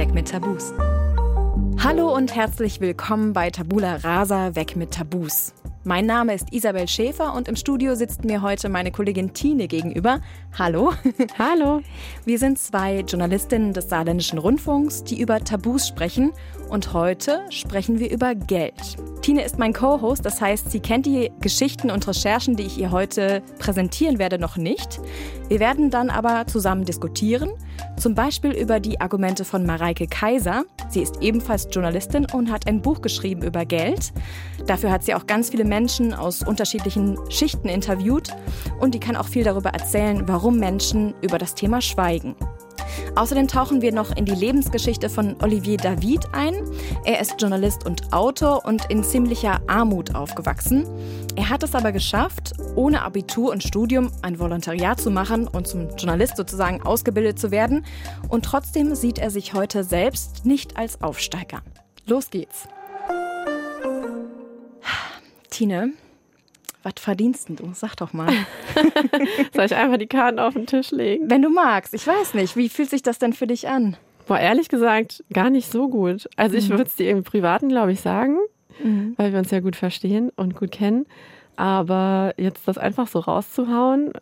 Weg 0.00 0.14
mit 0.14 0.30
Tabus. 0.30 0.72
Hallo 1.78 2.16
und 2.16 2.34
herzlich 2.34 2.80
willkommen 2.80 3.34
bei 3.34 3.50
Tabula 3.50 3.96
Rasa 3.96 4.54
Weg 4.56 4.74
mit 4.74 4.92
Tabus. 4.92 5.52
Mein 5.84 6.06
Name 6.06 6.32
ist 6.32 6.54
Isabel 6.54 6.88
Schäfer 6.88 7.34
und 7.34 7.48
im 7.48 7.56
Studio 7.56 7.94
sitzt 7.94 8.24
mir 8.24 8.40
heute 8.40 8.70
meine 8.70 8.92
Kollegin 8.92 9.34
Tine 9.34 9.68
gegenüber. 9.68 10.22
Hallo. 10.58 10.94
Hallo. 11.38 11.82
Wir 12.24 12.38
sind 12.38 12.58
zwei 12.58 13.00
Journalistinnen 13.00 13.74
des 13.74 13.90
Saarländischen 13.90 14.38
Rundfunks, 14.38 15.04
die 15.04 15.20
über 15.20 15.44
Tabus 15.44 15.88
sprechen. 15.88 16.32
Und 16.70 16.94
heute 16.94 17.42
sprechen 17.50 17.98
wir 17.98 18.10
über 18.10 18.34
Geld. 18.34 18.96
Tine 19.20 19.44
ist 19.44 19.58
mein 19.58 19.74
Co-Host, 19.74 20.24
das 20.24 20.40
heißt, 20.40 20.70
sie 20.70 20.80
kennt 20.80 21.04
die 21.04 21.30
Geschichten 21.40 21.90
und 21.90 22.08
Recherchen, 22.08 22.56
die 22.56 22.62
ich 22.62 22.78
ihr 22.78 22.90
heute 22.90 23.42
präsentieren 23.58 24.18
werde, 24.18 24.38
noch 24.38 24.56
nicht. 24.56 24.98
Wir 25.50 25.58
werden 25.58 25.90
dann 25.90 26.10
aber 26.10 26.46
zusammen 26.46 26.84
diskutieren, 26.84 27.50
zum 27.96 28.14
Beispiel 28.14 28.52
über 28.52 28.78
die 28.78 29.00
Argumente 29.00 29.44
von 29.44 29.66
Mareike 29.66 30.06
Kaiser. 30.06 30.62
Sie 30.90 31.02
ist 31.02 31.20
ebenfalls 31.22 31.66
Journalistin 31.72 32.24
und 32.32 32.52
hat 32.52 32.68
ein 32.68 32.80
Buch 32.80 33.02
geschrieben 33.02 33.42
über 33.42 33.64
Geld. 33.64 34.12
Dafür 34.68 34.92
hat 34.92 35.02
sie 35.02 35.12
auch 35.12 35.26
ganz 35.26 35.50
viele 35.50 35.64
Menschen 35.64 36.14
aus 36.14 36.46
unterschiedlichen 36.46 37.18
Schichten 37.30 37.68
interviewt 37.68 38.28
und 38.78 38.94
die 38.94 39.00
kann 39.00 39.16
auch 39.16 39.26
viel 39.26 39.42
darüber 39.42 39.70
erzählen, 39.70 40.22
warum 40.28 40.60
Menschen 40.60 41.14
über 41.20 41.36
das 41.36 41.56
Thema 41.56 41.80
schweigen. 41.80 42.36
Außerdem 43.16 43.48
tauchen 43.48 43.82
wir 43.82 43.92
noch 43.92 44.16
in 44.16 44.24
die 44.24 44.34
Lebensgeschichte 44.34 45.08
von 45.08 45.36
Olivier 45.42 45.76
David 45.76 46.32
ein. 46.32 46.54
Er 47.04 47.20
ist 47.20 47.40
Journalist 47.40 47.86
und 47.86 48.12
Autor 48.12 48.64
und 48.64 48.84
in 48.88 49.02
ziemlicher 49.02 49.60
Armut 49.66 50.14
aufgewachsen. 50.14 50.86
Er 51.36 51.48
hat 51.48 51.62
es 51.62 51.74
aber 51.74 51.92
geschafft, 51.92 52.52
ohne 52.74 53.02
Abitur 53.02 53.52
und 53.52 53.62
Studium 53.62 54.10
ein 54.22 54.38
Volontariat 54.38 55.00
zu 55.00 55.10
machen 55.10 55.46
und 55.46 55.66
zum 55.66 55.88
Journalist 55.96 56.36
sozusagen 56.36 56.82
ausgebildet 56.82 57.38
zu 57.38 57.50
werden. 57.50 57.84
Und 58.28 58.44
trotzdem 58.44 58.94
sieht 58.94 59.18
er 59.18 59.30
sich 59.30 59.54
heute 59.54 59.84
selbst 59.84 60.44
nicht 60.44 60.76
als 60.76 61.02
Aufsteiger. 61.02 61.62
Los 62.06 62.30
geht's. 62.30 62.68
Tine, 65.50 65.92
was 66.82 66.94
verdienst 66.98 67.48
du? 67.50 67.70
Sag 67.74 67.94
doch 67.96 68.12
mal. 68.12 68.32
Soll 69.54 69.66
ich 69.66 69.74
einfach 69.74 69.98
die 69.98 70.06
Karten 70.06 70.38
auf 70.38 70.54
den 70.54 70.66
Tisch 70.66 70.90
legen? 70.90 71.30
Wenn 71.30 71.42
du 71.42 71.50
magst. 71.50 71.94
Ich 71.94 72.06
weiß 72.06 72.34
nicht. 72.34 72.56
Wie 72.56 72.68
fühlt 72.68 72.90
sich 72.90 73.02
das 73.02 73.18
denn 73.18 73.32
für 73.32 73.46
dich 73.46 73.68
an? 73.68 73.96
Boah, 74.26 74.38
ehrlich 74.38 74.68
gesagt, 74.68 75.24
gar 75.32 75.50
nicht 75.50 75.70
so 75.70 75.88
gut. 75.88 76.28
Also 76.36 76.56
ich 76.56 76.68
mhm. 76.68 76.72
würde 76.72 76.84
es 76.84 76.96
dir 76.96 77.10
im 77.10 77.24
Privaten, 77.24 77.68
glaube 77.68 77.92
ich, 77.92 78.00
sagen, 78.00 78.38
mhm. 78.82 79.14
weil 79.16 79.32
wir 79.32 79.38
uns 79.38 79.50
ja 79.50 79.60
gut 79.60 79.76
verstehen 79.76 80.30
und 80.36 80.56
gut 80.56 80.72
kennen. 80.72 81.06
Aber 81.56 82.32
jetzt 82.38 82.66
das 82.68 82.78
einfach 82.78 83.06
so 83.06 83.18
rauszuhauen, 83.18 84.12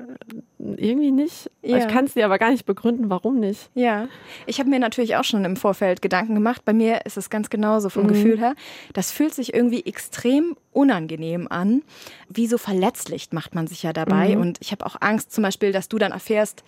irgendwie 0.59 1.12
nicht. 1.12 1.48
Ja. 1.62 1.77
Ich 1.77 1.87
kann 1.87 2.06
es 2.06 2.15
dir 2.15 2.25
aber 2.25 2.37
gar 2.37 2.50
nicht 2.50 2.67
begründen, 2.67 3.11
warum 3.11 3.39
nicht. 3.39 3.70
Ja, 3.75 4.09
ich 4.47 4.59
habe 4.59 4.69
mir 4.69 4.81
natürlich 4.81 5.15
auch 5.15 5.23
schon 5.23 5.45
im 5.45 5.55
Vorfeld 5.55 6.03
Gedanken 6.03 6.34
gemacht. 6.34 6.65
Bei 6.65 6.73
mir 6.73 7.06
ist 7.06 7.17
es 7.17 7.31
ganz 7.31 7.48
genauso 7.48 7.91
vom 7.91 8.05
mhm. 8.05 8.09
Gefühl 8.09 8.41
her. 8.41 8.55
Das 8.92 9.12
fühlt 9.12 9.34
sich 9.34 9.55
irgendwie 9.55 9.84
extrem 9.87 10.56
unangenehm 10.72 11.47
an. 11.48 11.83
Wie 12.28 12.48
so 12.48 12.59
verletzlich 12.59 13.28
macht 13.31 13.55
man 13.55 13.69
sich 13.69 13.84
ja 13.84 13.93
dabei. 13.93 14.34
Mhm. 14.34 14.41
Und 14.41 14.59
ich 14.61 14.72
habe 14.72 14.84
auch 14.84 14.97
Angst 15.00 15.31
zum 15.33 15.43
Beispiel, 15.43 15.70
dass 15.70 15.89
du 15.89 15.98
dann 15.98 16.11
erfährst, 16.11 16.65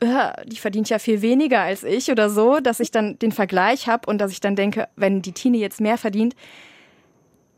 äh, 0.00 0.32
die 0.46 0.56
verdient 0.56 0.88
ja 0.88 0.98
viel 0.98 1.22
weniger 1.22 1.60
als 1.60 1.84
ich 1.84 2.10
oder 2.10 2.30
so, 2.30 2.58
dass 2.58 2.80
ich 2.80 2.90
dann 2.90 3.18
den 3.18 3.32
Vergleich 3.32 3.86
habe 3.86 4.10
und 4.10 4.18
dass 4.18 4.32
ich 4.32 4.40
dann 4.40 4.56
denke, 4.56 4.88
wenn 4.96 5.22
die 5.22 5.32
Tine 5.32 5.58
jetzt 5.58 5.80
mehr 5.80 5.98
verdient, 5.98 6.34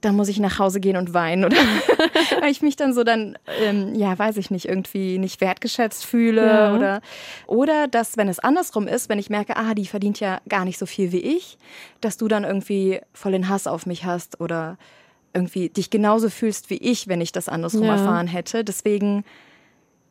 da 0.02 0.12
muss 0.12 0.28
ich 0.28 0.38
nach 0.38 0.58
Hause 0.58 0.80
gehen 0.80 0.96
und 0.96 1.14
weinen 1.14 1.44
oder 1.44 1.56
weil 2.40 2.50
ich 2.50 2.60
mich 2.60 2.76
dann 2.76 2.92
so 2.92 3.04
dann 3.04 3.38
ähm, 3.62 3.94
ja 3.94 4.18
weiß 4.18 4.36
ich 4.36 4.50
nicht 4.50 4.68
irgendwie 4.68 5.18
nicht 5.18 5.40
wertgeschätzt 5.40 6.04
fühle 6.04 6.46
ja. 6.46 6.74
oder 6.74 7.00
oder 7.46 7.88
dass 7.88 8.16
wenn 8.16 8.28
es 8.28 8.38
andersrum 8.38 8.86
ist 8.86 9.08
wenn 9.08 9.18
ich 9.18 9.30
merke 9.30 9.56
ah 9.56 9.74
die 9.74 9.86
verdient 9.86 10.20
ja 10.20 10.40
gar 10.48 10.64
nicht 10.64 10.78
so 10.78 10.86
viel 10.86 11.12
wie 11.12 11.20
ich 11.20 11.56
dass 12.00 12.16
du 12.16 12.28
dann 12.28 12.44
irgendwie 12.44 13.00
voll 13.14 13.32
den 13.32 13.48
Hass 13.48 13.66
auf 13.66 13.86
mich 13.86 14.04
hast 14.04 14.40
oder 14.40 14.76
irgendwie 15.32 15.70
dich 15.70 15.88
genauso 15.88 16.28
fühlst 16.28 16.68
wie 16.68 16.78
ich 16.78 17.08
wenn 17.08 17.20
ich 17.20 17.32
das 17.32 17.48
andersrum 17.48 17.84
ja. 17.84 17.92
erfahren 17.92 18.26
hätte 18.26 18.64
deswegen 18.64 19.24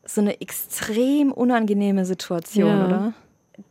so 0.06 0.22
eine 0.22 0.41
extrem 0.41 1.31
unangenehme 1.31 2.06
Situation 2.06 2.69
ja. 2.69 2.85
oder 2.85 3.13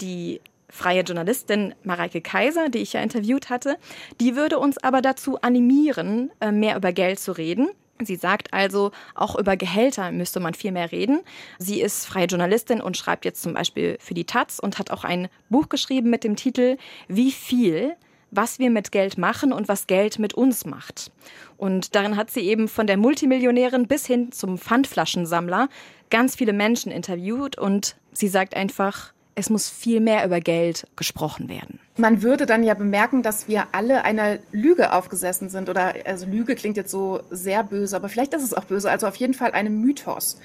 die 0.01 0.41
freie 0.71 1.03
Journalistin 1.03 1.75
Mareike 1.85 2.21
Kaiser, 2.21 2.69
die 2.69 2.79
ich 2.79 2.93
ja 2.93 3.03
interviewt 3.03 3.51
hatte, 3.51 3.77
die 4.21 4.37
würde 4.37 4.59
uns 4.59 4.79
aber 4.79 5.03
dazu 5.03 5.41
animieren, 5.41 6.31
äh, 6.41 6.53
mehr 6.53 6.77
über 6.77 6.93
Geld 6.93 7.21
zu 7.21 7.33
reden. 7.33 7.69
Sie 8.03 8.17
sagt 8.17 8.55
also, 8.55 8.93
auch 9.15 9.39
über 9.39 9.57
Gehälter 9.57 10.11
müsste 10.11 10.41
man 10.41 10.55
viel 10.55 10.73
mehr 10.73 10.91
reden. 10.91 11.21
Sie 11.59 11.81
ist 11.81 12.07
freie 12.07 12.27
Journalistin 12.27 12.81
und 12.81 12.97
schreibt 12.97 13.25
jetzt 13.25 13.43
zum 13.43 13.53
Beispiel 13.53 13.99
für 14.01 14.15
die 14.15 14.25
Taz 14.25 14.59
und 14.59 14.79
hat 14.79 14.91
auch 14.91 15.05
ein 15.05 15.29
Buch 15.51 15.69
geschrieben 15.69 16.09
mit 16.09 16.25
dem 16.25 16.37
Titel 16.37 16.79
Wie 17.09 17.33
viel? 17.33 17.97
was 18.31 18.59
wir 18.59 18.71
mit 18.71 18.93
Geld 18.93 19.19
machen 19.19 19.53
und 19.53 19.69
was 19.69 19.87
Geld 19.87 20.19
mit 20.19 20.35
uns 20.35 20.65
macht. 20.65 21.11
Und 21.57 21.95
darin 21.95 22.17
hat 22.17 22.31
sie 22.31 22.43
eben 22.43 22.69
von 22.69 22.87
der 22.87 22.97
Multimillionärin 22.97 23.87
bis 23.87 24.07
hin 24.07 24.33
zum 24.33 24.57
Pfandflaschensammler 24.57 25.69
ganz 26.11 26.37
viele 26.37 26.53
Menschen 26.53 26.93
interviewt 26.93 27.59
und 27.59 27.97
sie 28.13 28.29
sagt 28.29 28.55
einfach, 28.55 29.13
es 29.41 29.51
muss 29.51 29.69
viel 29.69 30.01
mehr 30.01 30.25
über 30.25 30.41
Geld 30.41 30.87
gesprochen 30.97 31.49
werden. 31.49 31.81
Man 31.97 32.23
würde 32.23 32.47
dann 32.47 32.63
ja 32.63 32.75
bemerken, 32.75 33.23
dass 33.23 33.49
wir 33.49 33.69
alle 33.73 34.05
einer 34.05 34.39
Lüge 34.53 34.93
aufgesessen 34.93 35.49
sind. 35.49 35.69
Oder 35.69 35.95
also 36.05 36.27
Lüge 36.27 36.55
klingt 36.55 36.77
jetzt 36.77 36.91
so 36.91 37.23
sehr 37.31 37.65
böse, 37.65 37.97
aber 37.97 38.09
vielleicht 38.09 38.35
ist 38.35 38.43
es 38.43 38.55
auch 38.55 38.65
böse. 38.65 38.91
Also 38.91 39.07
auf 39.07 39.17
jeden 39.17 39.35
Fall 39.35 39.53
einem 39.53 39.81
Mythos. 39.81 40.39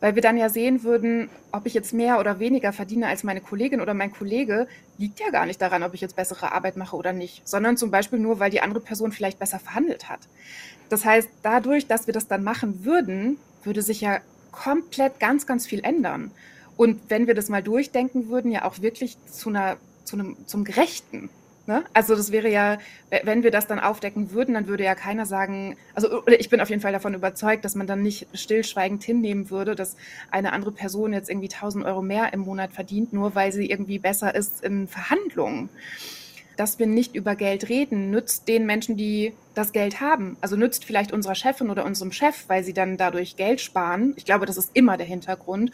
Weil 0.00 0.14
wir 0.14 0.22
dann 0.22 0.36
ja 0.36 0.48
sehen 0.48 0.82
würden, 0.82 1.30
ob 1.50 1.66
ich 1.66 1.74
jetzt 1.74 1.92
mehr 1.92 2.20
oder 2.20 2.38
weniger 2.38 2.72
verdiene 2.72 3.08
als 3.08 3.24
meine 3.24 3.40
Kollegin 3.40 3.80
oder 3.80 3.94
mein 3.94 4.12
Kollege, 4.12 4.66
liegt 4.98 5.20
ja 5.20 5.30
gar 5.30 5.46
nicht 5.46 5.60
daran, 5.60 5.82
ob 5.82 5.94
ich 5.94 6.00
jetzt 6.00 6.16
bessere 6.16 6.52
Arbeit 6.52 6.76
mache 6.76 6.96
oder 6.96 7.12
nicht, 7.12 7.46
sondern 7.48 7.76
zum 7.76 7.90
Beispiel 7.90 8.18
nur, 8.18 8.38
weil 8.38 8.50
die 8.50 8.60
andere 8.60 8.80
Person 8.80 9.12
vielleicht 9.12 9.38
besser 9.38 9.58
verhandelt 9.58 10.08
hat. 10.08 10.20
Das 10.88 11.04
heißt, 11.04 11.28
dadurch, 11.42 11.86
dass 11.86 12.06
wir 12.06 12.14
das 12.14 12.28
dann 12.28 12.44
machen 12.44 12.84
würden, 12.84 13.38
würde 13.64 13.82
sich 13.82 14.00
ja 14.00 14.18
komplett 14.50 15.20
ganz, 15.20 15.46
ganz 15.46 15.66
viel 15.66 15.84
ändern. 15.84 16.30
Und 16.76 17.00
wenn 17.08 17.26
wir 17.26 17.34
das 17.34 17.48
mal 17.48 17.62
durchdenken 17.62 18.28
würden, 18.28 18.50
ja 18.50 18.64
auch 18.64 18.80
wirklich 18.80 19.16
zu 19.26 19.50
einer, 19.50 19.76
zu 20.04 20.16
einem, 20.16 20.36
zum 20.46 20.64
Gerechten. 20.64 21.30
Ne? 21.66 21.84
Also 21.94 22.16
das 22.16 22.32
wäre 22.32 22.48
ja, 22.48 22.78
wenn 23.22 23.44
wir 23.44 23.52
das 23.52 23.68
dann 23.68 23.78
aufdecken 23.78 24.32
würden, 24.32 24.54
dann 24.54 24.66
würde 24.66 24.82
ja 24.82 24.96
keiner 24.96 25.26
sagen, 25.26 25.76
also 25.94 26.26
ich 26.26 26.48
bin 26.48 26.60
auf 26.60 26.70
jeden 26.70 26.82
Fall 26.82 26.92
davon 26.92 27.14
überzeugt, 27.14 27.64
dass 27.64 27.76
man 27.76 27.86
dann 27.86 28.02
nicht 28.02 28.26
stillschweigend 28.34 29.04
hinnehmen 29.04 29.48
würde, 29.48 29.76
dass 29.76 29.96
eine 30.30 30.52
andere 30.52 30.72
Person 30.72 31.12
jetzt 31.12 31.30
irgendwie 31.30 31.50
1000 31.52 31.84
Euro 31.84 32.02
mehr 32.02 32.32
im 32.32 32.40
Monat 32.40 32.72
verdient, 32.72 33.12
nur 33.12 33.36
weil 33.36 33.52
sie 33.52 33.70
irgendwie 33.70 34.00
besser 34.00 34.34
ist 34.34 34.64
in 34.64 34.88
Verhandlungen 34.88 35.68
dass 36.62 36.78
wir 36.78 36.86
nicht 36.86 37.16
über 37.16 37.34
Geld 37.34 37.68
reden, 37.68 38.12
nützt 38.12 38.46
den 38.46 38.66
Menschen, 38.66 38.96
die 38.96 39.32
das 39.52 39.72
Geld 39.72 40.00
haben. 40.00 40.36
Also 40.40 40.54
nützt 40.54 40.84
vielleicht 40.84 41.10
unserer 41.10 41.34
Chefin 41.34 41.70
oder 41.70 41.84
unserem 41.84 42.12
Chef, 42.12 42.44
weil 42.46 42.62
sie 42.62 42.72
dann 42.72 42.96
dadurch 42.96 43.34
Geld 43.34 43.60
sparen. 43.60 44.12
Ich 44.14 44.24
glaube, 44.24 44.46
das 44.46 44.56
ist 44.56 44.70
immer 44.72 44.96
der 44.96 45.04
Hintergrund. 45.04 45.72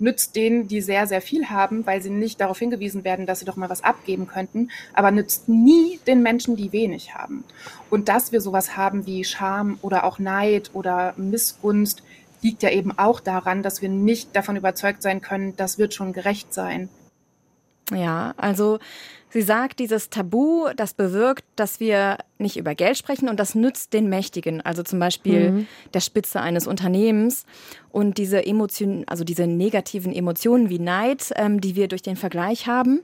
Nützt 0.00 0.34
denen, 0.34 0.66
die 0.66 0.80
sehr, 0.80 1.06
sehr 1.06 1.20
viel 1.20 1.50
haben, 1.50 1.86
weil 1.86 2.02
sie 2.02 2.10
nicht 2.10 2.40
darauf 2.40 2.58
hingewiesen 2.58 3.04
werden, 3.04 3.26
dass 3.26 3.38
sie 3.38 3.44
doch 3.44 3.54
mal 3.54 3.70
was 3.70 3.84
abgeben 3.84 4.26
könnten. 4.26 4.72
Aber 4.92 5.12
nützt 5.12 5.48
nie 5.48 6.00
den 6.04 6.20
Menschen, 6.20 6.56
die 6.56 6.72
wenig 6.72 7.14
haben. 7.14 7.44
Und 7.88 8.08
dass 8.08 8.32
wir 8.32 8.40
sowas 8.40 8.76
haben 8.76 9.06
wie 9.06 9.22
Scham 9.22 9.78
oder 9.82 10.02
auch 10.02 10.18
Neid 10.18 10.70
oder 10.72 11.14
Missgunst, 11.16 12.02
liegt 12.42 12.64
ja 12.64 12.70
eben 12.70 12.90
auch 12.98 13.20
daran, 13.20 13.62
dass 13.62 13.82
wir 13.82 13.88
nicht 13.88 14.34
davon 14.34 14.56
überzeugt 14.56 15.00
sein 15.00 15.20
können, 15.20 15.54
das 15.56 15.78
wird 15.78 15.94
schon 15.94 16.12
gerecht 16.12 16.52
sein. 16.52 16.88
Ja, 17.92 18.34
also 18.36 18.78
Sie 19.34 19.42
sagt, 19.42 19.80
dieses 19.80 20.10
Tabu, 20.10 20.68
das 20.76 20.94
bewirkt, 20.94 21.44
dass 21.56 21.80
wir 21.80 22.18
nicht 22.38 22.56
über 22.56 22.76
Geld 22.76 22.96
sprechen 22.96 23.28
und 23.28 23.40
das 23.40 23.56
nützt 23.56 23.92
den 23.92 24.08
Mächtigen, 24.08 24.60
also 24.60 24.84
zum 24.84 25.00
Beispiel 25.00 25.50
mhm. 25.50 25.66
der 25.92 25.98
Spitze 25.98 26.40
eines 26.40 26.68
Unternehmens. 26.68 27.44
Und 27.90 28.16
diese 28.16 28.46
Emotionen, 28.46 29.02
also 29.08 29.24
diese 29.24 29.48
negativen 29.48 30.12
Emotionen 30.12 30.70
wie 30.70 30.78
Neid, 30.78 31.32
ähm, 31.34 31.60
die 31.60 31.74
wir 31.74 31.88
durch 31.88 32.02
den 32.02 32.14
Vergleich 32.14 32.68
haben, 32.68 33.00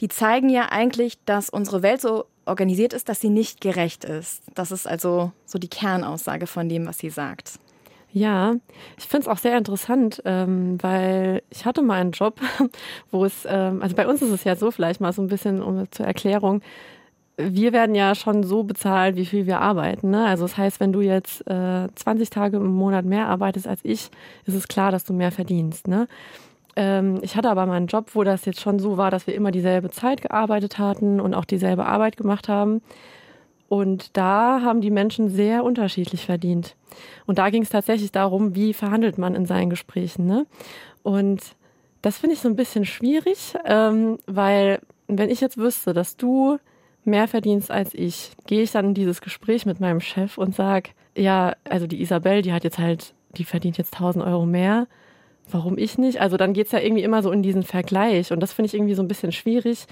die 0.00 0.08
zeigen 0.08 0.48
ja 0.48 0.72
eigentlich, 0.72 1.18
dass 1.24 1.48
unsere 1.48 1.82
Welt 1.82 2.00
so 2.00 2.24
organisiert 2.46 2.92
ist, 2.92 3.08
dass 3.08 3.20
sie 3.20 3.30
nicht 3.30 3.60
gerecht 3.60 4.04
ist. 4.04 4.42
Das 4.56 4.72
ist 4.72 4.88
also 4.88 5.30
so 5.46 5.60
die 5.60 5.68
Kernaussage 5.68 6.48
von 6.48 6.68
dem, 6.68 6.84
was 6.88 6.98
sie 6.98 7.10
sagt. 7.10 7.60
Ja, 8.12 8.56
ich 8.98 9.04
finde 9.04 9.22
es 9.22 9.28
auch 9.28 9.38
sehr 9.38 9.56
interessant, 9.56 10.20
ähm, 10.24 10.78
weil 10.82 11.42
ich 11.50 11.64
hatte 11.64 11.82
mal 11.82 12.00
einen 12.00 12.10
Job, 12.10 12.40
wo 13.10 13.24
es, 13.24 13.46
ähm, 13.48 13.82
also 13.82 13.94
bei 13.94 14.08
uns 14.08 14.20
ist 14.20 14.30
es 14.30 14.44
ja 14.44 14.56
so, 14.56 14.70
vielleicht 14.70 15.00
mal 15.00 15.12
so 15.12 15.22
ein 15.22 15.28
bisschen 15.28 15.62
um, 15.62 15.90
zur 15.92 16.06
Erklärung, 16.06 16.60
wir 17.48 17.72
werden 17.72 17.94
ja 17.94 18.14
schon 18.14 18.42
so 18.42 18.64
bezahlt, 18.64 19.16
wie 19.16 19.26
viel 19.26 19.46
wir 19.46 19.60
arbeiten. 19.60 20.10
Ne? 20.10 20.26
Also 20.26 20.44
das 20.44 20.56
heißt, 20.56 20.80
wenn 20.80 20.92
du 20.92 21.00
jetzt 21.00 21.46
äh, 21.48 21.88
20 21.94 22.30
Tage 22.30 22.58
im 22.58 22.66
Monat 22.66 23.04
mehr 23.04 23.28
arbeitest 23.28 23.66
als 23.66 23.80
ich, 23.82 24.10
ist 24.44 24.54
es 24.54 24.68
klar, 24.68 24.90
dass 24.90 25.04
du 25.04 25.12
mehr 25.12 25.32
verdienst. 25.32 25.88
Ne? 25.88 26.06
Ähm, 26.76 27.18
ich 27.22 27.36
hatte 27.36 27.50
aber 27.50 27.66
mal 27.66 27.76
einen 27.76 27.86
Job, 27.86 28.10
wo 28.14 28.24
das 28.24 28.44
jetzt 28.44 28.60
schon 28.60 28.78
so 28.78 28.96
war, 28.96 29.10
dass 29.10 29.26
wir 29.26 29.34
immer 29.34 29.50
dieselbe 29.50 29.90
Zeit 29.90 30.22
gearbeitet 30.22 30.78
hatten 30.78 31.20
und 31.20 31.34
auch 31.34 31.44
dieselbe 31.44 31.86
Arbeit 31.86 32.16
gemacht 32.16 32.48
haben. 32.48 32.82
Und 33.70 34.16
da 34.16 34.62
haben 34.62 34.80
die 34.80 34.90
Menschen 34.90 35.28
sehr 35.28 35.62
unterschiedlich 35.62 36.26
verdient. 36.26 36.74
Und 37.24 37.38
da 37.38 37.50
ging 37.50 37.62
es 37.62 37.70
tatsächlich 37.70 38.10
darum, 38.10 38.56
wie 38.56 38.74
verhandelt 38.74 39.16
man 39.16 39.36
in 39.36 39.46
seinen 39.46 39.70
Gesprächen. 39.70 40.26
Ne? 40.26 40.44
Und 41.04 41.40
das 42.02 42.18
finde 42.18 42.34
ich 42.34 42.40
so 42.40 42.48
ein 42.48 42.56
bisschen 42.56 42.84
schwierig, 42.84 43.54
ähm, 43.64 44.18
weil 44.26 44.80
wenn 45.06 45.30
ich 45.30 45.40
jetzt 45.40 45.56
wüsste, 45.56 45.92
dass 45.92 46.16
du 46.16 46.58
mehr 47.04 47.28
verdienst 47.28 47.70
als 47.70 47.94
ich, 47.94 48.32
gehe 48.48 48.62
ich 48.62 48.72
dann 48.72 48.86
in 48.86 48.94
dieses 48.94 49.20
Gespräch 49.20 49.66
mit 49.66 49.78
meinem 49.78 50.00
Chef 50.00 50.36
und 50.36 50.52
sage, 50.52 50.90
ja, 51.16 51.54
also 51.62 51.86
die 51.86 52.02
Isabel, 52.02 52.42
die 52.42 52.52
hat 52.52 52.64
jetzt 52.64 52.80
halt, 52.80 53.14
die 53.36 53.44
verdient 53.44 53.78
jetzt 53.78 53.94
1000 53.94 54.24
Euro 54.24 54.46
mehr. 54.46 54.88
Warum 55.48 55.78
ich 55.78 55.96
nicht? 55.96 56.20
Also 56.20 56.36
dann 56.36 56.54
geht 56.54 56.66
es 56.66 56.72
ja 56.72 56.80
irgendwie 56.80 57.04
immer 57.04 57.22
so 57.22 57.30
in 57.30 57.44
diesen 57.44 57.62
Vergleich. 57.62 58.32
Und 58.32 58.40
das 58.40 58.52
finde 58.52 58.66
ich 58.66 58.74
irgendwie 58.74 58.94
so 58.94 59.02
ein 59.02 59.08
bisschen 59.08 59.30
schwierig, 59.30 59.86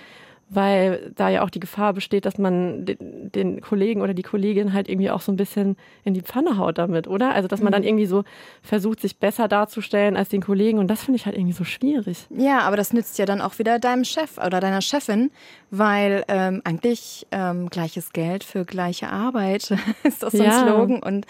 weil 0.51 1.13
da 1.15 1.29
ja 1.29 1.43
auch 1.43 1.51
die 1.51 1.61
Gefahr 1.61 1.93
besteht, 1.93 2.25
dass 2.25 2.39
man 2.39 2.87
den, 2.87 3.31
den, 3.31 3.61
Kollegen 3.61 4.01
oder 4.01 4.15
die 4.15 4.23
Kollegin 4.23 4.73
halt 4.73 4.89
irgendwie 4.89 5.11
auch 5.11 5.21
so 5.21 5.31
ein 5.31 5.37
bisschen 5.37 5.77
in 6.05 6.15
die 6.15 6.23
Pfanne 6.23 6.57
haut 6.57 6.79
damit, 6.79 7.07
oder? 7.07 7.35
Also 7.35 7.49
dass 7.49 7.61
man 7.61 7.73
dann 7.73 7.83
mhm. 7.83 7.89
irgendwie 7.89 8.07
so 8.07 8.25
versucht, 8.63 9.01
sich 9.01 9.19
besser 9.19 9.47
darzustellen 9.47 10.17
als 10.17 10.31
den 10.31 10.43
Kollegen 10.43 10.79
und 10.79 10.89
das 10.89 11.03
finde 11.03 11.17
ich 11.17 11.27
halt 11.27 11.37
irgendwie 11.37 11.53
so 11.53 11.65
schwierig. 11.65 12.27
Ja, 12.31 12.61
aber 12.61 12.77
das 12.77 12.93
nützt 12.93 13.19
ja 13.19 13.27
dann 13.27 13.43
auch 13.43 13.59
wieder 13.59 13.79
deinem 13.79 14.05
Chef 14.05 14.39
oder 14.39 14.61
deiner 14.61 14.81
Chefin, 14.81 15.31
weil 15.71 16.25
ähm, 16.29 16.63
eigentlich 16.65 17.27
ähm, 17.31 17.69
gleiches 17.69 18.13
Geld 18.13 18.43
für 18.43 18.65
gleiche 18.65 19.11
Arbeit 19.11 19.71
ist 20.03 20.23
das 20.23 20.33
so 20.33 20.43
ein 20.43 20.45
ja. 20.45 20.63
Slogan 20.63 21.03
und 21.03 21.27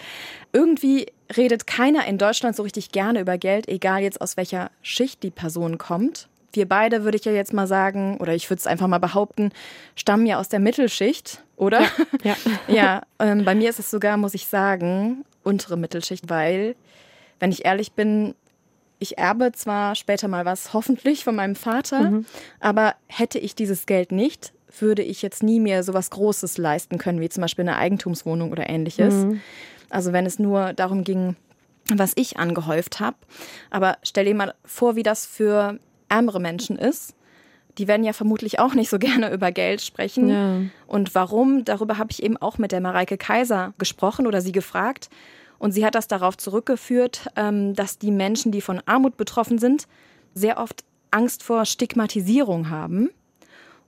irgendwie 0.53 1.07
redet 1.35 1.67
keiner 1.67 2.05
in 2.07 2.17
Deutschland 2.17 2.55
so 2.55 2.63
richtig 2.63 2.91
gerne 2.91 3.19
über 3.19 3.37
Geld, 3.37 3.67
egal 3.67 4.01
jetzt 4.01 4.21
aus 4.21 4.37
welcher 4.37 4.71
Schicht 4.81 5.23
die 5.23 5.31
Person 5.31 5.77
kommt 5.77 6.29
wir 6.53 6.67
beide, 6.67 7.03
würde 7.03 7.17
ich 7.17 7.25
ja 7.25 7.31
jetzt 7.31 7.53
mal 7.53 7.67
sagen, 7.67 8.17
oder 8.19 8.33
ich 8.33 8.49
würde 8.49 8.59
es 8.59 8.67
einfach 8.67 8.87
mal 8.87 8.99
behaupten, 8.99 9.51
stammen 9.95 10.25
ja 10.25 10.39
aus 10.39 10.49
der 10.49 10.59
Mittelschicht, 10.59 11.43
oder? 11.55 11.81
Ja, 12.23 12.35
ja. 12.35 12.35
ja 12.67 13.01
ähm, 13.19 13.45
bei 13.45 13.55
mir 13.55 13.69
ist 13.69 13.79
es 13.79 13.91
sogar, 13.91 14.17
muss 14.17 14.33
ich 14.33 14.47
sagen, 14.47 15.25
untere 15.43 15.77
Mittelschicht, 15.77 16.29
weil, 16.29 16.75
wenn 17.39 17.51
ich 17.51 17.65
ehrlich 17.65 17.93
bin, 17.93 18.35
ich 18.99 19.17
erbe 19.17 19.51
zwar 19.53 19.95
später 19.95 20.27
mal 20.27 20.45
was, 20.45 20.73
hoffentlich 20.73 21.23
von 21.23 21.35
meinem 21.35 21.55
Vater, 21.55 22.11
mhm. 22.11 22.25
aber 22.59 22.95
hätte 23.07 23.39
ich 23.39 23.55
dieses 23.55 23.85
Geld 23.85 24.11
nicht, 24.11 24.53
würde 24.79 25.01
ich 25.01 25.21
jetzt 25.21 25.41
nie 25.41 25.59
mehr 25.59 25.83
so 25.83 25.93
was 25.93 26.09
Großes 26.09 26.57
leisten 26.57 26.97
können, 26.97 27.21
wie 27.21 27.29
zum 27.29 27.41
Beispiel 27.41 27.63
eine 27.63 27.77
Eigentumswohnung 27.77 28.51
oder 28.51 28.69
ähnliches. 28.69 29.13
Mhm. 29.13 29.41
Also 29.89 30.13
wenn 30.13 30.25
es 30.25 30.37
nur 30.37 30.73
darum 30.73 31.03
ging, 31.03 31.35
was 31.91 32.11
ich 32.15 32.37
angehäuft 32.37 32.99
habe. 32.99 33.17
Aber 33.71 33.97
stell 34.03 34.25
dir 34.25 34.35
mal 34.35 34.53
vor, 34.63 34.95
wie 34.95 35.03
das 35.03 35.25
für 35.25 35.79
ärmere 36.09 36.39
Menschen 36.39 36.77
ist. 36.77 37.15
Die 37.77 37.87
werden 37.87 38.03
ja 38.03 38.13
vermutlich 38.13 38.59
auch 38.59 38.73
nicht 38.73 38.89
so 38.89 38.99
gerne 38.99 39.31
über 39.31 39.51
Geld 39.51 39.81
sprechen. 39.81 40.29
Ja. 40.29 40.61
Und 40.87 41.15
warum? 41.15 41.63
Darüber 41.65 41.97
habe 41.97 42.11
ich 42.11 42.23
eben 42.23 42.37
auch 42.37 42.57
mit 42.57 42.71
der 42.71 42.81
Mareike 42.81 43.17
Kaiser 43.17 43.73
gesprochen 43.77 44.27
oder 44.27 44.41
sie 44.41 44.51
gefragt. 44.51 45.09
Und 45.57 45.71
sie 45.71 45.85
hat 45.85 45.95
das 45.95 46.07
darauf 46.07 46.37
zurückgeführt, 46.37 47.27
ähm, 47.35 47.73
dass 47.75 47.97
die 47.97 48.11
Menschen, 48.11 48.51
die 48.51 48.61
von 48.61 48.81
Armut 48.85 49.17
betroffen 49.17 49.59
sind, 49.59 49.87
sehr 50.33 50.57
oft 50.57 50.83
Angst 51.11 51.43
vor 51.43 51.65
Stigmatisierung 51.65 52.69
haben 52.69 53.09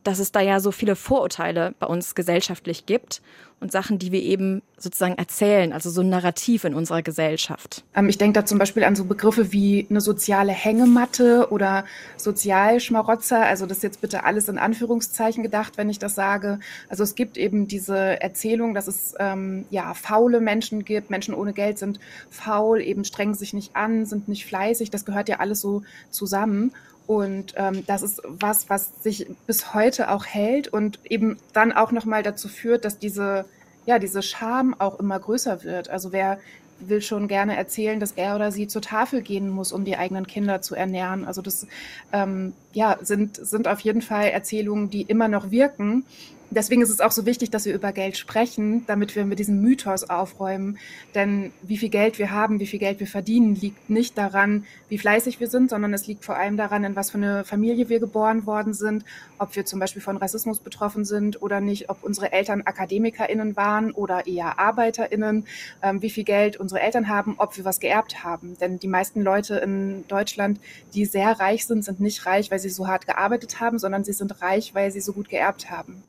dass 0.03 0.19
es 0.19 0.31
da 0.31 0.41
ja 0.41 0.59
so 0.59 0.71
viele 0.71 0.95
Vorurteile 0.95 1.73
bei 1.79 1.87
uns 1.87 2.15
gesellschaftlich 2.15 2.85
gibt 2.85 3.21
und 3.61 3.71
Sachen, 3.71 3.99
die 3.99 4.11
wir 4.11 4.23
eben 4.23 4.63
sozusagen 4.75 5.13
erzählen, 5.13 5.71
also 5.71 5.91
so 5.91 6.01
ein 6.01 6.09
Narrativ 6.09 6.63
in 6.63 6.73
unserer 6.73 7.03
Gesellschaft. 7.03 7.83
Ähm, 7.95 8.09
ich 8.09 8.17
denke 8.17 8.39
da 8.39 8.45
zum 8.45 8.57
Beispiel 8.57 8.83
an 8.83 8.95
so 8.95 9.05
Begriffe 9.05 9.51
wie 9.51 9.85
eine 9.87 10.01
soziale 10.01 10.51
Hängematte 10.51 11.51
oder 11.51 11.85
Sozialschmarotzer. 12.17 13.45
Also 13.45 13.67
das 13.67 13.77
ist 13.77 13.83
jetzt 13.83 14.01
bitte 14.01 14.23
alles 14.23 14.49
in 14.49 14.57
Anführungszeichen 14.57 15.43
gedacht, 15.43 15.77
wenn 15.77 15.91
ich 15.91 15.99
das 15.99 16.15
sage. 16.15 16.59
Also 16.89 17.03
es 17.03 17.13
gibt 17.13 17.37
eben 17.37 17.67
diese 17.67 18.19
Erzählung, 18.19 18.73
dass 18.73 18.87
es 18.87 19.13
ähm, 19.19 19.65
ja 19.69 19.93
faule 19.93 20.41
Menschen 20.41 20.83
gibt. 20.83 21.11
Menschen 21.11 21.35
ohne 21.35 21.53
Geld 21.53 21.77
sind 21.77 21.99
faul, 22.31 22.81
eben 22.81 23.05
strengen 23.05 23.35
sich 23.35 23.53
nicht 23.53 23.75
an, 23.75 24.07
sind 24.07 24.27
nicht 24.27 24.47
fleißig. 24.47 24.89
Das 24.89 25.05
gehört 25.05 25.29
ja 25.29 25.39
alles 25.39 25.61
so 25.61 25.83
zusammen. 26.09 26.71
Und 27.11 27.55
ähm, 27.57 27.83
das 27.87 28.03
ist 28.03 28.21
was, 28.23 28.69
was 28.69 28.89
sich 29.03 29.27
bis 29.45 29.73
heute 29.73 30.11
auch 30.11 30.25
hält 30.25 30.69
und 30.69 30.97
eben 31.03 31.35
dann 31.51 31.73
auch 31.73 31.91
nochmal 31.91 32.23
dazu 32.23 32.47
führt, 32.47 32.85
dass 32.85 32.99
diese, 32.99 33.43
ja, 33.85 33.99
diese 33.99 34.21
Scham 34.21 34.73
auch 34.79 34.97
immer 34.97 35.19
größer 35.19 35.65
wird. 35.65 35.89
Also 35.89 36.13
wer 36.13 36.39
will 36.79 37.01
schon 37.01 37.27
gerne 37.27 37.57
erzählen, 37.57 37.99
dass 37.99 38.13
er 38.13 38.37
oder 38.37 38.53
sie 38.53 38.69
zur 38.69 38.81
Tafel 38.81 39.23
gehen 39.23 39.49
muss, 39.49 39.73
um 39.73 39.83
die 39.83 39.97
eigenen 39.97 40.25
Kinder 40.25 40.61
zu 40.61 40.73
ernähren. 40.73 41.25
Also 41.25 41.41
das 41.41 41.67
ähm, 42.13 42.53
ja, 42.71 42.97
sind, 43.01 43.35
sind 43.35 43.67
auf 43.67 43.81
jeden 43.81 44.01
Fall 44.01 44.27
Erzählungen, 44.27 44.89
die 44.89 45.01
immer 45.01 45.27
noch 45.27 45.51
wirken 45.51 46.05
deswegen 46.51 46.81
ist 46.81 46.89
es 46.89 47.01
auch 47.01 47.11
so 47.11 47.25
wichtig, 47.25 47.49
dass 47.49 47.65
wir 47.65 47.73
über 47.73 47.91
Geld 47.93 48.17
sprechen, 48.17 48.85
damit 48.85 49.15
wir 49.15 49.25
mit 49.25 49.39
diesem 49.39 49.61
Mythos 49.61 50.09
aufräumen. 50.09 50.77
Denn 51.15 51.51
wie 51.61 51.77
viel 51.77 51.89
Geld 51.89 52.19
wir 52.19 52.31
haben, 52.31 52.59
wie 52.59 52.67
viel 52.67 52.79
Geld 52.79 52.99
wir 52.99 53.07
verdienen, 53.07 53.55
liegt 53.55 53.89
nicht 53.89 54.17
daran, 54.17 54.65
wie 54.89 54.97
fleißig 54.97 55.39
wir 55.39 55.49
sind, 55.49 55.69
sondern 55.69 55.93
es 55.93 56.07
liegt 56.07 56.25
vor 56.25 56.35
allem 56.35 56.57
daran, 56.57 56.83
in 56.83 56.95
was 56.95 57.11
für 57.11 57.17
eine 57.17 57.43
Familie 57.45 57.89
wir 57.89 57.99
geboren 57.99 58.45
worden 58.45 58.73
sind, 58.73 59.05
ob 59.39 59.55
wir 59.55 59.65
zum 59.65 59.79
Beispiel 59.79 60.01
von 60.01 60.17
Rassismus 60.17 60.59
betroffen 60.59 61.05
sind 61.05 61.41
oder 61.41 61.61
nicht, 61.61 61.89
ob 61.89 62.03
unsere 62.03 62.31
Eltern 62.31 62.61
AkademikerInnen 62.65 63.55
waren 63.55 63.91
oder 63.91 64.27
eher 64.27 64.59
ArbeiterInnen, 64.59 65.45
ähm, 65.81 66.01
wie 66.01 66.09
viel 66.09 66.25
Geld 66.25 66.57
unsere 66.57 66.81
Eltern 66.81 67.07
haben, 67.07 67.35
ob 67.37 67.57
wir 67.57 67.65
was 67.65 67.79
geerbt 67.79 68.23
haben. 68.23 68.57
Denn 68.59 68.77
die 68.77 68.87
meisten 68.87 69.21
Leute 69.21 69.55
in 69.55 70.05
Deutschland, 70.07 70.59
die 70.93 71.05
sehr 71.05 71.39
reich 71.39 71.65
sind, 71.65 71.83
sind 71.85 71.99
nicht 72.01 72.25
reich, 72.25 72.51
weil 72.51 72.59
sie 72.59 72.69
so 72.69 72.87
hart 72.87 73.07
gearbeitet 73.07 73.59
haben, 73.59 73.79
sondern 73.79 74.03
sie 74.03 74.13
sind 74.13 74.41
reich, 74.41 74.75
weil 74.75 74.91
sie 74.91 75.01
so 75.01 75.13
gut 75.13 75.29
geerbt 75.29 75.71
haben. 75.71 76.03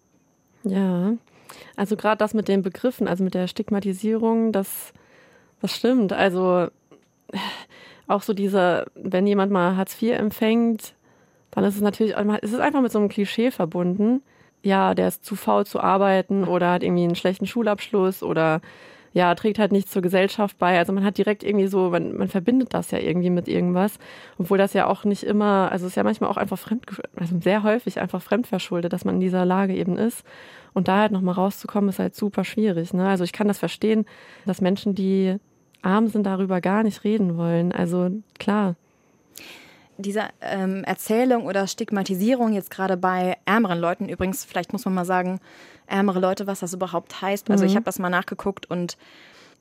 Ja, 0.64 1.14
also 1.76 1.96
gerade 1.96 2.18
das 2.18 2.34
mit 2.34 2.48
den 2.48 2.62
Begriffen, 2.62 3.08
also 3.08 3.24
mit 3.24 3.34
der 3.34 3.48
Stigmatisierung, 3.48 4.52
das, 4.52 4.92
das 5.60 5.74
stimmt. 5.76 6.12
Also 6.12 6.68
auch 8.06 8.22
so 8.22 8.32
diese, 8.32 8.86
wenn 8.94 9.26
jemand 9.26 9.52
mal 9.52 9.76
Hartz 9.76 10.00
IV 10.00 10.18
empfängt, 10.18 10.94
dann 11.50 11.64
ist 11.64 11.76
es 11.76 11.80
natürlich, 11.80 12.14
es 12.42 12.52
ist 12.52 12.60
einfach 12.60 12.80
mit 12.80 12.92
so 12.92 12.98
einem 12.98 13.08
Klischee 13.08 13.50
verbunden. 13.50 14.22
Ja, 14.62 14.94
der 14.94 15.08
ist 15.08 15.24
zu 15.24 15.34
faul 15.34 15.66
zu 15.66 15.80
arbeiten 15.80 16.44
oder 16.44 16.72
hat 16.72 16.82
irgendwie 16.82 17.04
einen 17.04 17.16
schlechten 17.16 17.46
Schulabschluss 17.46 18.22
oder 18.22 18.60
ja, 19.12 19.34
trägt 19.34 19.58
halt 19.58 19.72
nichts 19.72 19.90
zur 19.90 20.02
Gesellschaft 20.02 20.58
bei. 20.58 20.78
Also 20.78 20.92
man 20.92 21.04
hat 21.04 21.18
direkt 21.18 21.42
irgendwie 21.44 21.66
so, 21.66 21.90
man, 21.90 22.16
man 22.16 22.28
verbindet 22.28 22.72
das 22.74 22.90
ja 22.90 22.98
irgendwie 22.98 23.30
mit 23.30 23.48
irgendwas, 23.48 23.98
obwohl 24.38 24.58
das 24.58 24.72
ja 24.72 24.86
auch 24.86 25.04
nicht 25.04 25.22
immer, 25.22 25.70
also 25.70 25.86
es 25.86 25.92
ist 25.92 25.96
ja 25.96 26.04
manchmal 26.04 26.30
auch 26.30 26.36
einfach 26.36 26.58
fremd, 26.58 26.86
also 27.16 27.38
sehr 27.40 27.62
häufig 27.62 28.00
einfach 28.00 28.22
fremdverschuldet, 28.22 28.92
dass 28.92 29.04
man 29.04 29.16
in 29.16 29.20
dieser 29.20 29.44
Lage 29.44 29.74
eben 29.74 29.98
ist. 29.98 30.24
Und 30.74 30.88
da 30.88 31.00
halt 31.00 31.12
nochmal 31.12 31.34
rauszukommen, 31.34 31.90
ist 31.90 31.98
halt 31.98 32.14
super 32.14 32.44
schwierig. 32.44 32.94
Ne? 32.94 33.06
Also 33.06 33.24
ich 33.24 33.32
kann 33.32 33.48
das 33.48 33.58
verstehen, 33.58 34.06
dass 34.46 34.62
Menschen, 34.62 34.94
die 34.94 35.36
arm 35.82 36.08
sind, 36.08 36.24
darüber 36.24 36.60
gar 36.60 36.82
nicht 36.82 37.04
reden 37.04 37.36
wollen. 37.36 37.72
Also 37.72 38.10
klar. 38.38 38.76
Diese 39.98 40.22
ähm, 40.40 40.84
Erzählung 40.84 41.44
oder 41.44 41.66
Stigmatisierung 41.66 42.54
jetzt 42.54 42.70
gerade 42.70 42.96
bei 42.96 43.36
ärmeren 43.44 43.78
Leuten, 43.78 44.08
übrigens, 44.08 44.44
vielleicht 44.44 44.72
muss 44.72 44.86
man 44.86 44.94
mal 44.94 45.04
sagen, 45.04 45.38
ärmere 45.86 46.20
Leute, 46.20 46.46
was 46.46 46.60
das 46.60 46.72
überhaupt 46.74 47.22
heißt. 47.22 47.50
Also 47.50 47.64
mhm. 47.64 47.70
ich 47.70 47.76
habe 47.76 47.84
das 47.84 47.98
mal 47.98 48.10
nachgeguckt 48.10 48.70
und 48.70 48.96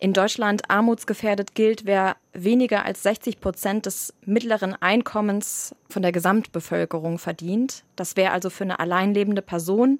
in 0.02 0.14
Deutschland 0.14 0.64
armutsgefährdet 0.68 1.54
gilt, 1.54 1.86
wer 1.86 2.16
weniger 2.34 2.86
als 2.86 3.04
60 3.04 3.40
Prozent 3.40 3.86
des 3.86 4.16
mittleren 4.26 4.76
Einkommens 4.82 5.76
von 5.90 6.02
der 6.02 6.12
Gesamtbevölkerung 6.12 7.20
verdient. 7.20 7.84
Das 7.96 8.18
wäre 8.18 8.32
also 8.32 8.50
für 8.50 8.64
eine 8.64 8.80
alleinlebende 8.80 9.44
Person, 9.44 10.00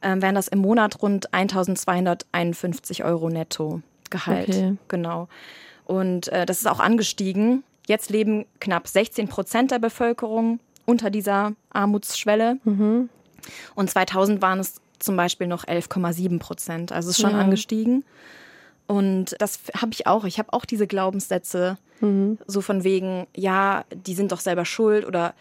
äh, 0.00 0.14
wären 0.20 0.36
das 0.36 0.46
im 0.46 0.60
Monat 0.60 1.02
rund 1.02 1.34
1251 1.34 3.02
Euro 3.02 3.30
netto 3.30 3.82
Gehalt. 4.10 4.48
Okay. 4.48 4.76
Genau. 4.86 5.28
Und 5.86 6.28
äh, 6.28 6.46
das 6.46 6.58
ist 6.58 6.68
auch 6.68 6.80
angestiegen. 6.80 7.64
Jetzt 7.86 8.10
leben 8.10 8.46
knapp 8.60 8.86
16 8.86 9.26
Prozent 9.26 9.72
der 9.72 9.80
Bevölkerung 9.80 10.60
unter 10.86 11.10
dieser 11.10 11.54
Armutsschwelle. 11.70 12.58
Mhm. 12.62 13.08
Und 13.74 13.90
2000 13.90 14.40
waren 14.40 14.60
es 14.60 14.80
zum 15.02 15.16
Beispiel 15.16 15.46
noch 15.46 15.64
11,7 15.64 16.38
Prozent. 16.38 16.92
Also 16.92 17.10
es 17.10 17.16
ist 17.16 17.22
schon 17.22 17.32
ja. 17.32 17.40
angestiegen. 17.40 18.04
Und 18.86 19.36
das 19.38 19.60
habe 19.76 19.92
ich 19.92 20.06
auch. 20.06 20.24
Ich 20.24 20.38
habe 20.38 20.52
auch 20.52 20.64
diese 20.64 20.86
Glaubenssätze, 20.86 21.78
mhm. 22.00 22.38
so 22.46 22.60
von 22.60 22.84
wegen, 22.84 23.26
ja, 23.34 23.84
die 23.94 24.14
sind 24.14 24.32
doch 24.32 24.40
selber 24.40 24.64
schuld 24.64 25.06
oder 25.06 25.34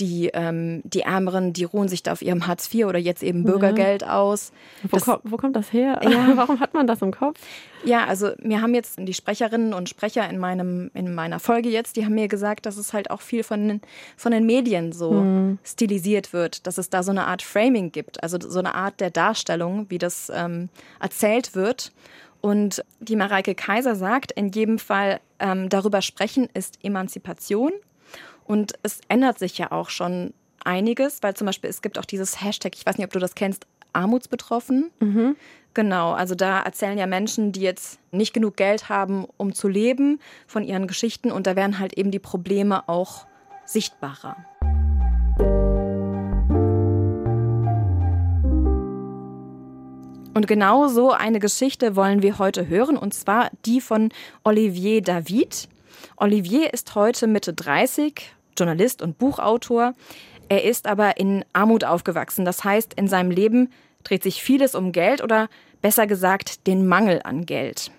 die, 0.00 0.30
ähm, 0.32 0.82
die 0.84 1.00
Ärmeren, 1.00 1.52
die 1.52 1.64
ruhen 1.64 1.88
sich 1.88 2.02
da 2.02 2.12
auf 2.12 2.22
ihrem 2.22 2.46
Hartz 2.46 2.72
IV 2.72 2.86
oder 2.86 2.98
jetzt 2.98 3.22
eben 3.22 3.44
Bürgergeld 3.44 4.02
ja. 4.02 4.18
aus. 4.18 4.52
Wo, 4.82 4.96
das, 4.96 5.04
kommt, 5.04 5.20
wo 5.24 5.36
kommt 5.36 5.56
das 5.56 5.72
her? 5.72 6.00
Ja. 6.02 6.32
Warum 6.36 6.60
hat 6.60 6.74
man 6.74 6.86
das 6.86 7.02
im 7.02 7.12
Kopf? 7.12 7.40
Ja, 7.84 8.06
also 8.06 8.30
mir 8.40 8.60
haben 8.60 8.74
jetzt 8.74 8.98
die 8.98 9.14
Sprecherinnen 9.14 9.72
und 9.72 9.88
Sprecher 9.88 10.28
in, 10.28 10.38
meinem, 10.38 10.90
in 10.94 11.14
meiner 11.14 11.40
Folge 11.40 11.68
jetzt, 11.68 11.96
die 11.96 12.04
haben 12.04 12.14
mir 12.14 12.28
gesagt, 12.28 12.66
dass 12.66 12.76
es 12.76 12.92
halt 12.92 13.10
auch 13.10 13.20
viel 13.20 13.42
von, 13.42 13.80
von 14.16 14.32
den 14.32 14.46
Medien 14.46 14.92
so 14.92 15.12
mhm. 15.12 15.58
stilisiert 15.64 16.32
wird, 16.32 16.66
dass 16.66 16.78
es 16.78 16.90
da 16.90 17.02
so 17.02 17.10
eine 17.10 17.26
Art 17.26 17.42
Framing 17.42 17.92
gibt, 17.92 18.22
also 18.22 18.38
so 18.40 18.58
eine 18.58 18.74
Art 18.74 19.00
der 19.00 19.10
Darstellung, 19.10 19.86
wie 19.88 19.98
das 19.98 20.30
ähm, 20.34 20.68
erzählt 21.00 21.54
wird. 21.54 21.92
Und 22.40 22.84
die 23.00 23.16
Mareike 23.16 23.56
Kaiser 23.56 23.96
sagt, 23.96 24.30
in 24.32 24.50
jedem 24.50 24.78
Fall 24.78 25.20
ähm, 25.40 25.68
darüber 25.68 26.02
sprechen 26.02 26.48
ist 26.54 26.78
Emanzipation 26.84 27.72
und 28.48 28.72
es 28.82 29.00
ändert 29.08 29.38
sich 29.38 29.58
ja 29.58 29.70
auch 29.72 29.90
schon 29.90 30.32
einiges, 30.64 31.22
weil 31.22 31.34
zum 31.34 31.46
Beispiel 31.46 31.70
es 31.70 31.82
gibt 31.82 31.98
auch 31.98 32.04
dieses 32.04 32.42
Hashtag, 32.42 32.74
ich 32.74 32.84
weiß 32.84 32.96
nicht, 32.96 33.06
ob 33.06 33.12
du 33.12 33.18
das 33.18 33.34
kennst, 33.34 33.66
Armutsbetroffen. 33.92 34.90
Mhm. 35.00 35.36
Genau, 35.74 36.12
also 36.12 36.34
da 36.34 36.60
erzählen 36.60 36.98
ja 36.98 37.06
Menschen, 37.06 37.52
die 37.52 37.60
jetzt 37.60 38.00
nicht 38.10 38.32
genug 38.32 38.56
Geld 38.56 38.88
haben, 38.88 39.26
um 39.36 39.52
zu 39.52 39.68
leben, 39.68 40.18
von 40.46 40.64
ihren 40.64 40.88
Geschichten 40.88 41.30
und 41.30 41.46
da 41.46 41.56
werden 41.56 41.78
halt 41.78 41.92
eben 41.92 42.10
die 42.10 42.18
Probleme 42.18 42.88
auch 42.88 43.26
sichtbarer. 43.64 44.36
Und 50.34 50.46
genau 50.46 50.88
so 50.88 51.10
eine 51.10 51.38
Geschichte 51.38 51.96
wollen 51.96 52.22
wir 52.22 52.38
heute 52.38 52.66
hören, 52.68 52.96
und 52.96 53.12
zwar 53.12 53.50
die 53.66 53.80
von 53.80 54.10
Olivier 54.42 55.02
David. 55.02 55.68
Olivier 56.16 56.72
ist 56.72 56.94
heute 56.94 57.26
Mitte 57.26 57.52
30, 57.52 58.22
Journalist 58.58 59.02
und 59.02 59.18
Buchautor. 59.18 59.94
Er 60.48 60.64
ist 60.64 60.86
aber 60.86 61.18
in 61.18 61.44
Armut 61.52 61.84
aufgewachsen. 61.84 62.44
Das 62.44 62.64
heißt, 62.64 62.94
in 62.94 63.08
seinem 63.08 63.30
Leben 63.30 63.70
dreht 64.04 64.22
sich 64.22 64.42
vieles 64.42 64.74
um 64.74 64.92
Geld 64.92 65.22
oder 65.22 65.48
besser 65.82 66.06
gesagt 66.06 66.66
den 66.66 66.86
Mangel 66.86 67.20
an 67.24 67.46
Geld. 67.46 67.90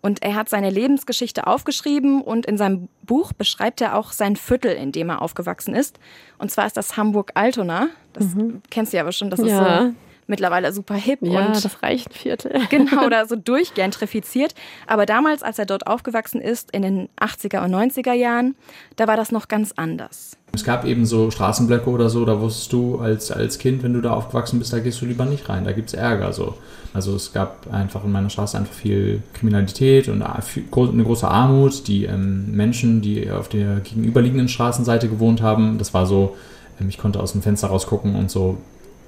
Und 0.00 0.22
er 0.22 0.36
hat 0.36 0.48
seine 0.48 0.70
Lebensgeschichte 0.70 1.46
aufgeschrieben 1.46 2.22
und 2.22 2.46
in 2.46 2.56
seinem 2.56 2.88
Buch 3.02 3.32
beschreibt 3.32 3.80
er 3.80 3.96
auch 3.96 4.12
sein 4.12 4.36
Viertel, 4.36 4.72
in 4.72 4.92
dem 4.92 5.10
er 5.10 5.22
aufgewachsen 5.22 5.74
ist. 5.74 5.98
Und 6.38 6.50
zwar 6.50 6.66
ist 6.66 6.76
das 6.76 6.96
Hamburg-Altona. 6.96 7.88
Das 8.12 8.34
mhm. 8.34 8.62
kennst 8.70 8.92
du 8.92 8.96
ja 8.96 9.02
bestimmt. 9.02 9.32
Das 9.32 9.40
ja. 9.40 9.46
ist 9.46 9.86
so 9.86 9.94
mittlerweile 10.28 10.72
super 10.72 10.94
hip. 10.94 11.20
Ja, 11.22 11.46
und 11.46 11.64
das 11.64 11.82
Reichenviertel. 11.82 12.52
Genau, 12.70 13.06
oder 13.06 13.26
so 13.26 13.34
durchgentrifiziert. 13.34 14.54
Aber 14.86 15.06
damals, 15.06 15.42
als 15.42 15.58
er 15.58 15.66
dort 15.66 15.86
aufgewachsen 15.86 16.40
ist, 16.40 16.70
in 16.70 16.82
den 16.82 17.08
80er 17.20 17.64
und 17.64 17.74
90er 17.74 18.12
Jahren, 18.12 18.54
da 18.96 19.06
war 19.06 19.16
das 19.16 19.32
noch 19.32 19.48
ganz 19.48 19.72
anders. 19.76 20.36
Es 20.52 20.64
gab 20.64 20.84
eben 20.84 21.04
so 21.06 21.30
Straßenblöcke 21.30 21.90
oder 21.90 22.08
so, 22.08 22.24
da 22.24 22.40
wusstest 22.40 22.72
du 22.72 22.98
als, 22.98 23.30
als 23.30 23.58
Kind, 23.58 23.82
wenn 23.82 23.92
du 23.92 24.00
da 24.00 24.12
aufgewachsen 24.12 24.58
bist, 24.58 24.72
da 24.72 24.78
gehst 24.78 25.00
du 25.00 25.06
lieber 25.06 25.24
nicht 25.24 25.48
rein, 25.48 25.64
da 25.64 25.72
gibt 25.72 25.88
es 25.88 25.94
Ärger. 25.94 26.32
So. 26.32 26.54
Also 26.94 27.14
es 27.14 27.32
gab 27.32 27.72
einfach 27.72 28.04
in 28.04 28.12
meiner 28.12 28.30
Straße 28.30 28.56
einfach 28.56 28.72
viel 28.72 29.22
Kriminalität 29.34 30.08
und 30.08 30.22
eine 30.22 31.04
große 31.04 31.28
Armut. 31.28 31.86
Die 31.86 32.04
ähm, 32.04 32.52
Menschen, 32.52 33.02
die 33.02 33.30
auf 33.30 33.48
der 33.48 33.80
gegenüberliegenden 33.80 34.48
Straßenseite 34.48 35.08
gewohnt 35.08 35.42
haben, 35.42 35.78
das 35.78 35.92
war 35.92 36.06
so, 36.06 36.36
ähm, 36.80 36.88
ich 36.88 36.98
konnte 36.98 37.20
aus 37.20 37.32
dem 37.32 37.42
Fenster 37.42 37.68
rausgucken 37.68 38.16
und 38.16 38.30
so 38.30 38.58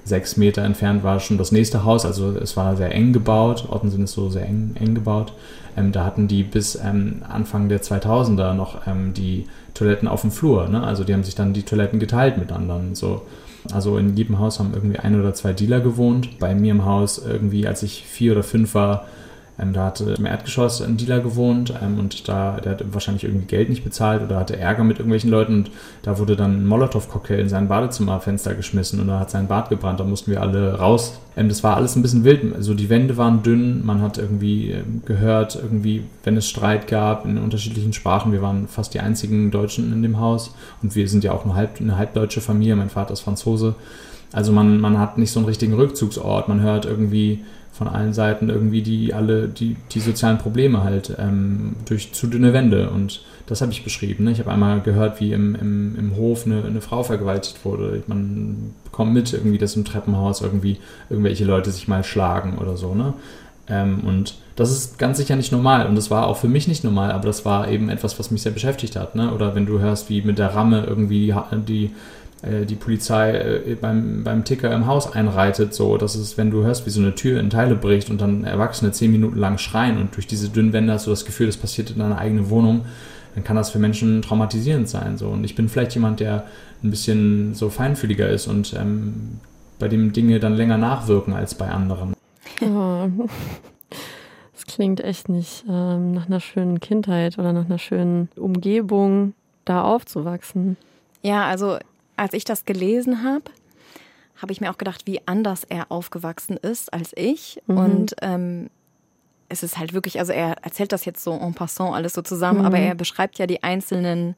sechs 0.03 0.37
Meter 0.37 0.63
entfernt 0.63 1.03
war 1.03 1.19
schon 1.19 1.37
das 1.37 1.51
nächste 1.51 1.83
Haus. 1.83 2.05
Also 2.05 2.31
es 2.31 2.57
war 2.57 2.75
sehr 2.75 2.93
eng 2.93 3.13
gebaut. 3.13 3.67
Ottensen 3.69 4.03
ist 4.03 4.13
so 4.13 4.29
sehr 4.29 4.45
eng, 4.45 4.75
eng 4.79 4.95
gebaut. 4.95 5.33
Ähm, 5.77 5.91
da 5.91 6.05
hatten 6.05 6.27
die 6.27 6.43
bis 6.43 6.75
ähm, 6.75 7.21
Anfang 7.27 7.69
der 7.69 7.81
2000er 7.81 8.53
noch 8.53 8.87
ähm, 8.87 9.13
die 9.13 9.45
Toiletten 9.73 10.07
auf 10.07 10.21
dem 10.21 10.31
Flur. 10.31 10.67
Ne? 10.67 10.83
Also 10.83 11.03
die 11.03 11.13
haben 11.13 11.23
sich 11.23 11.35
dann 11.35 11.53
die 11.53 11.63
Toiletten 11.63 11.99
geteilt 11.99 12.37
mit 12.37 12.51
anderen. 12.51 12.95
So. 12.95 13.21
Also 13.71 13.97
in 13.97 14.17
jedem 14.17 14.39
Haus 14.39 14.59
haben 14.59 14.73
irgendwie 14.73 14.99
ein 14.99 15.19
oder 15.19 15.33
zwei 15.33 15.53
Dealer 15.53 15.79
gewohnt. 15.79 16.39
Bei 16.39 16.55
mir 16.55 16.71
im 16.71 16.85
Haus 16.85 17.21
irgendwie, 17.23 17.67
als 17.67 17.83
ich 17.83 18.05
vier 18.05 18.33
oder 18.33 18.43
fünf 18.43 18.73
war, 18.73 19.05
ähm, 19.61 19.73
da 19.73 19.85
hatte 19.85 20.15
im 20.17 20.25
Erdgeschoss 20.25 20.81
ein 20.81 20.97
Dealer 20.97 21.19
gewohnt 21.19 21.73
ähm, 21.81 21.99
und 21.99 22.27
da, 22.27 22.59
der 22.59 22.73
hat 22.73 22.93
wahrscheinlich 22.93 23.23
irgendwie 23.23 23.45
Geld 23.45 23.69
nicht 23.69 23.83
bezahlt 23.83 24.23
oder 24.23 24.37
hatte 24.37 24.57
Ärger 24.57 24.83
mit 24.83 24.97
irgendwelchen 24.97 25.29
Leuten 25.29 25.53
und 25.53 25.71
da 26.01 26.17
wurde 26.17 26.35
dann 26.35 26.61
ein 26.61 26.65
Molotow-Cocktail 26.65 27.39
in 27.39 27.49
sein 27.49 27.67
Badezimmerfenster 27.67 28.55
geschmissen 28.55 28.99
und 28.99 29.07
da 29.07 29.19
hat 29.19 29.29
sein 29.29 29.47
Bad 29.47 29.69
gebrannt, 29.69 29.99
da 29.99 30.03
mussten 30.03 30.31
wir 30.31 30.41
alle 30.41 30.79
raus. 30.79 31.19
Ähm, 31.37 31.47
das 31.47 31.63
war 31.63 31.75
alles 31.75 31.95
ein 31.95 32.01
bisschen 32.01 32.23
wild, 32.23 32.55
also 32.55 32.73
die 32.73 32.89
Wände 32.89 33.17
waren 33.17 33.43
dünn, 33.43 33.85
man 33.85 34.01
hat 34.01 34.17
irgendwie 34.17 34.71
ähm, 34.71 35.03
gehört, 35.05 35.55
irgendwie, 35.55 36.03
wenn 36.23 36.37
es 36.37 36.49
Streit 36.49 36.87
gab 36.87 37.25
in 37.25 37.37
unterschiedlichen 37.37 37.93
Sprachen, 37.93 38.31
wir 38.31 38.41
waren 38.41 38.67
fast 38.67 38.93
die 38.93 38.99
einzigen 38.99 39.51
Deutschen 39.51 39.93
in 39.93 40.01
dem 40.01 40.19
Haus 40.19 40.55
und 40.81 40.95
wir 40.95 41.07
sind 41.07 41.23
ja 41.23 41.33
auch 41.33 41.45
eine, 41.45 41.55
halb, 41.55 41.79
eine 41.79 41.97
halbdeutsche 41.97 42.41
Familie, 42.41 42.75
mein 42.75 42.89
Vater 42.89 43.13
ist 43.13 43.21
Franzose. 43.21 43.75
Also 44.33 44.53
man, 44.53 44.79
man 44.79 44.97
hat 44.97 45.17
nicht 45.17 45.31
so 45.31 45.39
einen 45.39 45.47
richtigen 45.47 45.73
Rückzugsort, 45.73 46.47
man 46.47 46.61
hört 46.61 46.85
irgendwie 46.85 47.43
von 47.71 47.87
allen 47.87 48.13
Seiten 48.13 48.49
irgendwie 48.49 48.81
die 48.81 49.13
alle 49.13 49.47
die, 49.47 49.77
die 49.91 49.99
sozialen 49.99 50.37
Probleme 50.37 50.83
halt 50.83 51.15
ähm, 51.17 51.75
durch 51.85 52.13
zu 52.13 52.27
dünne 52.27 52.53
Wände 52.53 52.89
und 52.89 53.21
das 53.47 53.61
habe 53.61 53.71
ich 53.71 53.83
beschrieben. 53.83 54.23
Ne? 54.23 54.31
Ich 54.31 54.39
habe 54.39 54.51
einmal 54.51 54.79
gehört, 54.79 55.19
wie 55.19 55.33
im, 55.33 55.55
im, 55.55 55.95
im 55.97 56.15
Hof 56.15 56.45
eine, 56.45 56.63
eine 56.63 56.79
Frau 56.79 57.03
vergewaltigt 57.03 57.65
wurde. 57.65 58.01
Man 58.07 58.73
bekommt 58.85 59.13
mit 59.13 59.33
irgendwie, 59.33 59.57
dass 59.57 59.75
im 59.75 59.83
Treppenhaus 59.83 60.41
irgendwie 60.41 60.77
irgendwelche 61.09 61.43
Leute 61.43 61.69
sich 61.69 61.87
mal 61.89 62.03
schlagen 62.05 62.59
oder 62.59 62.77
so. 62.77 62.95
Ne? 62.95 63.13
Ähm, 63.67 64.01
und 64.05 64.35
das 64.55 64.71
ist 64.71 64.99
ganz 64.99 65.17
sicher 65.17 65.35
nicht 65.35 65.51
normal 65.51 65.87
und 65.87 65.95
das 65.95 66.11
war 66.11 66.27
auch 66.27 66.37
für 66.37 66.47
mich 66.47 66.67
nicht 66.67 66.83
normal, 66.83 67.11
aber 67.11 67.25
das 67.25 67.45
war 67.45 67.67
eben 67.67 67.89
etwas, 67.89 68.19
was 68.19 68.31
mich 68.31 68.41
sehr 68.41 68.51
beschäftigt 68.51 68.95
hat. 68.95 69.15
Ne? 69.15 69.33
Oder 69.33 69.53
wenn 69.55 69.65
du 69.65 69.79
hörst, 69.79 70.09
wie 70.09 70.21
mit 70.21 70.39
der 70.39 70.55
Ramme 70.55 70.85
irgendwie 70.85 71.33
die, 71.67 71.89
die 71.89 71.91
die 72.43 72.75
Polizei 72.75 73.31
äh, 73.31 73.75
beim, 73.79 74.23
beim 74.23 74.43
Ticker 74.43 74.73
im 74.73 74.87
Haus 74.87 75.13
einreitet, 75.13 75.73
so 75.73 75.97
dass 75.97 76.15
es, 76.15 76.37
wenn 76.37 76.49
du 76.49 76.63
hörst, 76.63 76.85
wie 76.85 76.89
so 76.89 76.99
eine 76.99 77.13
Tür 77.13 77.39
in 77.39 77.51
Teile 77.51 77.75
bricht 77.75 78.09
und 78.09 78.19
dann 78.19 78.43
Erwachsene 78.43 78.91
zehn 78.91 79.11
Minuten 79.11 79.37
lang 79.37 79.59
schreien 79.59 79.99
und 79.99 80.15
durch 80.15 80.25
diese 80.25 80.49
dünnen 80.49 80.73
Wände 80.73 80.93
hast 80.93 81.05
du 81.05 81.11
das 81.11 81.25
Gefühl, 81.25 81.45
das 81.45 81.57
passiert 81.57 81.91
in 81.91 81.99
deiner 81.99 82.17
eigenen 82.17 82.49
Wohnung, 82.49 82.85
dann 83.35 83.43
kann 83.43 83.55
das 83.55 83.69
für 83.69 83.79
Menschen 83.79 84.21
traumatisierend 84.23 84.89
sein. 84.89 85.17
So. 85.17 85.27
Und 85.27 85.43
ich 85.43 85.55
bin 85.55 85.69
vielleicht 85.69 85.93
jemand, 85.93 86.19
der 86.19 86.45
ein 86.83 86.89
bisschen 86.89 87.53
so 87.53 87.69
feinfühliger 87.69 88.27
ist 88.27 88.47
und 88.47 88.73
ähm, 88.73 89.39
bei 89.77 89.87
dem 89.87 90.11
Dinge 90.11 90.39
dann 90.39 90.55
länger 90.55 90.77
nachwirken 90.77 91.33
als 91.33 91.55
bei 91.55 91.69
anderen. 91.69 92.13
Oh. 92.61 93.07
Das 94.53 94.75
klingt 94.75 95.03
echt 95.03 95.27
nicht 95.27 95.65
ähm, 95.67 96.13
nach 96.13 96.27
einer 96.27 96.39
schönen 96.39 96.79
Kindheit 96.79 97.39
oder 97.39 97.51
nach 97.51 97.65
einer 97.65 97.79
schönen 97.79 98.29
Umgebung, 98.35 99.33
da 99.65 99.81
aufzuwachsen. 99.81 100.77
Ja, 101.23 101.45
also 101.45 101.77
als 102.17 102.33
ich 102.33 102.43
das 102.43 102.65
gelesen 102.65 103.23
habe, 103.23 103.45
habe 104.41 104.51
ich 104.51 104.61
mir 104.61 104.71
auch 104.71 104.77
gedacht, 104.77 105.05
wie 105.05 105.21
anders 105.27 105.63
er 105.63 105.91
aufgewachsen 105.91 106.57
ist 106.57 106.91
als 106.93 107.11
ich. 107.15 107.61
Mhm. 107.67 107.77
Und 107.77 108.15
ähm, 108.21 108.69
es 109.49 109.63
ist 109.63 109.77
halt 109.77 109.93
wirklich, 109.93 110.19
also 110.19 110.31
er 110.31 110.55
erzählt 110.63 110.91
das 110.91 111.05
jetzt 111.05 111.23
so 111.23 111.33
en 111.33 111.53
passant 111.53 111.93
alles 111.93 112.13
so 112.13 112.21
zusammen, 112.21 112.59
mhm. 112.59 112.65
aber 112.65 112.79
er 112.79 112.95
beschreibt 112.95 113.37
ja 113.37 113.45
die 113.45 113.63
einzelnen, 113.63 114.35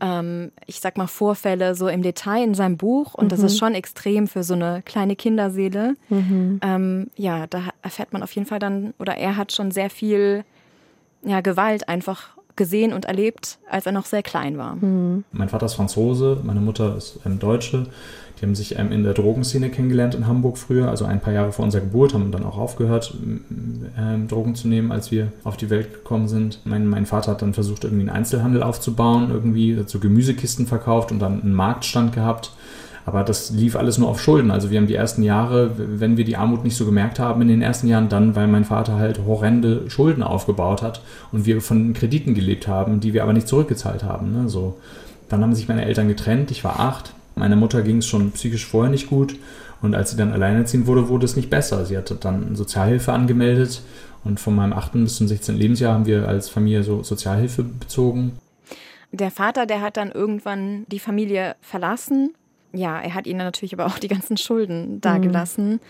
ähm, 0.00 0.52
ich 0.66 0.80
sag 0.80 0.96
mal, 0.96 1.06
Vorfälle 1.06 1.74
so 1.74 1.88
im 1.88 2.02
Detail 2.02 2.44
in 2.44 2.54
seinem 2.54 2.76
Buch. 2.76 3.14
Und 3.14 3.26
mhm. 3.26 3.28
das 3.30 3.40
ist 3.40 3.54
mhm. 3.54 3.58
schon 3.58 3.74
extrem 3.74 4.28
für 4.28 4.44
so 4.44 4.54
eine 4.54 4.82
kleine 4.82 5.16
Kinderseele. 5.16 5.96
Mhm. 6.08 6.60
Ähm, 6.62 7.10
ja, 7.16 7.46
da 7.46 7.70
erfährt 7.82 8.12
man 8.12 8.22
auf 8.22 8.32
jeden 8.32 8.46
Fall 8.46 8.58
dann, 8.60 8.94
oder 8.98 9.16
er 9.16 9.36
hat 9.36 9.52
schon 9.52 9.70
sehr 9.70 9.90
viel 9.90 10.44
ja, 11.22 11.40
Gewalt 11.40 11.88
einfach 11.88 12.36
gesehen 12.56 12.92
und 12.92 13.04
erlebt, 13.04 13.58
als 13.70 13.86
er 13.86 13.92
noch 13.92 14.06
sehr 14.06 14.22
klein 14.22 14.58
war. 14.58 14.76
Mhm. 14.76 15.24
Mein 15.32 15.48
Vater 15.48 15.66
ist 15.66 15.74
Franzose, 15.74 16.38
meine 16.42 16.60
Mutter 16.60 16.96
ist 16.96 17.20
ähm, 17.26 17.38
Deutsche. 17.38 17.86
Die 18.40 18.46
haben 18.46 18.54
sich 18.54 18.78
ähm, 18.78 18.90
in 18.90 19.04
der 19.04 19.14
Drogenszene 19.14 19.70
kennengelernt 19.70 20.14
in 20.14 20.26
Hamburg 20.26 20.58
früher, 20.58 20.88
also 20.88 21.04
ein 21.04 21.20
paar 21.20 21.32
Jahre 21.32 21.52
vor 21.52 21.64
unserer 21.64 21.82
Geburt, 21.82 22.14
haben 22.14 22.32
dann 22.32 22.44
auch 22.44 22.58
aufgehört, 22.58 23.14
ähm, 23.96 24.28
Drogen 24.28 24.54
zu 24.54 24.68
nehmen, 24.68 24.92
als 24.92 25.10
wir 25.10 25.32
auf 25.44 25.56
die 25.56 25.70
Welt 25.70 25.92
gekommen 25.92 26.28
sind. 26.28 26.60
Mein, 26.64 26.86
mein 26.86 27.06
Vater 27.06 27.32
hat 27.32 27.42
dann 27.42 27.54
versucht, 27.54 27.84
irgendwie 27.84 28.02
einen 28.02 28.16
Einzelhandel 28.16 28.62
aufzubauen, 28.62 29.30
irgendwie 29.30 29.82
so 29.86 29.98
Gemüsekisten 29.98 30.66
verkauft 30.66 31.12
und 31.12 31.20
dann 31.20 31.42
einen 31.42 31.54
Marktstand 31.54 32.12
gehabt 32.12 32.52
aber 33.06 33.22
das 33.22 33.50
lief 33.50 33.76
alles 33.76 33.98
nur 33.98 34.08
auf 34.08 34.20
Schulden. 34.20 34.50
Also 34.50 34.70
wir 34.70 34.78
haben 34.78 34.86
die 34.86 34.94
ersten 34.94 35.22
Jahre, 35.22 35.72
wenn 35.76 36.16
wir 36.16 36.24
die 36.24 36.36
Armut 36.36 36.64
nicht 36.64 36.76
so 36.76 36.86
gemerkt 36.86 37.18
haben 37.18 37.42
in 37.42 37.48
den 37.48 37.62
ersten 37.62 37.86
Jahren, 37.86 38.08
dann, 38.08 38.34
weil 38.34 38.46
mein 38.46 38.64
Vater 38.64 38.96
halt 38.96 39.20
horrende 39.26 39.90
Schulden 39.90 40.22
aufgebaut 40.22 40.82
hat 40.82 41.02
und 41.30 41.44
wir 41.44 41.60
von 41.60 41.92
Krediten 41.92 42.34
gelebt 42.34 42.66
haben, 42.66 43.00
die 43.00 43.12
wir 43.12 43.22
aber 43.22 43.34
nicht 43.34 43.48
zurückgezahlt 43.48 44.04
haben. 44.04 44.32
Ne? 44.32 44.48
So. 44.48 44.78
Dann 45.28 45.42
haben 45.42 45.54
sich 45.54 45.68
meine 45.68 45.84
Eltern 45.84 46.08
getrennt, 46.08 46.50
ich 46.50 46.64
war 46.64 46.80
acht. 46.80 47.12
Meiner 47.36 47.56
Mutter 47.56 47.82
ging 47.82 47.98
es 47.98 48.06
schon 48.06 48.30
psychisch 48.32 48.64
vorher 48.64 48.90
nicht 48.90 49.08
gut. 49.08 49.36
Und 49.82 49.94
als 49.94 50.12
sie 50.12 50.16
dann 50.16 50.32
alleinerziehend 50.32 50.86
wurde, 50.86 51.08
wurde 51.08 51.26
es 51.26 51.36
nicht 51.36 51.50
besser. 51.50 51.84
Sie 51.84 51.96
hatte 51.98 52.14
dann 52.14 52.56
Sozialhilfe 52.56 53.12
angemeldet 53.12 53.82
und 54.22 54.40
von 54.40 54.54
meinem 54.54 54.72
8. 54.72 54.92
bis 54.92 55.16
zum 55.16 55.28
16. 55.28 55.56
Lebensjahr 55.56 55.92
haben 55.92 56.06
wir 56.06 56.26
als 56.26 56.48
Familie 56.48 56.82
so 56.84 57.02
Sozialhilfe 57.02 57.64
bezogen. 57.64 58.38
Der 59.12 59.30
Vater, 59.30 59.66
der 59.66 59.82
hat 59.82 59.98
dann 59.98 60.10
irgendwann 60.10 60.86
die 60.88 60.98
Familie 60.98 61.56
verlassen 61.60 62.30
ja, 62.74 63.00
er 63.00 63.14
hat 63.14 63.26
ihnen 63.26 63.38
natürlich 63.38 63.72
aber 63.72 63.86
auch 63.86 63.98
die 63.98 64.08
ganzen 64.08 64.36
Schulden 64.36 65.00
dagelassen. 65.00 65.72
Mhm. 65.74 65.80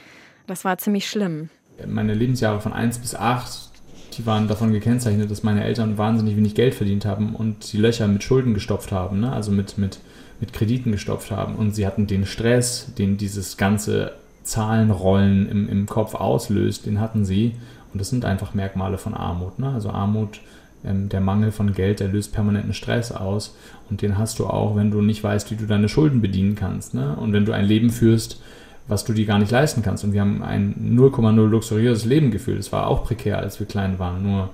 Das 0.46 0.64
war 0.64 0.78
ziemlich 0.78 1.08
schlimm. 1.08 1.48
Meine 1.86 2.14
Lebensjahre 2.14 2.60
von 2.60 2.72
1 2.72 2.98
bis 2.98 3.14
8, 3.14 3.70
die 4.16 4.26
waren 4.26 4.46
davon 4.46 4.72
gekennzeichnet, 4.72 5.30
dass 5.30 5.42
meine 5.42 5.64
Eltern 5.64 5.98
wahnsinnig 5.98 6.36
wenig 6.36 6.54
Geld 6.54 6.74
verdient 6.74 7.04
haben 7.04 7.34
und 7.34 7.72
die 7.72 7.78
Löcher 7.78 8.06
mit 8.06 8.22
Schulden 8.22 8.54
gestopft 8.54 8.92
haben, 8.92 9.20
ne? 9.20 9.32
also 9.32 9.50
mit, 9.50 9.78
mit, 9.78 9.98
mit 10.40 10.52
Krediten 10.52 10.92
gestopft 10.92 11.30
haben. 11.30 11.56
Und 11.56 11.74
sie 11.74 11.86
hatten 11.86 12.06
den 12.06 12.26
Stress, 12.26 12.94
den 12.96 13.16
dieses 13.16 13.56
ganze 13.56 14.12
Zahlenrollen 14.44 15.48
im, 15.48 15.68
im 15.68 15.86
Kopf 15.86 16.14
auslöst, 16.14 16.86
den 16.86 17.00
hatten 17.00 17.24
sie. 17.24 17.56
Und 17.92 18.00
das 18.00 18.10
sind 18.10 18.24
einfach 18.24 18.54
Merkmale 18.54 18.98
von 18.98 19.14
Armut. 19.14 19.58
Ne? 19.58 19.70
Also 19.70 19.90
Armut 19.90 20.40
ähm, 20.84 21.08
der 21.08 21.20
Mangel 21.20 21.50
von 21.50 21.72
Geld, 21.72 22.00
der 22.00 22.08
löst 22.08 22.32
permanenten 22.32 22.74
Stress 22.74 23.10
aus. 23.10 23.56
Und 23.90 24.02
den 24.02 24.18
hast 24.18 24.38
du 24.38 24.46
auch, 24.46 24.76
wenn 24.76 24.90
du 24.90 25.02
nicht 25.02 25.22
weißt, 25.22 25.50
wie 25.50 25.56
du 25.56 25.66
deine 25.66 25.88
Schulden 25.88 26.20
bedienen 26.20 26.54
kannst. 26.54 26.94
Ne? 26.94 27.16
Und 27.16 27.32
wenn 27.32 27.44
du 27.44 27.52
ein 27.52 27.64
Leben 27.64 27.90
führst, 27.90 28.40
was 28.86 29.04
du 29.04 29.12
dir 29.12 29.26
gar 29.26 29.38
nicht 29.38 29.50
leisten 29.50 29.82
kannst. 29.82 30.04
Und 30.04 30.12
wir 30.12 30.20
haben 30.20 30.42
ein 30.42 30.96
0,0 30.96 31.34
luxuriöses 31.46 32.04
Leben 32.04 32.30
gefühlt. 32.30 32.58
Es 32.58 32.72
war 32.72 32.86
auch 32.86 33.04
prekär, 33.04 33.38
als 33.38 33.58
wir 33.58 33.66
klein 33.66 33.98
waren. 33.98 34.22
Nur 34.22 34.50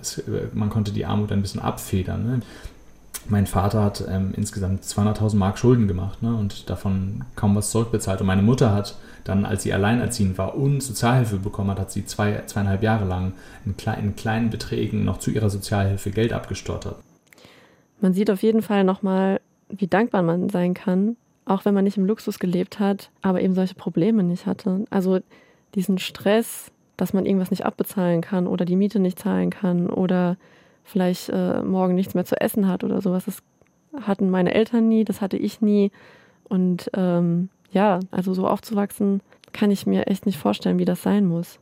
es, 0.00 0.22
man 0.52 0.70
konnte 0.70 0.92
die 0.92 1.04
Armut 1.04 1.32
ein 1.32 1.42
bisschen 1.42 1.60
abfedern. 1.60 2.24
Ne? 2.24 2.40
Mein 3.28 3.46
Vater 3.46 3.82
hat 3.82 4.04
ähm, 4.08 4.32
insgesamt 4.36 4.84
200.000 4.84 5.36
Mark 5.36 5.58
Schulden 5.58 5.88
gemacht 5.88 6.22
ne? 6.22 6.34
und 6.34 6.68
davon 6.68 7.24
kaum 7.36 7.56
was 7.56 7.70
zurückbezahlt. 7.70 8.20
Und 8.20 8.26
meine 8.26 8.42
Mutter 8.42 8.72
hat 8.72 8.96
dann, 9.24 9.46
als 9.46 9.62
sie 9.62 9.72
alleinerziehend 9.72 10.36
war 10.36 10.54
und 10.54 10.82
Sozialhilfe 10.82 11.38
bekommen 11.38 11.70
hat, 11.70 11.80
hat 11.80 11.90
sie 11.90 12.04
zwei, 12.04 12.42
zweieinhalb 12.46 12.82
Jahre 12.82 13.06
lang 13.06 13.32
in, 13.64 13.76
klein, 13.76 14.04
in 14.04 14.16
kleinen 14.16 14.50
Beträgen 14.50 15.04
noch 15.04 15.18
zu 15.18 15.30
ihrer 15.30 15.48
Sozialhilfe 15.48 16.10
Geld 16.10 16.32
abgestottert. 16.32 16.96
Man 18.04 18.12
sieht 18.12 18.30
auf 18.30 18.42
jeden 18.42 18.60
Fall 18.60 18.84
nochmal, 18.84 19.40
wie 19.70 19.86
dankbar 19.86 20.22
man 20.22 20.50
sein 20.50 20.74
kann, 20.74 21.16
auch 21.46 21.64
wenn 21.64 21.72
man 21.72 21.84
nicht 21.84 21.96
im 21.96 22.04
Luxus 22.04 22.38
gelebt 22.38 22.78
hat, 22.78 23.08
aber 23.22 23.40
eben 23.40 23.54
solche 23.54 23.76
Probleme 23.76 24.22
nicht 24.22 24.44
hatte. 24.44 24.84
Also 24.90 25.20
diesen 25.74 25.96
Stress, 25.96 26.70
dass 26.98 27.14
man 27.14 27.24
irgendwas 27.24 27.50
nicht 27.50 27.64
abbezahlen 27.64 28.20
kann 28.20 28.46
oder 28.46 28.66
die 28.66 28.76
Miete 28.76 28.98
nicht 28.98 29.18
zahlen 29.18 29.48
kann 29.48 29.88
oder 29.88 30.36
vielleicht 30.84 31.30
äh, 31.30 31.62
morgen 31.62 31.94
nichts 31.94 32.12
mehr 32.12 32.26
zu 32.26 32.38
essen 32.38 32.68
hat 32.68 32.84
oder 32.84 33.00
sowas. 33.00 33.24
Das 33.24 33.42
hatten 34.02 34.28
meine 34.28 34.52
Eltern 34.52 34.86
nie, 34.86 35.04
das 35.04 35.22
hatte 35.22 35.38
ich 35.38 35.62
nie. 35.62 35.90
Und 36.46 36.90
ähm, 36.92 37.48
ja, 37.72 38.00
also 38.10 38.34
so 38.34 38.46
aufzuwachsen, 38.46 39.22
kann 39.54 39.70
ich 39.70 39.86
mir 39.86 40.08
echt 40.08 40.26
nicht 40.26 40.36
vorstellen, 40.36 40.78
wie 40.78 40.84
das 40.84 41.02
sein 41.02 41.24
muss. 41.24 41.58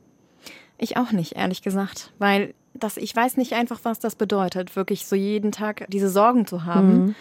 Ich 0.77 0.97
auch 0.97 1.13
nicht, 1.13 1.37
ehrlich 1.37 1.63
gesagt, 1.63 2.13
weil 2.19 2.53
das, 2.75 2.97
ich 2.97 3.15
weiß 3.15 3.37
nicht 3.37 3.53
einfach, 3.53 3.81
was 3.83 3.99
das 3.99 4.17
bedeutet, 4.17 4.77
wirklich 4.77 5.07
so 5.07 5.17
jeden 5.17 5.53
Tag 5.53 5.87
diese 5.89 6.09
Sorgen 6.09 6.47
zu 6.47 6.65
haben. 6.65 7.07
Mhm. 7.07 7.15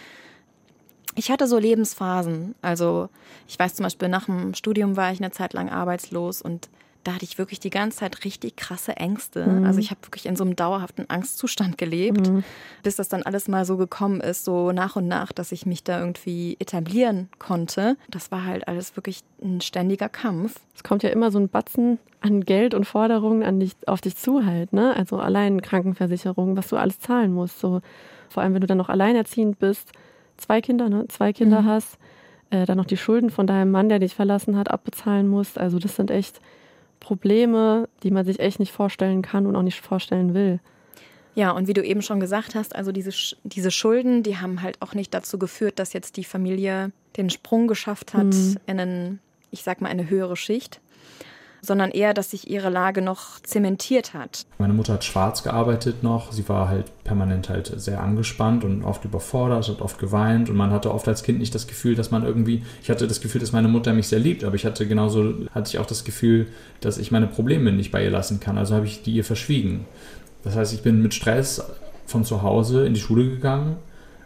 Ich 1.14 1.30
hatte 1.30 1.46
so 1.46 1.58
Lebensphasen. 1.58 2.54
Also 2.62 3.08
ich 3.46 3.58
weiß 3.58 3.74
zum 3.74 3.84
Beispiel, 3.84 4.08
nach 4.08 4.26
dem 4.26 4.54
Studium 4.54 4.96
war 4.96 5.12
ich 5.12 5.20
eine 5.20 5.30
Zeit 5.30 5.52
lang 5.52 5.68
arbeitslos 5.68 6.40
und 6.40 6.68
da 7.04 7.14
hatte 7.14 7.24
ich 7.24 7.38
wirklich 7.38 7.60
die 7.60 7.70
ganze 7.70 7.98
Zeit 7.98 8.24
richtig 8.24 8.56
krasse 8.56 8.96
Ängste. 8.96 9.46
Mhm. 9.46 9.64
Also 9.66 9.80
ich 9.80 9.90
habe 9.90 10.00
wirklich 10.04 10.26
in 10.26 10.36
so 10.36 10.44
einem 10.44 10.56
dauerhaften 10.56 11.08
Angstzustand 11.08 11.78
gelebt, 11.78 12.28
mhm. 12.28 12.44
bis 12.82 12.96
das 12.96 13.08
dann 13.08 13.22
alles 13.22 13.48
mal 13.48 13.64
so 13.64 13.76
gekommen 13.76 14.20
ist, 14.20 14.44
so 14.44 14.72
nach 14.72 14.96
und 14.96 15.08
nach, 15.08 15.32
dass 15.32 15.52
ich 15.52 15.66
mich 15.66 15.82
da 15.84 16.00
irgendwie 16.00 16.56
etablieren 16.60 17.28
konnte. 17.38 17.96
Das 18.08 18.30
war 18.30 18.44
halt 18.44 18.68
alles 18.68 18.96
wirklich 18.96 19.20
ein 19.42 19.60
ständiger 19.60 20.08
Kampf. 20.08 20.60
Es 20.74 20.82
kommt 20.82 21.02
ja 21.02 21.10
immer 21.10 21.30
so 21.30 21.38
ein 21.38 21.48
Batzen 21.48 21.98
an 22.20 22.44
Geld 22.44 22.74
und 22.74 22.84
Forderungen 22.84 23.42
an 23.42 23.58
dich, 23.58 23.72
auf 23.86 24.00
dich 24.00 24.16
zu 24.16 24.46
halt, 24.46 24.72
ne? 24.72 24.94
Also 24.96 25.18
allein 25.18 25.60
Krankenversicherung, 25.60 26.56
was 26.56 26.68
du 26.68 26.76
alles 26.76 27.00
zahlen 27.00 27.32
musst. 27.32 27.58
So, 27.58 27.80
vor 28.28 28.42
allem, 28.42 28.54
wenn 28.54 28.60
du 28.60 28.66
dann 28.66 28.78
noch 28.78 28.88
alleinerziehend 28.88 29.58
bist, 29.58 29.90
zwei 30.36 30.60
Kinder, 30.60 30.88
ne? 30.88 31.06
Zwei 31.08 31.32
Kinder 31.32 31.62
mhm. 31.62 31.66
hast, 31.66 31.98
äh, 32.50 32.64
dann 32.64 32.76
noch 32.76 32.84
die 32.84 32.96
Schulden 32.96 33.30
von 33.30 33.46
deinem 33.46 33.72
Mann, 33.72 33.88
der 33.88 33.98
dich 33.98 34.14
verlassen 34.14 34.56
hat, 34.56 34.70
abbezahlen 34.70 35.26
musst. 35.26 35.58
Also 35.58 35.78
das 35.78 35.96
sind 35.96 36.10
echt 36.10 36.40
Probleme, 37.12 37.90
die 38.02 38.10
man 38.10 38.24
sich 38.24 38.40
echt 38.40 38.58
nicht 38.58 38.72
vorstellen 38.72 39.20
kann 39.20 39.46
und 39.46 39.54
auch 39.54 39.62
nicht 39.62 39.82
vorstellen 39.82 40.32
will. 40.32 40.60
Ja, 41.34 41.50
und 41.50 41.68
wie 41.68 41.74
du 41.74 41.84
eben 41.84 42.00
schon 42.00 42.20
gesagt 42.20 42.54
hast, 42.54 42.74
also 42.74 42.90
diese, 42.90 43.10
diese 43.44 43.70
Schulden, 43.70 44.22
die 44.22 44.38
haben 44.38 44.62
halt 44.62 44.80
auch 44.80 44.94
nicht 44.94 45.12
dazu 45.12 45.38
geführt, 45.38 45.78
dass 45.78 45.92
jetzt 45.92 46.16
die 46.16 46.24
Familie 46.24 46.90
den 47.18 47.28
Sprung 47.28 47.68
geschafft 47.68 48.14
hat 48.14 48.28
mhm. 48.28 48.56
in 48.66 48.80
einen, 48.80 49.20
ich 49.50 49.62
sag 49.62 49.82
mal, 49.82 49.90
eine 49.90 50.08
höhere 50.08 50.36
Schicht 50.36 50.80
sondern 51.64 51.92
eher, 51.92 52.12
dass 52.12 52.32
sich 52.32 52.50
ihre 52.50 52.70
Lage 52.70 53.02
noch 53.02 53.40
zementiert 53.40 54.14
hat. 54.14 54.44
Meine 54.58 54.72
Mutter 54.72 54.94
hat 54.94 55.04
schwarz 55.04 55.44
gearbeitet 55.44 56.02
noch. 56.02 56.32
Sie 56.32 56.48
war 56.48 56.68
halt 56.68 56.86
permanent 57.04 57.48
halt 57.48 57.72
sehr 57.80 58.02
angespannt 58.02 58.64
und 58.64 58.84
oft 58.84 59.04
überfordert, 59.04 59.68
hat 59.68 59.80
oft 59.80 59.98
geweint 59.98 60.50
und 60.50 60.56
man 60.56 60.72
hatte 60.72 60.92
oft 60.92 61.06
als 61.06 61.22
Kind 61.22 61.38
nicht 61.38 61.54
das 61.54 61.68
Gefühl, 61.68 61.94
dass 61.94 62.10
man 62.10 62.24
irgendwie, 62.24 62.64
ich 62.82 62.90
hatte 62.90 63.06
das 63.06 63.20
Gefühl, 63.20 63.40
dass 63.40 63.52
meine 63.52 63.68
Mutter 63.68 63.92
mich 63.92 64.08
sehr 64.08 64.18
liebt, 64.18 64.42
aber 64.42 64.56
ich 64.56 64.66
hatte 64.66 64.86
genauso, 64.88 65.34
hatte 65.52 65.70
ich 65.70 65.78
auch 65.78 65.86
das 65.86 66.04
Gefühl, 66.04 66.48
dass 66.80 66.98
ich 66.98 67.12
meine 67.12 67.28
Probleme 67.28 67.70
nicht 67.70 67.92
bei 67.92 68.02
ihr 68.02 68.10
lassen 68.10 68.40
kann. 68.40 68.58
Also 68.58 68.74
habe 68.74 68.86
ich 68.86 69.02
die 69.02 69.12
ihr 69.12 69.24
verschwiegen. 69.24 69.86
Das 70.42 70.56
heißt, 70.56 70.74
ich 70.74 70.82
bin 70.82 71.00
mit 71.00 71.14
Stress 71.14 71.62
von 72.06 72.24
zu 72.24 72.42
Hause 72.42 72.84
in 72.86 72.94
die 72.94 73.00
Schule 73.00 73.28
gegangen. 73.28 73.76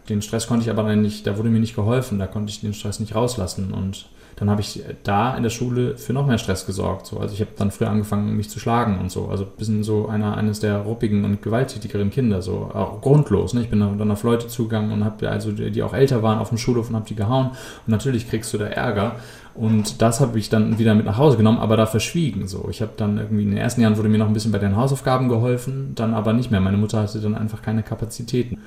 Den 0.09 0.21
Stress 0.21 0.47
konnte 0.47 0.63
ich 0.63 0.69
aber 0.69 0.83
dann 0.83 1.01
nicht, 1.01 1.27
da 1.27 1.37
wurde 1.37 1.49
mir 1.49 1.59
nicht 1.59 1.75
geholfen, 1.75 2.19
da 2.19 2.27
konnte 2.27 2.51
ich 2.51 2.61
den 2.61 2.73
Stress 2.73 2.99
nicht 2.99 3.15
rauslassen 3.15 3.73
und 3.73 4.07
dann 4.37 4.51
habe 4.51 4.61
ich 4.61 4.83
da 5.03 5.35
in 5.35 5.41
der 5.41 5.49
Schule 5.49 5.97
für 5.97 6.13
noch 6.13 6.27
mehr 6.27 6.37
Stress 6.37 6.67
gesorgt. 6.67 7.07
So. 7.07 7.17
Also 7.17 7.33
ich 7.33 7.41
habe 7.41 7.49
dann 7.57 7.71
früher 7.71 7.89
angefangen, 7.89 8.37
mich 8.37 8.51
zu 8.51 8.59
schlagen 8.59 8.99
und 8.99 9.11
so. 9.11 9.29
Also 9.29 9.45
ein 9.45 9.49
bisschen 9.57 9.83
so 9.83 10.07
einer, 10.07 10.37
eines 10.37 10.59
der 10.59 10.77
ruppigen 10.77 11.25
und 11.25 11.41
gewalttätigeren 11.41 12.11
Kinder, 12.11 12.43
so 12.43 12.69
auch 12.71 13.01
grundlos. 13.01 13.55
Ne? 13.55 13.61
Ich 13.61 13.69
bin 13.71 13.79
dann 13.79 14.11
auf 14.11 14.21
Leute 14.21 14.47
zugegangen 14.47 14.91
und 14.91 15.03
habe 15.03 15.27
also 15.27 15.51
die, 15.51 15.71
die 15.71 15.81
auch 15.81 15.93
älter 15.93 16.21
waren 16.21 16.37
auf 16.37 16.49
dem 16.49 16.59
Schulhof 16.59 16.89
und 16.89 16.95
habe 16.95 17.07
die 17.07 17.15
gehauen. 17.15 17.47
Und 17.47 17.87
natürlich 17.87 18.29
kriegst 18.29 18.53
du 18.53 18.59
da 18.59 18.65
Ärger. 18.65 19.15
Und 19.55 20.03
das 20.03 20.19
habe 20.19 20.37
ich 20.37 20.49
dann 20.49 20.77
wieder 20.77 20.93
mit 20.93 21.07
nach 21.07 21.17
Hause 21.17 21.35
genommen, 21.35 21.57
aber 21.57 21.75
da 21.75 21.87
verschwiegen. 21.87 22.47
So, 22.47 22.67
ich 22.69 22.83
habe 22.83 22.91
dann 22.95 23.17
irgendwie 23.17 23.41
in 23.41 23.49
den 23.49 23.57
ersten 23.57 23.81
Jahren 23.81 23.97
wurde 23.97 24.07
mir 24.07 24.19
noch 24.19 24.27
ein 24.27 24.33
bisschen 24.33 24.51
bei 24.51 24.59
den 24.59 24.77
Hausaufgaben 24.77 25.29
geholfen, 25.29 25.93
dann 25.95 26.13
aber 26.13 26.33
nicht 26.33 26.51
mehr. 26.51 26.59
Meine 26.59 26.77
Mutter 26.77 27.01
hatte 27.01 27.19
dann 27.19 27.33
einfach 27.33 27.63
keine 27.63 27.81
Kapazitäten. 27.81 28.59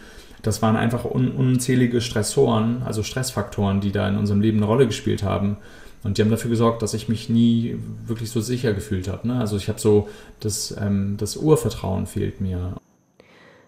Das 0.42 0.62
waren 0.62 0.76
einfach 0.76 1.04
un 1.04 1.30
unzählige 1.30 2.00
Stressoren, 2.00 2.82
also 2.84 3.02
Stressfaktoren, 3.02 3.80
die 3.80 3.92
da 3.92 4.08
in 4.08 4.16
unserem 4.16 4.40
Leben 4.40 4.58
eine 4.58 4.66
Rolle 4.66 4.86
gespielt 4.86 5.22
haben. 5.22 5.56
Und 6.02 6.16
die 6.16 6.22
haben 6.22 6.30
dafür 6.30 6.50
gesorgt, 6.50 6.82
dass 6.82 6.94
ich 6.94 7.08
mich 7.08 7.28
nie 7.28 7.76
wirklich 8.06 8.30
so 8.30 8.40
sicher 8.40 8.72
gefühlt 8.72 9.06
habe. 9.08 9.28
Ne? 9.28 9.38
Also 9.38 9.56
ich 9.56 9.68
habe 9.68 9.78
so, 9.78 10.08
das, 10.40 10.74
ähm, 10.80 11.16
das 11.18 11.36
Urvertrauen 11.36 12.06
fehlt 12.06 12.40
mir. 12.40 12.76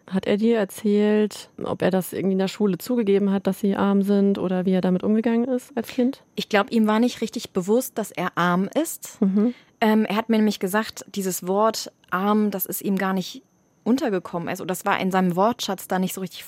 Hat 0.07 0.27
er 0.27 0.37
dir 0.37 0.59
erzählt, 0.59 1.51
ob 1.63 1.83
er 1.83 1.91
das 1.91 2.13
irgendwie 2.13 2.33
in 2.33 2.39
der 2.39 2.49
Schule 2.49 2.79
zugegeben 2.79 3.31
hat, 3.31 3.47
dass 3.47 3.61
sie 3.61 3.77
arm 3.77 4.03
sind 4.03 4.39
oder 4.39 4.67
wie 4.67 4.73
er 4.73 4.81
damit 4.81 5.03
umgegangen 5.03 5.45
ist 5.45 5.77
als 5.77 5.89
Kind? 5.89 6.23
Ich 6.35 6.49
glaube, 6.49 6.71
ihm 6.71 6.87
war 6.87 7.01
nicht 7.01 7.21
richtig 7.21 7.51
bewusst, 7.51 7.99
dass 7.99 8.11
er 8.11 8.37
arm 8.37 8.69
ist. 8.81 9.21
Mhm. 9.21 9.55
Ähm, 9.81 10.05
er 10.05 10.17
hat 10.17 10.29
mir 10.29 10.37
nämlich 10.37 10.59
gesagt, 10.59 11.05
dieses 11.15 11.47
Wort 11.47 11.93
arm, 12.11 12.51
das 12.51 12.67
ist 12.67 12.83
ihm 12.83 12.99
gar 12.99 13.13
nicht 13.13 13.43
untergekommen. 13.85 14.49
Also 14.49 14.65
das 14.65 14.85
war 14.85 15.01
in 15.01 15.11
seinem 15.11 15.37
Wortschatz 15.37 15.89
da 15.89 15.99
nicht 15.99 16.15
so 16.15 16.21
richtig 16.21 16.45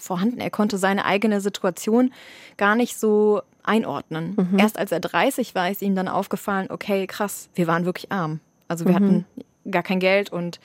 vorhanden. 0.00 0.40
Er 0.40 0.50
konnte 0.50 0.78
seine 0.78 1.04
eigene 1.04 1.40
Situation 1.40 2.12
gar 2.56 2.74
nicht 2.74 2.98
so 2.98 3.42
einordnen. 3.62 4.36
Mhm. 4.36 4.58
Erst 4.58 4.78
als 4.78 4.92
er 4.92 5.00
30 5.00 5.54
war, 5.54 5.70
ist 5.70 5.82
ihm 5.82 5.94
dann 5.94 6.08
aufgefallen, 6.08 6.68
okay, 6.70 7.06
krass, 7.06 7.48
wir 7.54 7.66
waren 7.66 7.84
wirklich 7.84 8.10
arm. 8.10 8.40
Also 8.68 8.84
wir 8.84 8.92
mhm. 8.92 8.96
hatten 8.96 9.24
gar 9.70 9.82
kein 9.82 10.00
Geld 10.00 10.30
und 10.30 10.60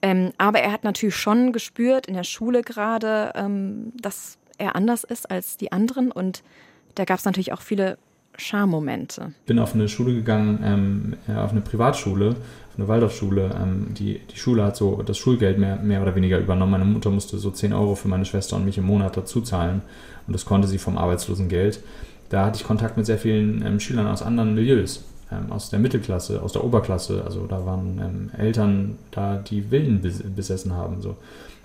ähm, 0.00 0.30
aber 0.38 0.60
er 0.60 0.70
hat 0.70 0.84
natürlich 0.84 1.16
schon 1.16 1.52
gespürt 1.52 2.06
in 2.06 2.14
der 2.14 2.24
Schule 2.24 2.62
gerade, 2.62 3.32
ähm, 3.34 3.92
dass 4.00 4.38
er 4.56 4.76
anders 4.76 5.04
ist 5.04 5.30
als 5.30 5.56
die 5.56 5.72
anderen 5.72 6.12
und 6.12 6.42
da 6.94 7.04
gab 7.04 7.18
es 7.18 7.24
natürlich 7.24 7.52
auch 7.52 7.60
viele 7.60 7.98
Schammomente. 8.36 9.32
Ich 9.40 9.46
bin 9.46 9.58
auf 9.58 9.74
eine 9.74 9.88
Schule 9.88 10.14
gegangen, 10.14 11.16
ähm, 11.28 11.36
auf 11.36 11.50
eine 11.50 11.60
Privatschule 11.60 12.36
eine 12.78 12.88
Waldorfschule. 12.88 13.50
Ähm, 13.60 13.88
die, 13.90 14.20
die 14.20 14.38
Schule 14.38 14.64
hat 14.64 14.76
so 14.76 15.02
das 15.02 15.18
Schulgeld 15.18 15.58
mehr, 15.58 15.76
mehr 15.76 16.00
oder 16.00 16.14
weniger 16.14 16.38
übernommen. 16.38 16.72
Meine 16.72 16.84
Mutter 16.84 17.10
musste 17.10 17.38
so 17.38 17.50
10 17.50 17.72
Euro 17.72 17.94
für 17.94 18.08
meine 18.08 18.24
Schwester 18.24 18.56
und 18.56 18.64
mich 18.64 18.78
im 18.78 18.84
Monat 18.84 19.16
dazu 19.16 19.40
zahlen. 19.40 19.82
Und 20.26 20.32
das 20.32 20.44
konnte 20.44 20.68
sie 20.68 20.78
vom 20.78 20.96
Arbeitslosengeld. 20.96 21.80
Da 22.30 22.46
hatte 22.46 22.58
ich 22.60 22.66
Kontakt 22.66 22.96
mit 22.96 23.06
sehr 23.06 23.18
vielen 23.18 23.64
ähm, 23.66 23.80
Schülern 23.80 24.06
aus 24.06 24.22
anderen 24.22 24.54
Milieus. 24.54 25.04
Ähm, 25.30 25.52
aus 25.52 25.68
der 25.68 25.78
Mittelklasse, 25.78 26.40
aus 26.40 26.52
der 26.52 26.64
Oberklasse. 26.64 27.22
Also 27.24 27.46
da 27.46 27.66
waren 27.66 28.00
ähm, 28.00 28.30
Eltern 28.38 28.96
da, 29.10 29.36
die 29.36 29.62
Villen 29.62 30.00
besessen 30.34 30.72
haben. 30.72 31.02
So. 31.02 31.16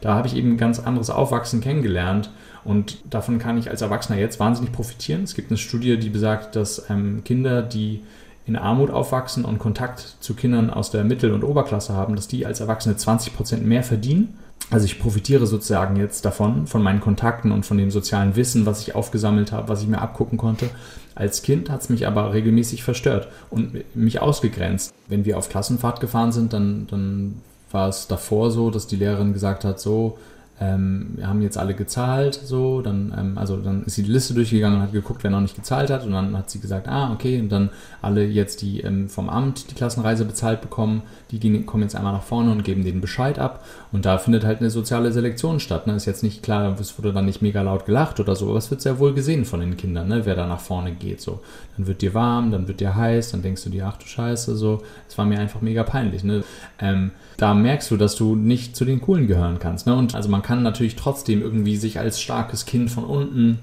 Da 0.02 0.16
habe 0.16 0.28
ich 0.28 0.36
eben 0.36 0.58
ganz 0.58 0.80
anderes 0.80 1.10
Aufwachsen 1.10 1.62
kennengelernt 1.62 2.30
und 2.66 2.98
davon 3.10 3.40
kann 3.40 3.58
ich 3.58 3.70
als 3.70 3.82
Erwachsener 3.82 4.20
jetzt 4.20 4.38
wahnsinnig 4.38 4.74
profitieren. 4.74 5.24
Es 5.24 5.34
gibt 5.34 5.50
eine 5.50 5.58
Studie, 5.58 5.98
die 5.98 6.10
besagt, 6.10 6.58
dass 6.58 6.90
ähm, 6.90 7.24
Kinder, 7.24 7.62
die 7.62 8.02
in 8.46 8.56
Armut 8.56 8.92
aufwachsen 8.92 9.46
und 9.46 9.60
Kontakt 9.60 10.18
zu 10.20 10.34
Kindern 10.34 10.70
aus 10.70 10.92
der 10.92 11.04
Mittel- 11.04 11.34
und 11.34 11.44
Oberklasse 11.44 11.94
haben, 11.94 12.16
dass 12.16 12.28
die 12.28 12.46
als 12.46 12.60
Erwachsene 12.60 12.98
20 12.98 13.36
Prozent 13.36 13.66
mehr 13.66 13.84
verdienen. 13.84 14.38
Also 14.70 14.86
ich 14.86 15.00
profitiere 15.00 15.46
sozusagen 15.46 15.96
jetzt 15.96 16.26
davon, 16.26 16.68
von 16.68 16.82
meinen 16.82 17.00
Kontakten 17.00 17.52
und 17.52 17.66
von 17.66 17.78
dem 17.78 17.92
sozialen 17.92 18.36
Wissen, 18.36 18.66
was 18.66 18.82
ich 18.82 18.96
aufgesammelt 18.96 19.52
habe, 19.52 19.70
was 19.70 19.82
ich 19.82 19.88
mir 19.88 20.02
abgucken 20.02 20.38
konnte. 20.38 20.70
Als 21.16 21.42
Kind 21.42 21.70
hat 21.70 21.82
es 21.82 21.90
mich 21.90 22.08
aber 22.08 22.34
regelmäßig 22.34 22.84
verstört 22.84 23.28
und 23.50 23.84
mich 23.96 24.22
ausgegrenzt. 24.22 24.94
Wenn 25.08 25.26
wir 25.26 25.38
auf 25.38 25.50
Klassenfahrt 25.50 26.00
gefahren 26.00 26.32
sind, 26.32 26.54
dann, 26.54 26.88
dann 26.88 27.42
war 27.72 27.88
es 27.88 28.08
davor 28.08 28.52
so, 28.52 28.72
dass 28.72 28.88
die 28.88 28.96
Lehrerin 28.96 29.34
gesagt 29.34 29.64
hat, 29.64 29.80
so, 29.80 30.18
ähm, 30.60 31.14
wir 31.16 31.28
haben 31.28 31.42
jetzt 31.42 31.58
alle 31.58 31.74
gezahlt, 31.74 32.36
so, 32.36 32.82
dann, 32.82 33.14
ähm, 33.18 33.38
also 33.38 33.58
dann 33.58 33.84
ist 33.86 33.96
sie 33.96 34.04
die 34.04 34.12
Liste 34.12 34.34
durchgegangen 34.34 34.78
und 34.78 34.84
hat 34.84 34.94
geguckt, 34.94 35.24
wer 35.24 35.32
noch 35.32 35.42
nicht 35.42 35.56
gezahlt 35.56 35.90
hat. 35.90 36.06
Und 36.06 36.12
dann 36.12 36.38
hat 36.38 36.50
sie 36.50 36.60
gesagt, 36.60 36.88
ah, 36.88 37.12
okay, 37.12 37.40
und 37.40 37.50
dann 37.50 37.70
alle 38.02 38.26
jetzt, 38.26 38.62
die 38.62 38.82
ähm, 38.82 39.10
vom 39.10 39.30
Amt 39.30 39.72
die 39.72 39.76
Klassenreise 39.76 40.26
bezahlt 40.26 40.62
bekommen, 40.62 41.02
die 41.32 41.40
gehen, 41.40 41.66
kommen 41.66 41.84
jetzt 41.84 41.96
einmal 41.96 42.14
nach 42.14 42.24
vorne 42.24 42.52
und 42.52 42.64
geben 42.64 42.84
den 42.84 43.02
Bescheid 43.02 43.40
ab. 43.40 43.66
Und 43.92 44.06
da 44.06 44.18
findet 44.18 44.44
halt 44.44 44.60
eine 44.60 44.70
soziale 44.70 45.12
Selektion 45.12 45.60
statt, 45.60 45.88
ne, 45.88 45.96
ist 45.96 46.06
jetzt 46.06 46.24
nicht 46.24 46.44
klar, 46.44 46.76
es 46.80 46.98
wurde 46.98 47.14
dann 47.14 47.26
nicht 47.26 47.42
mega 47.42 47.62
laut 47.62 47.86
gelacht 47.86 48.20
oder 48.20 48.36
so, 48.36 48.50
aber 48.50 48.58
es 48.58 48.70
wird 48.70 48.82
sehr 48.82 49.00
wohl 49.00 49.14
gesehen 49.14 49.46
von 49.46 49.60
den 49.60 49.78
Kindern, 49.78 50.08
ne, 50.08 50.26
wer 50.26 50.36
da 50.36 50.48
nach 50.48 50.60
vorne 50.60 50.92
geht, 50.92 51.22
so, 51.22 51.42
dann 51.78 51.88
wird 51.88 52.02
dir 52.02 52.14
warm, 52.14 52.52
dann 52.52 52.68
wird 52.68 52.80
dir 52.80 52.96
heiß, 52.96 53.32
dann 53.32 53.42
denkst 53.42 53.64
du 53.64 53.70
dir, 53.70 53.88
ach 53.88 53.98
du 53.98 54.06
Scheiße, 54.06 54.56
so, 54.56 54.82
es 55.08 55.18
war 55.18 55.26
mir 55.26 55.40
einfach 55.40 55.62
mega 55.62 55.84
peinlich, 55.84 56.24
ne, 56.24 56.44
ähm, 56.80 57.12
da 57.38 57.54
merkst 57.54 57.90
du, 57.92 57.98
dass 57.98 58.16
du 58.16 58.36
nicht 58.36 58.76
zu 58.76 58.86
den 58.86 59.02
Coolen 59.02 59.28
gehören 59.28 59.60
kannst, 59.60 59.88
ne, 59.88 59.96
und 59.96 60.16
also 60.16 60.30
man 60.30 60.42
kann 60.44 60.64
natürlich 60.64 60.96
trotzdem 60.96 61.42
irgendwie 61.42 61.78
sich 61.78 62.00
als 62.00 62.22
starkes 62.22 62.66
Kind 62.66 62.92
von 62.92 63.04
unten 63.04 63.60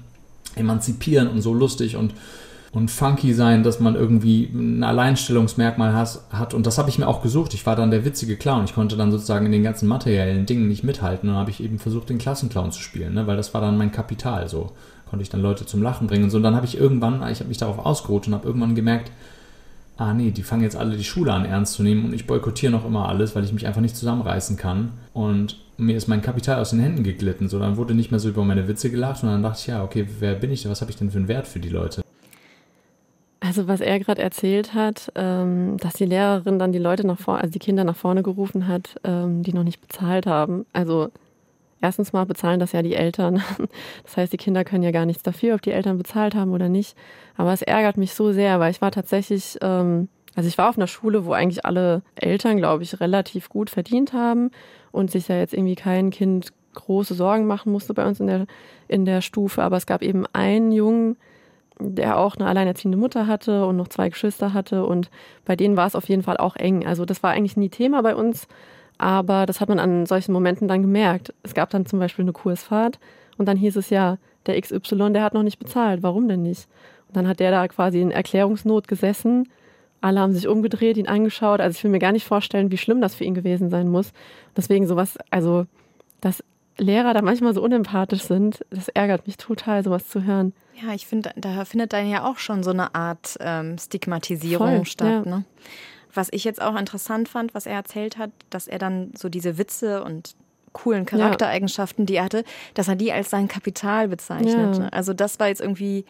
emanzipieren 0.55 1.27
und 1.27 1.41
so 1.41 1.53
lustig 1.53 1.95
und, 1.95 2.13
und 2.73 2.91
funky 2.91 3.33
sein, 3.33 3.63
dass 3.63 3.79
man 3.79 3.95
irgendwie 3.95 4.49
ein 4.53 4.83
Alleinstellungsmerkmal 4.83 5.93
has, 5.93 6.25
hat. 6.31 6.53
Und 6.53 6.65
das 6.65 6.77
habe 6.77 6.89
ich 6.89 6.97
mir 6.97 7.07
auch 7.07 7.21
gesucht. 7.21 7.53
Ich 7.53 7.65
war 7.65 7.75
dann 7.75 7.91
der 7.91 8.05
witzige 8.05 8.35
Clown. 8.35 8.65
Ich 8.65 8.75
konnte 8.75 8.97
dann 8.97 9.11
sozusagen 9.11 9.45
in 9.45 9.51
den 9.51 9.63
ganzen 9.63 9.87
materiellen 9.87 10.45
Dingen 10.45 10.67
nicht 10.67 10.83
mithalten. 10.83 11.29
Und 11.29 11.35
habe 11.35 11.51
ich 11.51 11.63
eben 11.63 11.79
versucht, 11.79 12.09
den 12.09 12.17
Klassenclown 12.17 12.71
zu 12.71 12.81
spielen, 12.81 13.13
ne? 13.13 13.27
weil 13.27 13.37
das 13.37 13.53
war 13.53 13.61
dann 13.61 13.77
mein 13.77 13.91
Kapital. 13.91 14.49
So 14.49 14.71
konnte 15.09 15.23
ich 15.23 15.29
dann 15.29 15.41
Leute 15.41 15.65
zum 15.65 15.81
Lachen 15.81 16.07
bringen. 16.07 16.25
Und 16.25 16.29
so 16.29 16.37
und 16.37 16.43
dann 16.43 16.55
habe 16.55 16.65
ich 16.65 16.77
irgendwann, 16.77 17.15
ich 17.29 17.39
habe 17.39 17.49
mich 17.49 17.57
darauf 17.57 17.79
ausgeruht 17.79 18.27
und 18.27 18.33
habe 18.33 18.47
irgendwann 18.47 18.75
gemerkt, 18.75 19.11
ah 19.97 20.13
nee, 20.13 20.31
die 20.31 20.43
fangen 20.43 20.63
jetzt 20.63 20.75
alle 20.75 20.97
die 20.97 21.03
Schule 21.03 21.31
an 21.31 21.45
ernst 21.45 21.73
zu 21.73 21.83
nehmen 21.83 22.05
und 22.05 22.13
ich 22.13 22.25
boykottiere 22.25 22.71
noch 22.71 22.85
immer 22.85 23.07
alles, 23.07 23.35
weil 23.35 23.43
ich 23.43 23.53
mich 23.53 23.67
einfach 23.67 23.81
nicht 23.81 23.95
zusammenreißen 23.95 24.57
kann. 24.57 24.93
Und 25.13 25.57
mir 25.81 25.97
ist 25.97 26.07
mein 26.07 26.21
Kapital 26.21 26.59
aus 26.59 26.69
den 26.69 26.79
Händen 26.79 27.03
geglitten. 27.03 27.49
So, 27.49 27.59
dann 27.59 27.75
wurde 27.75 27.93
nicht 27.93 28.11
mehr 28.11 28.19
so 28.19 28.29
über 28.29 28.43
meine 28.45 28.67
Witze 28.67 28.89
gelacht 28.89 29.23
und 29.23 29.29
dann 29.29 29.43
dachte 29.43 29.59
ich, 29.59 29.67
ja, 29.67 29.83
okay, 29.83 30.07
wer 30.19 30.35
bin 30.35 30.51
ich 30.51 30.61
denn? 30.61 30.71
Was 30.71 30.81
habe 30.81 30.91
ich 30.91 30.97
denn 30.97 31.11
für 31.11 31.17
einen 31.17 31.27
Wert 31.27 31.47
für 31.47 31.59
die 31.59 31.69
Leute? 31.69 32.01
Also 33.39 33.67
was 33.67 33.81
er 33.81 33.99
gerade 33.99 34.21
erzählt 34.21 34.75
hat, 34.75 35.11
ähm, 35.15 35.77
dass 35.77 35.93
die 35.93 36.05
Lehrerin 36.05 36.59
dann 36.59 36.71
die 36.71 36.79
Leute 36.79 37.05
nach 37.05 37.19
vorne, 37.19 37.41
also 37.41 37.51
die 37.51 37.59
Kinder 37.59 37.83
nach 37.83 37.95
vorne 37.95 38.21
gerufen 38.21 38.67
hat, 38.67 38.95
ähm, 39.03 39.41
die 39.41 39.53
noch 39.53 39.63
nicht 39.63 39.81
bezahlt 39.81 40.27
haben. 40.27 40.67
Also 40.71 41.09
erstens 41.81 42.13
mal 42.13 42.25
bezahlen 42.25 42.59
das 42.59 42.71
ja 42.71 42.83
die 42.83 42.95
Eltern. 42.95 43.41
Das 44.03 44.17
heißt, 44.17 44.31
die 44.31 44.37
Kinder 44.37 44.63
können 44.63 44.83
ja 44.83 44.91
gar 44.91 45.05
nichts 45.05 45.23
dafür, 45.23 45.55
ob 45.55 45.61
die 45.63 45.71
Eltern 45.71 45.97
bezahlt 45.97 46.35
haben 46.35 46.53
oder 46.53 46.69
nicht. 46.69 46.95
Aber 47.35 47.51
es 47.51 47.63
ärgert 47.63 47.97
mich 47.97 48.13
so 48.13 48.31
sehr, 48.31 48.59
weil 48.59 48.71
ich 48.71 48.81
war 48.81 48.91
tatsächlich, 48.91 49.57
ähm, 49.61 50.07
also 50.35 50.47
ich 50.47 50.57
war 50.59 50.69
auf 50.69 50.77
einer 50.77 50.87
Schule, 50.87 51.25
wo 51.25 51.33
eigentlich 51.33 51.65
alle 51.65 52.03
Eltern, 52.15 52.57
glaube 52.57 52.83
ich, 52.83 52.99
relativ 52.99 53.49
gut 53.49 53.71
verdient 53.71 54.13
haben 54.13 54.51
und 54.91 55.11
sich 55.11 55.27
ja 55.27 55.37
jetzt 55.37 55.53
irgendwie 55.53 55.75
kein 55.75 56.09
Kind 56.09 56.53
große 56.73 57.13
Sorgen 57.13 57.47
machen 57.47 57.71
musste 57.71 57.93
bei 57.93 58.05
uns 58.05 58.19
in 58.19 58.27
der, 58.27 58.45
in 58.87 59.05
der 59.05 59.21
Stufe. 59.21 59.61
Aber 59.61 59.77
es 59.77 59.85
gab 59.85 60.01
eben 60.01 60.25
einen 60.33 60.71
Jungen, 60.71 61.17
der 61.79 62.17
auch 62.17 62.35
eine 62.35 62.47
alleinerziehende 62.47 62.97
Mutter 62.97 63.27
hatte 63.27 63.65
und 63.65 63.77
noch 63.77 63.87
zwei 63.87 64.09
Geschwister 64.09 64.53
hatte. 64.53 64.85
Und 64.85 65.09
bei 65.45 65.55
denen 65.55 65.77
war 65.77 65.87
es 65.87 65.95
auf 65.95 66.07
jeden 66.09 66.23
Fall 66.23 66.37
auch 66.37 66.55
eng. 66.55 66.85
Also 66.85 67.05
das 67.05 67.23
war 67.23 67.31
eigentlich 67.31 67.57
nie 67.57 67.69
Thema 67.69 68.01
bei 68.03 68.15
uns, 68.15 68.47
aber 68.97 69.45
das 69.45 69.61
hat 69.61 69.69
man 69.69 69.79
an 69.79 70.05
solchen 70.05 70.31
Momenten 70.33 70.67
dann 70.67 70.81
gemerkt. 70.81 71.33
Es 71.43 71.53
gab 71.53 71.69
dann 71.71 71.85
zum 71.85 71.99
Beispiel 71.99 72.23
eine 72.23 72.33
Kursfahrt 72.33 72.99
und 73.37 73.47
dann 73.47 73.57
hieß 73.57 73.75
es 73.77 73.89
ja, 73.89 74.17
der 74.45 74.59
XY, 74.59 75.13
der 75.13 75.23
hat 75.23 75.33
noch 75.33 75.43
nicht 75.43 75.59
bezahlt. 75.59 76.03
Warum 76.03 76.27
denn 76.27 76.43
nicht? 76.43 76.67
Und 77.07 77.17
dann 77.17 77.27
hat 77.27 77.39
der 77.39 77.51
da 77.51 77.67
quasi 77.67 78.01
in 78.01 78.11
Erklärungsnot 78.11 78.87
gesessen. 78.87 79.49
Alle 80.01 80.19
haben 80.19 80.33
sich 80.33 80.47
umgedreht, 80.47 80.97
ihn 80.97 81.07
angeschaut. 81.07 81.61
Also 81.61 81.77
ich 81.77 81.83
will 81.83 81.91
mir 81.91 81.99
gar 81.99 82.11
nicht 82.11 82.25
vorstellen, 82.25 82.71
wie 82.71 82.77
schlimm 82.77 83.01
das 83.01 83.15
für 83.15 83.23
ihn 83.23 83.35
gewesen 83.35 83.69
sein 83.69 83.87
muss. 83.87 84.11
Deswegen 84.57 84.87
sowas, 84.87 85.17
also 85.29 85.65
dass 86.19 86.43
Lehrer 86.77 87.13
da 87.13 87.21
manchmal 87.21 87.53
so 87.53 87.61
unempathisch 87.61 88.23
sind, 88.23 88.65
das 88.69 88.87
ärgert 88.89 89.27
mich 89.27 89.37
total, 89.37 89.83
sowas 89.83 90.07
zu 90.07 90.23
hören. 90.23 90.53
Ja, 90.81 90.93
ich 90.93 91.05
finde, 91.05 91.31
da 91.35 91.65
findet 91.65 91.93
dann 91.93 92.09
ja 92.09 92.25
auch 92.25 92.37
schon 92.37 92.63
so 92.63 92.71
eine 92.71 92.95
Art 92.95 93.37
ähm, 93.39 93.77
Stigmatisierung 93.77 94.77
Voll, 94.77 94.85
statt. 94.85 95.25
Ja. 95.25 95.31
Ne? 95.31 95.45
Was 96.13 96.29
ich 96.31 96.43
jetzt 96.43 96.61
auch 96.61 96.75
interessant 96.75 97.29
fand, 97.29 97.53
was 97.53 97.65
er 97.65 97.73
erzählt 97.73 98.17
hat, 98.17 98.31
dass 98.49 98.67
er 98.67 98.79
dann 98.79 99.11
so 99.15 99.29
diese 99.29 99.57
Witze 99.57 100.03
und 100.03 100.35
coolen 100.73 101.05
Charaktereigenschaften, 101.05 102.05
die 102.05 102.15
er 102.15 102.25
hatte, 102.25 102.43
dass 102.73 102.87
er 102.87 102.95
die 102.95 103.11
als 103.11 103.29
sein 103.29 103.47
Kapital 103.47 104.07
bezeichnet. 104.07 104.77
Ja. 104.77 104.87
Also 104.89 105.13
das 105.13 105.39
war 105.39 105.47
jetzt 105.47 105.61
irgendwie, 105.61 106.05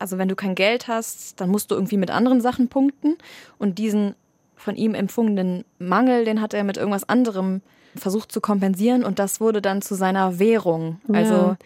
also 0.00 0.18
wenn 0.18 0.28
du 0.28 0.36
kein 0.36 0.54
Geld 0.54 0.88
hast, 0.88 1.40
dann 1.40 1.50
musst 1.50 1.70
du 1.70 1.74
irgendwie 1.74 1.96
mit 1.96 2.10
anderen 2.10 2.40
Sachen 2.40 2.68
punkten 2.68 3.16
und 3.58 3.78
diesen 3.78 4.14
von 4.56 4.76
ihm 4.76 4.94
empfundenen 4.94 5.64
Mangel, 5.78 6.24
den 6.24 6.40
hat 6.40 6.54
er 6.54 6.64
mit 6.64 6.76
irgendwas 6.76 7.08
anderem 7.08 7.62
versucht 7.96 8.30
zu 8.30 8.40
kompensieren 8.40 9.04
und 9.04 9.18
das 9.18 9.40
wurde 9.40 9.62
dann 9.62 9.82
zu 9.82 9.94
seiner 9.94 10.38
Währung. 10.38 11.00
Also 11.12 11.34
ja. 11.34 11.56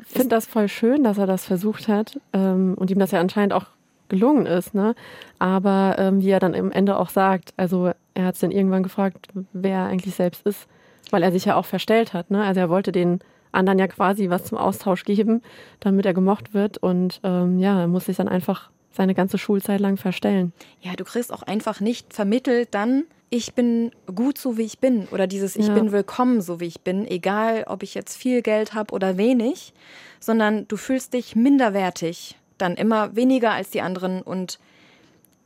ich 0.00 0.12
finde 0.12 0.28
das 0.30 0.46
voll 0.46 0.68
schön, 0.68 1.04
dass 1.04 1.18
er 1.18 1.26
das 1.26 1.44
versucht 1.44 1.88
hat 1.88 2.20
ähm, 2.32 2.74
und 2.76 2.90
ihm 2.90 2.98
das 2.98 3.10
ja 3.10 3.20
anscheinend 3.20 3.52
auch 3.52 3.66
gelungen 4.08 4.46
ist, 4.46 4.74
ne? 4.74 4.94
Aber 5.38 5.96
ähm, 5.98 6.20
wie 6.20 6.30
er 6.30 6.40
dann 6.40 6.54
am 6.54 6.70
Ende 6.70 6.98
auch 6.98 7.08
sagt, 7.08 7.54
also 7.56 7.92
er 8.14 8.24
hat 8.24 8.34
es 8.34 8.40
dann 8.40 8.50
irgendwann 8.50 8.82
gefragt, 8.82 9.28
wer 9.52 9.78
er 9.78 9.86
eigentlich 9.86 10.14
selbst 10.14 10.46
ist, 10.46 10.66
weil 11.10 11.22
er 11.22 11.32
sich 11.32 11.46
ja 11.46 11.56
auch 11.56 11.64
verstellt 11.64 12.12
hat, 12.12 12.30
ne? 12.30 12.44
Also 12.44 12.60
er 12.60 12.68
wollte 12.68 12.92
den 12.92 13.20
anderen 13.52 13.78
ja 13.78 13.86
quasi 13.86 14.30
was 14.30 14.44
zum 14.44 14.58
Austausch 14.58 15.04
geben, 15.04 15.42
damit 15.80 16.06
er 16.06 16.14
gemocht 16.14 16.54
wird 16.54 16.78
und 16.78 17.20
ähm, 17.22 17.58
ja, 17.58 17.80
er 17.80 17.86
muss 17.86 18.06
sich 18.06 18.16
dann 18.16 18.28
einfach 18.28 18.70
seine 18.90 19.14
ganze 19.14 19.38
Schulzeit 19.38 19.80
lang 19.80 19.96
verstellen. 19.96 20.52
Ja, 20.80 20.92
du 20.94 21.04
kriegst 21.04 21.32
auch 21.32 21.42
einfach 21.42 21.80
nicht 21.80 22.12
vermittelt 22.12 22.68
dann, 22.72 23.04
ich 23.30 23.54
bin 23.54 23.92
gut 24.14 24.36
so 24.36 24.58
wie 24.58 24.62
ich 24.62 24.78
bin 24.78 25.06
oder 25.10 25.26
dieses 25.26 25.56
ich 25.56 25.68
ja. 25.68 25.74
bin 25.74 25.90
willkommen 25.90 26.42
so 26.42 26.60
wie 26.60 26.66
ich 26.66 26.82
bin, 26.82 27.06
egal 27.06 27.64
ob 27.66 27.82
ich 27.82 27.94
jetzt 27.94 28.16
viel 28.16 28.42
Geld 28.42 28.74
habe 28.74 28.92
oder 28.92 29.16
wenig, 29.16 29.72
sondern 30.20 30.68
du 30.68 30.76
fühlst 30.76 31.14
dich 31.14 31.34
minderwertig, 31.34 32.36
dann 32.58 32.74
immer 32.74 33.16
weniger 33.16 33.52
als 33.52 33.70
die 33.70 33.80
anderen 33.80 34.20
und 34.20 34.58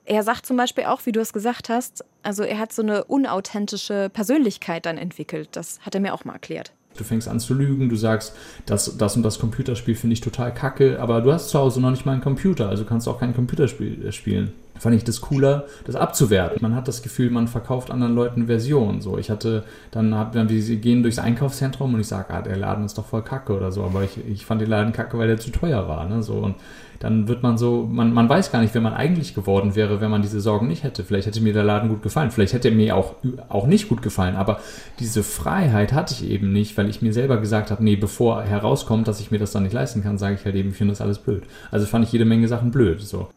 er 0.05 0.23
sagt 0.23 0.47
zum 0.47 0.57
Beispiel 0.57 0.85
auch, 0.85 1.05
wie 1.05 1.13
du 1.13 1.21
es 1.21 1.33
gesagt 1.33 1.69
hast, 1.69 2.05
also 2.23 2.43
er 2.43 2.59
hat 2.59 2.73
so 2.73 2.83
eine 2.83 3.05
unauthentische 3.05 4.09
Persönlichkeit 4.13 4.87
dann 4.87 4.99
entwickelt. 4.99 5.49
Das 5.53 5.81
hat 5.81 5.95
er 5.95 6.01
mir 6.01 6.15
auch 6.15 6.25
mal 6.25 6.35
erklärt. 6.35 6.73
Du 6.97 7.05
fängst 7.05 7.29
an 7.29 7.41
zu 7.41 7.55
lügen, 7.55 7.89
du 7.89 7.97
sagst, 7.97 8.35
das, 8.67 8.97
das 8.97 9.17
und 9.17 9.23
das 9.23 9.39
Computerspiel 9.39 9.95
finde 9.95 10.15
ich 10.15 10.21
total 10.21 10.53
kacke, 10.53 11.01
aber 11.01 11.21
du 11.21 11.33
hast 11.33 11.51
zu 11.51 11.59
Hause 11.59 11.81
noch 11.81 11.91
nicht 11.91 12.07
mal 12.07 12.13
einen 12.13 12.23
Computer, 12.23 12.69
also 12.69 12.85
kannst 12.85 13.07
du 13.07 13.11
auch 13.11 13.21
kein 13.21 13.35
Computerspiel 13.35 14.07
äh, 14.07 14.13
spielen. 14.13 14.53
Fand 14.79 14.95
ich 14.95 15.05
das 15.05 15.21
cooler, 15.21 15.65
das 15.85 15.97
abzuwerten. 15.97 16.59
Man 16.61 16.75
hat 16.75 16.89
das 16.89 17.03
Gefühl, 17.03 17.31
man 17.31 17.49
verkauft 17.49 17.91
anderen 17.91 18.15
Leuten 18.15 18.47
Versionen. 18.47 19.01
So, 19.01 19.19
ich 19.19 19.31
hatte, 19.31 19.65
dann 19.91 20.15
hab, 20.15 20.33
dann 20.33 20.49
die 20.49 20.81
gehen 20.81 21.03
durchs 21.03 21.19
Einkaufszentrum 21.19 21.95
und 21.95 22.01
ich 22.01 22.09
sage, 22.09 22.33
ah, 22.35 22.43
der 22.43 22.57
Laden 22.57 22.85
ist 22.85 22.99
doch 22.99 23.07
voll 23.07 23.23
kacke 23.23 23.55
oder 23.55 23.73
so, 23.73 23.85
aber 23.85 24.03
ich, 24.03 24.19
ich 24.27 24.45
fand 24.45 24.61
den 24.61 24.71
Laden 24.71 24.93
kacke, 24.93 25.19
weil 25.19 25.29
der 25.29 25.39
zu 25.39 25.51
teuer 25.51 25.89
war. 25.89 26.07
Ne? 26.07 26.23
So, 26.23 26.35
und 26.35 26.57
dann 27.01 27.29
wird 27.29 27.43
man 27.43 27.59
so, 27.59 27.87
man, 27.91 28.13
man 28.13 28.29
weiß 28.29 28.53
gar 28.53 28.61
nicht, 28.61 28.75
wer 28.75 28.81
man 28.81 28.95
eigentlich 28.95 29.35
geworden 29.35 29.75
wäre, 29.75 30.01
wenn 30.01 30.11
man 30.11 30.23
diese 30.23 30.41
Sorgen 30.41 30.69
nicht 30.69 30.83
hätte. 30.83 31.05
Vielleicht 31.05 31.27
hätte 31.27 31.41
mir 31.41 31.53
der 31.53 31.65
Laden 31.65 31.89
gut 31.89 32.03
gefallen, 32.03 32.31
vielleicht 32.31 32.53
hätte 32.53 32.69
er 32.69 32.75
mir 32.75 32.97
auch, 32.97 33.15
auch 33.49 33.67
nicht 33.67 33.89
gut 33.89 34.03
gefallen, 34.03 34.37
aber 34.37 34.61
diese 34.99 35.23
Freiheit 35.23 35.93
hatte 35.93 36.15
ich 36.15 36.29
eben 36.31 36.53
nicht, 36.53 36.77
weil 36.77 36.89
ich 36.89 37.03
mir 37.03 37.13
selber 37.13 37.39
gesagt 37.39 37.71
habe, 37.71 37.85
nee, 37.85 37.97
bevor 37.97 38.43
herauskommt, 38.43 39.09
dass 39.09 39.21
ich 39.21 39.31
mir 39.31 39.39
das 39.39 39.53
dann 39.53 39.65
nicht 39.65 39.73
leisten 39.73 40.03
kann, 40.03 40.19
sage 40.19 40.37
ich 40.37 40.45
halt 40.45 40.55
eben, 40.55 40.71
ich 40.71 40.77
finde 40.77 40.93
das 40.93 41.01
alles 41.01 41.19
blöd. 41.19 41.45
Also 41.71 41.87
fand 41.87 42.05
ich 42.05 42.13
jede 42.13 42.25
Menge 42.25 42.49
Sachen 42.49 42.71
blöd. 42.71 43.01
So. 43.01 43.29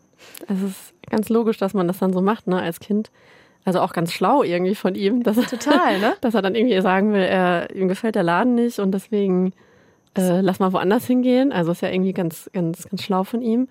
Es 0.47 0.61
ist 0.61 0.93
ganz 1.09 1.29
logisch, 1.29 1.57
dass 1.57 1.73
man 1.73 1.87
das 1.87 1.99
dann 1.99 2.13
so 2.13 2.21
macht, 2.21 2.47
ne, 2.47 2.61
als 2.61 2.79
Kind. 2.79 3.11
Also 3.65 3.81
auch 3.81 3.93
ganz 3.93 4.13
schlau 4.13 4.43
irgendwie 4.43 4.75
von 4.75 4.95
ihm. 4.95 5.23
Dass 5.23 5.35
Total, 5.35 5.99
ne? 5.99 6.13
Dass 6.21 6.33
er 6.33 6.41
dann 6.41 6.55
irgendwie 6.55 6.79
sagen 6.81 7.13
will, 7.13 7.21
er, 7.21 7.75
ihm 7.75 7.87
gefällt 7.87 8.15
der 8.15 8.23
Laden 8.23 8.55
nicht 8.55 8.79
und 8.79 8.91
deswegen 8.91 9.53
äh, 10.17 10.41
lass 10.41 10.59
mal 10.59 10.73
woanders 10.73 11.05
hingehen. 11.05 11.51
Also 11.51 11.71
ist 11.71 11.81
ja 11.81 11.89
irgendwie 11.89 12.13
ganz, 12.13 12.49
ganz, 12.53 12.87
ganz 12.89 13.03
schlau 13.03 13.23
von 13.23 13.41
ihm. 13.41 13.67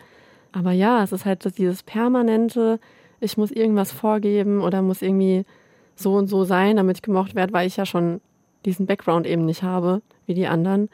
Aber 0.52 0.72
ja, 0.72 1.02
es 1.02 1.12
ist 1.12 1.24
halt 1.24 1.58
dieses 1.58 1.82
permanente, 1.82 2.80
ich 3.20 3.36
muss 3.36 3.50
irgendwas 3.50 3.92
vorgeben 3.92 4.60
oder 4.60 4.82
muss 4.82 5.02
irgendwie 5.02 5.44
so 5.96 6.14
und 6.14 6.28
so 6.28 6.44
sein, 6.44 6.76
damit 6.76 6.98
ich 6.98 7.02
gemocht 7.02 7.34
werde, 7.34 7.52
weil 7.52 7.66
ich 7.66 7.76
ja 7.76 7.86
schon 7.86 8.20
diesen 8.64 8.86
Background 8.86 9.26
eben 9.26 9.44
nicht 9.44 9.62
habe, 9.62 10.02
wie 10.26 10.34
die 10.34 10.46
anderen. 10.46 10.88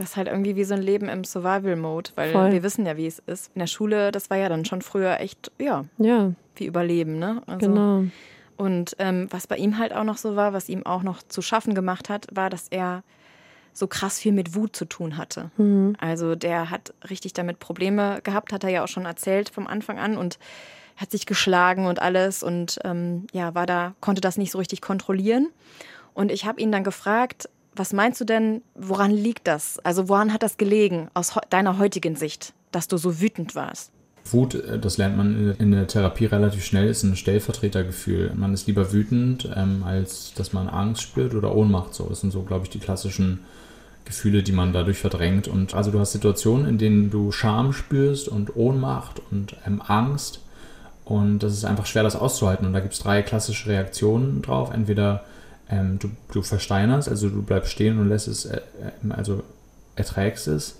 Das 0.00 0.10
ist 0.10 0.16
halt 0.16 0.28
irgendwie 0.28 0.56
wie 0.56 0.64
so 0.64 0.72
ein 0.72 0.80
Leben 0.80 1.10
im 1.10 1.24
Survival-Mode, 1.24 2.12
weil 2.14 2.32
Voll. 2.32 2.52
wir 2.52 2.62
wissen 2.62 2.86
ja, 2.86 2.96
wie 2.96 3.06
es 3.06 3.18
ist. 3.18 3.50
In 3.54 3.58
der 3.58 3.66
Schule, 3.66 4.12
das 4.12 4.30
war 4.30 4.38
ja 4.38 4.48
dann 4.48 4.64
schon 4.64 4.80
früher 4.80 5.20
echt, 5.20 5.52
ja, 5.58 5.84
ja. 5.98 6.32
wie 6.56 6.64
Überleben, 6.64 7.18
ne? 7.18 7.42
Also, 7.46 7.66
genau. 7.66 8.04
Und 8.56 8.96
ähm, 8.98 9.26
was 9.28 9.46
bei 9.46 9.58
ihm 9.58 9.76
halt 9.76 9.92
auch 9.92 10.04
noch 10.04 10.16
so 10.16 10.36
war, 10.36 10.54
was 10.54 10.70
ihm 10.70 10.86
auch 10.86 11.02
noch 11.02 11.22
zu 11.22 11.42
schaffen 11.42 11.74
gemacht 11.74 12.08
hat, 12.08 12.28
war, 12.32 12.48
dass 12.48 12.68
er 12.70 13.02
so 13.74 13.88
krass 13.88 14.18
viel 14.18 14.32
mit 14.32 14.54
Wut 14.54 14.74
zu 14.74 14.86
tun 14.86 15.18
hatte. 15.18 15.50
Mhm. 15.58 15.94
Also 16.00 16.34
der 16.34 16.70
hat 16.70 16.94
richtig 17.10 17.34
damit 17.34 17.58
Probleme 17.58 18.20
gehabt, 18.24 18.54
hat 18.54 18.64
er 18.64 18.70
ja 18.70 18.82
auch 18.82 18.88
schon 18.88 19.04
erzählt 19.04 19.50
vom 19.50 19.66
Anfang 19.66 19.98
an 19.98 20.16
und 20.16 20.38
hat 20.96 21.10
sich 21.10 21.26
geschlagen 21.26 21.84
und 21.84 22.00
alles 22.00 22.42
und 22.42 22.78
ähm, 22.84 23.26
ja, 23.34 23.54
war 23.54 23.66
da, 23.66 23.92
konnte 24.00 24.22
das 24.22 24.38
nicht 24.38 24.50
so 24.50 24.56
richtig 24.56 24.80
kontrollieren. 24.80 25.48
Und 26.14 26.32
ich 26.32 26.46
habe 26.46 26.58
ihn 26.58 26.72
dann 26.72 26.84
gefragt, 26.84 27.50
was 27.74 27.92
meinst 27.92 28.20
du 28.20 28.24
denn, 28.24 28.62
woran 28.74 29.10
liegt 29.10 29.46
das? 29.46 29.78
Also 29.80 30.08
woran 30.08 30.32
hat 30.32 30.42
das 30.42 30.56
gelegen 30.56 31.08
aus 31.14 31.34
deiner 31.50 31.78
heutigen 31.78 32.16
Sicht, 32.16 32.52
dass 32.72 32.88
du 32.88 32.96
so 32.96 33.20
wütend 33.20 33.54
warst? 33.54 33.92
Wut, 34.24 34.54
äh, 34.54 34.78
das 34.78 34.98
lernt 34.98 35.16
man 35.16 35.56
in 35.58 35.70
der 35.70 35.86
Therapie 35.86 36.26
relativ 36.26 36.64
schnell, 36.64 36.88
ist 36.88 37.02
ein 37.02 37.16
Stellvertretergefühl. 37.16 38.32
Man 38.34 38.54
ist 38.54 38.66
lieber 38.66 38.92
wütend, 38.92 39.48
ähm, 39.54 39.82
als 39.84 40.34
dass 40.34 40.52
man 40.52 40.68
Angst 40.68 41.02
spürt 41.02 41.34
oder 41.34 41.54
Ohnmacht. 41.54 41.94
So, 41.94 42.06
das 42.08 42.20
sind 42.20 42.32
so, 42.32 42.42
glaube 42.42 42.64
ich, 42.64 42.70
die 42.70 42.78
klassischen 42.78 43.40
Gefühle, 44.04 44.42
die 44.42 44.52
man 44.52 44.72
dadurch 44.72 44.98
verdrängt. 44.98 45.48
Und 45.48 45.74
also 45.74 45.90
du 45.90 45.98
hast 45.98 46.12
Situationen, 46.12 46.66
in 46.66 46.78
denen 46.78 47.10
du 47.10 47.32
Scham 47.32 47.72
spürst 47.72 48.28
und 48.28 48.56
Ohnmacht 48.56 49.22
und 49.30 49.56
ähm, 49.66 49.80
Angst. 49.86 50.40
Und 51.04 51.40
das 51.40 51.52
ist 51.52 51.64
einfach 51.64 51.86
schwer, 51.86 52.02
das 52.02 52.16
auszuhalten. 52.16 52.66
Und 52.66 52.72
da 52.72 52.80
gibt 52.80 52.94
es 52.94 53.00
drei 53.00 53.22
klassische 53.22 53.68
Reaktionen 53.68 54.42
drauf. 54.42 54.70
Entweder 54.72 55.24
ähm, 55.70 55.98
du, 55.98 56.10
du 56.32 56.42
versteinerst, 56.42 57.08
also 57.08 57.28
du 57.28 57.42
bleibst 57.42 57.72
stehen 57.72 57.98
und 57.98 58.08
lässt 58.08 58.28
es, 58.28 58.44
äh, 58.44 58.56
äh 58.56 59.12
also 59.12 59.42
erträgst 59.96 60.48
es 60.48 60.76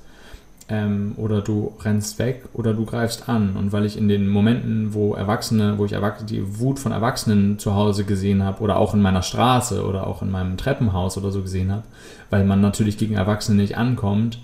ähm, 0.71 1.15
oder 1.17 1.43
du 1.43 1.73
rennst 1.83 2.19
weg 2.19 2.45
oder 2.53 2.73
du 2.73 2.85
greifst 2.85 3.29
an. 3.29 3.57
Und 3.57 3.73
weil 3.73 3.85
ich 3.85 3.99
in 3.99 4.09
den 4.09 4.29
Momenten, 4.29 4.95
wo 4.95 5.15
Erwachsene, 5.15 5.79
wo 5.79 5.85
ich 5.85 5.93
Erwachsene, 5.93 6.29
die 6.29 6.59
Wut 6.59 6.79
von 6.79 6.93
Erwachsenen 6.93 7.59
zu 7.59 7.75
Hause 7.75 8.05
gesehen 8.05 8.43
habe 8.43 8.63
oder 8.63 8.79
auch 8.79 8.95
in 8.95 9.03
meiner 9.03 9.23
Straße 9.23 9.85
oder 9.85 10.07
auch 10.07 10.23
in 10.23 10.31
meinem 10.31 10.57
Treppenhaus 10.57 11.19
oder 11.19 11.33
so 11.33 11.43
gesehen 11.43 11.73
habe, 11.73 11.83
weil 12.31 12.45
man 12.45 12.61
natürlich 12.61 12.97
gegen 12.99 13.15
Erwachsene 13.15 13.61
nicht 13.61 13.77
ankommt, 13.77 14.41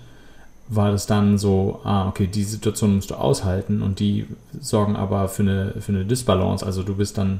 war 0.69 0.91
das 0.91 1.05
dann 1.07 1.37
so, 1.37 1.79
ah, 1.85 2.09
okay, 2.09 2.27
die 2.27 2.43
Situation 2.43 2.95
musst 2.95 3.11
du 3.11 3.15
aushalten 3.15 3.81
und 3.81 3.99
die 3.99 4.27
sorgen 4.59 4.97
aber 4.97 5.29
für 5.29 5.43
eine, 5.43 5.75
für 5.79 5.93
eine 5.93 6.05
Disbalance. 6.05 6.65
Also 6.65 6.83
du 6.83 6.95
bist 6.95 7.17
dann, 7.17 7.39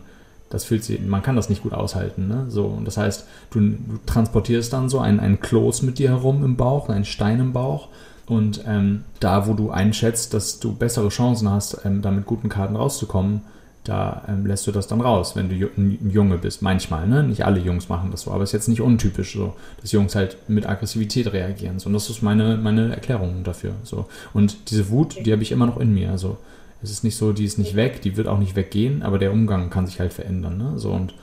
das 0.49 0.63
fühlt 0.63 0.83
sich, 0.83 1.01
man 1.01 1.21
kann 1.21 1.35
das 1.35 1.49
nicht 1.49 1.63
gut 1.63 1.73
aushalten, 1.73 2.27
ne? 2.27 2.45
So, 2.49 2.65
und 2.65 2.85
das 2.85 2.97
heißt, 2.97 3.25
du, 3.51 3.59
du 3.59 3.99
transportierst 4.05 4.71
dann 4.71 4.89
so 4.89 4.99
ein, 4.99 5.19
ein 5.19 5.39
Kloß 5.39 5.81
mit 5.81 5.99
dir 5.99 6.09
herum 6.09 6.43
im 6.43 6.55
Bauch, 6.55 6.89
ein 6.89 7.05
Stein 7.05 7.39
im 7.39 7.53
Bauch 7.53 7.89
und 8.27 8.63
ähm, 8.65 9.03
da, 9.19 9.47
wo 9.47 9.53
du 9.53 9.71
einschätzt, 9.71 10.33
dass 10.33 10.59
du 10.59 10.73
bessere 10.73 11.09
Chancen 11.09 11.49
hast, 11.49 11.79
ähm, 11.85 12.01
da 12.01 12.11
mit 12.11 12.25
guten 12.25 12.49
Karten 12.49 12.75
rauszukommen, 12.75 13.41
da 13.87 14.23
ähm, 14.27 14.45
lässt 14.45 14.67
du 14.67 14.71
das 14.71 14.87
dann 14.87 14.99
raus, 14.99 15.35
wenn 15.35 15.49
du 15.49 15.55
ein 15.77 16.09
Junge 16.11 16.37
bist. 16.37 16.61
Manchmal, 16.61 17.07
ne? 17.07 17.23
Nicht 17.23 17.45
alle 17.45 17.59
Jungs 17.59 17.87
machen 17.87 18.11
das 18.11 18.23
so, 18.23 18.31
aber 18.31 18.43
es 18.43 18.49
ist 18.49 18.53
jetzt 18.53 18.67
nicht 18.67 18.81
untypisch 18.81 19.33
so, 19.33 19.55
dass 19.81 19.93
Jungs 19.93 20.13
halt 20.13 20.37
mit 20.49 20.67
Aggressivität 20.67 21.31
reagieren. 21.31 21.79
So. 21.79 21.87
Und 21.87 21.93
das 21.93 22.09
ist 22.09 22.21
meine, 22.21 22.57
meine 22.57 22.93
Erklärung 22.93 23.45
dafür. 23.45 23.71
So. 23.83 24.07
Und 24.33 24.71
diese 24.71 24.89
Wut, 24.89 25.25
die 25.25 25.31
habe 25.31 25.41
ich 25.41 25.53
immer 25.53 25.65
noch 25.65 25.77
in 25.77 25.93
mir. 25.93 26.11
Also 26.11 26.37
es 26.81 26.91
ist 26.91 27.03
nicht 27.03 27.17
so, 27.17 27.33
die 27.33 27.45
ist 27.45 27.57
nicht 27.57 27.75
weg, 27.75 28.01
die 28.01 28.17
wird 28.17 28.27
auch 28.27 28.39
nicht 28.39 28.55
weggehen, 28.55 29.01
aber 29.03 29.17
der 29.17 29.31
Umgang 29.31 29.69
kann 29.69 29.87
sich 29.87 29.99
halt 29.99 30.13
verändern. 30.13 30.57
Ne? 30.57 30.77
So 30.77 30.91
und 30.91 31.13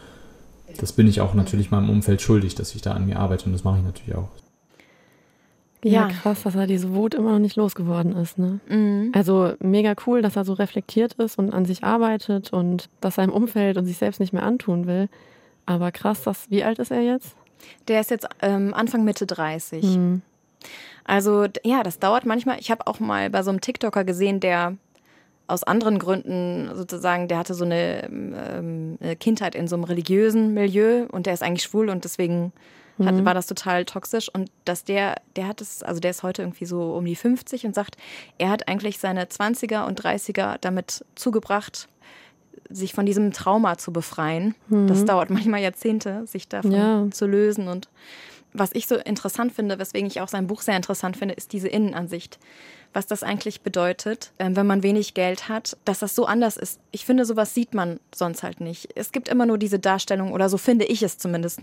das 0.78 0.92
bin 0.92 1.06
ich 1.06 1.20
auch 1.20 1.34
natürlich 1.34 1.70
meinem 1.70 1.90
Umfeld 1.90 2.20
schuldig, 2.20 2.54
dass 2.54 2.74
ich 2.74 2.82
da 2.82 2.92
an 2.92 3.06
mir 3.06 3.18
arbeite 3.18 3.46
und 3.46 3.52
das 3.52 3.64
mache 3.64 3.78
ich 3.78 3.84
natürlich 3.84 4.16
auch. 4.16 4.28
Ja, 5.84 6.08
ja, 6.08 6.08
krass, 6.08 6.42
dass 6.42 6.54
er 6.54 6.66
diese 6.66 6.94
Wut 6.94 7.12
immer 7.14 7.32
noch 7.32 7.38
nicht 7.38 7.56
losgeworden 7.56 8.16
ist. 8.16 8.38
Ne? 8.38 8.58
Mhm. 8.68 9.12
Also 9.14 9.52
mega 9.60 9.94
cool, 10.06 10.22
dass 10.22 10.34
er 10.34 10.46
so 10.46 10.54
reflektiert 10.54 11.12
ist 11.14 11.38
und 11.38 11.52
an 11.52 11.66
sich 11.66 11.84
arbeitet 11.84 12.54
und 12.54 12.88
das 13.02 13.16
seinem 13.16 13.32
Umfeld 13.32 13.76
und 13.76 13.84
sich 13.84 13.98
selbst 13.98 14.18
nicht 14.18 14.32
mehr 14.32 14.44
antun 14.44 14.86
will. 14.86 15.10
Aber 15.66 15.92
krass, 15.92 16.22
dass, 16.22 16.50
wie 16.50 16.64
alt 16.64 16.78
ist 16.78 16.90
er 16.90 17.02
jetzt? 17.02 17.36
Der 17.88 18.00
ist 18.00 18.10
jetzt 18.10 18.26
ähm, 18.40 18.72
Anfang 18.72 19.04
Mitte 19.04 19.26
30. 19.26 19.84
Mhm. 19.84 20.22
Also 21.04 21.46
ja, 21.64 21.82
das 21.82 21.98
dauert 21.98 22.24
manchmal. 22.24 22.58
Ich 22.60 22.70
habe 22.70 22.86
auch 22.86 22.98
mal 22.98 23.28
bei 23.28 23.42
so 23.42 23.50
einem 23.50 23.60
TikToker 23.60 24.04
gesehen, 24.04 24.40
der 24.40 24.78
aus 25.46 25.64
anderen 25.64 25.98
Gründen 25.98 26.70
sozusagen, 26.74 27.28
der 27.28 27.38
hatte 27.38 27.54
so 27.54 27.64
eine 27.64 28.04
ähm, 28.08 28.98
Kindheit 29.20 29.54
in 29.54 29.68
so 29.68 29.76
einem 29.76 29.84
religiösen 29.84 30.54
Milieu 30.54 31.06
und 31.10 31.26
der 31.26 31.34
ist 31.34 31.42
eigentlich 31.42 31.64
schwul 31.64 31.90
und 31.90 32.04
deswegen 32.04 32.52
hat, 33.02 33.14
mhm. 33.14 33.24
war 33.24 33.34
das 33.34 33.46
total 33.46 33.84
toxisch. 33.84 34.28
Und 34.32 34.50
dass 34.64 34.84
der, 34.84 35.16
der 35.36 35.48
hat 35.48 35.60
es, 35.60 35.82
also 35.82 36.00
der 36.00 36.12
ist 36.12 36.22
heute 36.22 36.42
irgendwie 36.42 36.64
so 36.64 36.94
um 36.94 37.04
die 37.04 37.16
50 37.16 37.66
und 37.66 37.74
sagt, 37.74 37.96
er 38.38 38.50
hat 38.50 38.68
eigentlich 38.68 38.98
seine 38.98 39.24
20er 39.24 39.86
und 39.86 40.00
30er 40.00 40.58
damit 40.60 41.04
zugebracht, 41.14 41.88
sich 42.70 42.94
von 42.94 43.04
diesem 43.04 43.32
Trauma 43.32 43.76
zu 43.78 43.92
befreien. 43.92 44.54
Mhm. 44.68 44.86
Das 44.86 45.04
dauert 45.04 45.30
manchmal 45.30 45.60
Jahrzehnte, 45.60 46.26
sich 46.26 46.48
davon 46.48 46.72
ja. 46.72 47.06
zu 47.10 47.26
lösen. 47.26 47.68
Und 47.68 47.88
was 48.54 48.70
ich 48.72 48.86
so 48.86 48.96
interessant 48.96 49.52
finde, 49.52 49.78
weswegen 49.78 50.06
ich 50.06 50.20
auch 50.20 50.28
sein 50.28 50.46
Buch 50.46 50.62
sehr 50.62 50.76
interessant 50.76 51.16
finde, 51.16 51.34
ist 51.34 51.52
diese 51.52 51.68
Innenansicht 51.68 52.38
was 52.94 53.06
das 53.06 53.22
eigentlich 53.22 53.60
bedeutet, 53.60 54.32
ähm, 54.38 54.56
wenn 54.56 54.66
man 54.66 54.82
wenig 54.82 55.14
Geld 55.14 55.48
hat, 55.48 55.76
dass 55.84 55.98
das 55.98 56.14
so 56.14 56.26
anders 56.26 56.56
ist. 56.56 56.80
Ich 56.92 57.04
finde, 57.04 57.24
sowas 57.24 57.52
sieht 57.52 57.74
man 57.74 57.98
sonst 58.14 58.42
halt 58.42 58.60
nicht. 58.60 58.88
Es 58.94 59.12
gibt 59.12 59.28
immer 59.28 59.46
nur 59.46 59.58
diese 59.58 59.78
Darstellung, 59.78 60.32
oder 60.32 60.48
so 60.48 60.56
finde 60.56 60.84
ich 60.84 61.02
es 61.02 61.18
zumindest, 61.18 61.60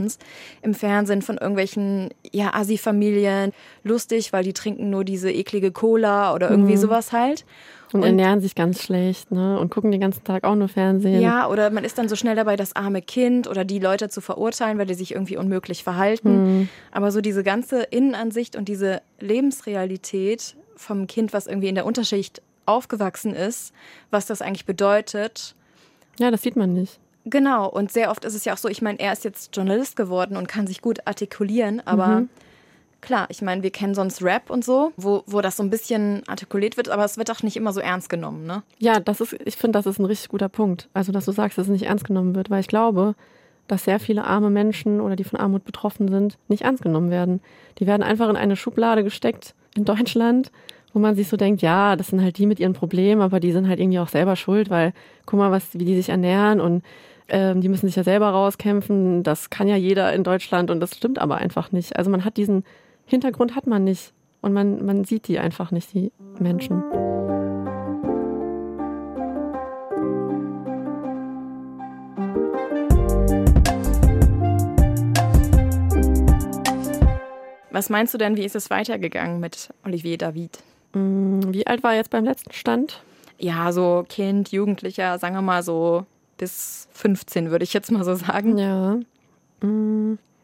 im 0.61 0.73
Fernsehen 0.73 1.21
von 1.21 1.37
irgendwelchen, 1.37 2.09
ja, 2.31 2.53
Assi-Familien, 2.53 3.53
lustig, 3.83 4.33
weil 4.33 4.43
die 4.43 4.53
trinken 4.53 4.89
nur 4.89 5.05
diese 5.05 5.31
eklige 5.31 5.71
Cola 5.71 6.33
oder 6.33 6.49
irgendwie 6.49 6.75
mhm. 6.75 6.81
sowas 6.81 7.11
halt. 7.13 7.45
Und, 7.93 8.01
und, 8.01 8.07
ernähren 8.07 8.41
sich 8.41 8.55
ganz 8.55 8.81
schlecht, 8.81 9.31
ne? 9.31 9.59
Und 9.59 9.69
gucken 9.69 9.91
den 9.91 9.99
ganzen 9.99 10.23
Tag 10.23 10.43
auch 10.43 10.55
nur 10.55 10.67
Fernsehen. 10.67 11.21
Ja, 11.21 11.49
oder 11.49 11.69
man 11.69 11.83
ist 11.83 11.97
dann 11.97 12.07
so 12.07 12.15
schnell 12.15 12.35
dabei, 12.35 12.55
das 12.55 12.75
arme 12.75 13.01
Kind 13.01 13.47
oder 13.47 13.65
die 13.65 13.79
Leute 13.79 14.09
zu 14.09 14.21
verurteilen, 14.21 14.77
weil 14.77 14.85
die 14.85 14.93
sich 14.93 15.13
irgendwie 15.13 15.37
unmöglich 15.37 15.83
verhalten. 15.83 16.59
Mhm. 16.59 16.69
Aber 16.91 17.11
so 17.11 17.21
diese 17.21 17.43
ganze 17.43 17.83
Innenansicht 17.83 18.55
und 18.55 18.67
diese 18.67 19.01
Lebensrealität 19.19 20.55
vom 20.75 21.07
Kind, 21.07 21.33
was 21.33 21.47
irgendwie 21.47 21.67
in 21.67 21.75
der 21.75 21.85
Unterschicht 21.85 22.41
aufgewachsen 22.65 23.33
ist, 23.33 23.73
was 24.09 24.25
das 24.25 24.41
eigentlich 24.41 24.65
bedeutet. 24.65 25.55
Ja, 26.19 26.31
das 26.31 26.41
sieht 26.41 26.55
man 26.55 26.73
nicht. 26.73 26.99
Genau, 27.25 27.69
und 27.69 27.91
sehr 27.91 28.09
oft 28.09 28.25
ist 28.25 28.33
es 28.33 28.45
ja 28.45 28.53
auch 28.53 28.57
so, 28.57 28.67
ich 28.67 28.81
meine, 28.81 28.99
er 28.99 29.13
ist 29.13 29.23
jetzt 29.23 29.55
Journalist 29.55 29.95
geworden 29.95 30.37
und 30.37 30.47
kann 30.47 30.65
sich 30.65 30.81
gut 30.81 31.05
artikulieren, 31.05 31.81
aber 31.85 32.21
mhm. 32.21 32.29
Klar, 33.01 33.25
ich 33.29 33.41
meine, 33.41 33.63
wir 33.63 33.71
kennen 33.71 33.95
sonst 33.95 34.23
Rap 34.23 34.49
und 34.49 34.63
so, 34.63 34.93
wo, 34.95 35.23
wo 35.25 35.41
das 35.41 35.57
so 35.57 35.63
ein 35.63 35.69
bisschen 35.69 36.21
artikuliert 36.27 36.77
wird, 36.77 36.89
aber 36.89 37.03
es 37.03 37.17
wird 37.17 37.31
auch 37.31 37.43
nicht 37.43 37.57
immer 37.57 37.73
so 37.73 37.79
ernst 37.79 38.09
genommen, 38.09 38.45
ne? 38.45 38.63
Ja, 38.79 38.99
das 38.99 39.21
ist, 39.21 39.35
ich 39.45 39.57
finde, 39.57 39.77
das 39.77 39.85
ist 39.85 39.99
ein 39.99 40.05
richtig 40.05 40.29
guter 40.29 40.49
Punkt. 40.49 40.87
Also, 40.93 41.11
dass 41.11 41.25
du 41.25 41.31
sagst, 41.31 41.57
dass 41.57 41.65
es 41.65 41.71
nicht 41.71 41.85
ernst 41.85 42.05
genommen 42.05 42.35
wird, 42.35 42.49
weil 42.49 42.61
ich 42.61 42.67
glaube, 42.67 43.15
dass 43.67 43.85
sehr 43.85 43.99
viele 43.99 44.25
arme 44.25 44.49
Menschen 44.49 45.01
oder 45.01 45.15
die 45.15 45.23
von 45.23 45.39
Armut 45.39 45.65
betroffen 45.65 46.07
sind, 46.09 46.37
nicht 46.47 46.63
ernst 46.63 46.83
genommen 46.83 47.09
werden. 47.09 47.41
Die 47.79 47.87
werden 47.87 48.03
einfach 48.03 48.29
in 48.29 48.35
eine 48.35 48.55
Schublade 48.55 49.03
gesteckt 49.03 49.55
in 49.75 49.85
Deutschland, 49.85 50.51
wo 50.93 50.99
man 50.99 51.15
sich 51.15 51.29
so 51.29 51.37
denkt, 51.37 51.61
ja, 51.61 51.95
das 51.95 52.07
sind 52.07 52.21
halt 52.21 52.37
die 52.37 52.45
mit 52.45 52.59
ihren 52.59 52.73
Problemen, 52.73 53.21
aber 53.21 53.39
die 53.39 53.51
sind 53.51 53.67
halt 53.67 53.79
irgendwie 53.79 53.99
auch 53.99 54.09
selber 54.09 54.35
schuld, 54.35 54.69
weil 54.69 54.93
guck 55.25 55.39
mal, 55.39 55.51
was, 55.51 55.73
wie 55.73 55.85
die 55.85 55.95
sich 55.95 56.09
ernähren 56.09 56.59
und 56.59 56.83
ähm, 57.29 57.61
die 57.61 57.69
müssen 57.69 57.87
sich 57.87 57.95
ja 57.95 58.03
selber 58.03 58.29
rauskämpfen. 58.29 59.23
Das 59.23 59.49
kann 59.49 59.69
ja 59.69 59.77
jeder 59.77 60.13
in 60.13 60.25
Deutschland 60.25 60.69
und 60.69 60.81
das 60.81 60.97
stimmt 60.97 61.19
aber 61.19 61.37
einfach 61.37 61.71
nicht. 61.71 61.95
Also 61.95 62.11
man 62.11 62.25
hat 62.25 62.35
diesen 62.35 62.65
Hintergrund 63.11 63.57
hat 63.57 63.67
man 63.67 63.83
nicht 63.83 64.13
und 64.41 64.53
man, 64.53 64.85
man 64.85 65.03
sieht 65.03 65.27
die 65.27 65.37
einfach 65.37 65.71
nicht, 65.71 65.93
die 65.93 66.13
Menschen. 66.39 66.81
Was 77.69 77.89
meinst 77.89 78.13
du 78.13 78.17
denn, 78.17 78.37
wie 78.37 78.45
ist 78.45 78.55
es 78.55 78.69
weitergegangen 78.69 79.41
mit 79.41 79.73
Olivier 79.83 80.17
David? 80.17 80.63
Mm, 80.93 81.41
wie 81.49 81.67
alt 81.67 81.83
war 81.83 81.91
er 81.91 81.97
jetzt 81.97 82.11
beim 82.11 82.23
letzten 82.23 82.53
Stand? 82.53 83.03
Ja, 83.39 83.73
so 83.73 84.05
Kind, 84.07 84.53
Jugendlicher, 84.53 85.19
sagen 85.19 85.35
wir 85.35 85.41
mal 85.41 85.63
so 85.63 86.05
bis 86.37 86.87
15, 86.93 87.51
würde 87.51 87.63
ich 87.63 87.73
jetzt 87.73 87.91
mal 87.91 88.05
so 88.05 88.15
sagen. 88.15 88.57
Ja. 88.57 88.99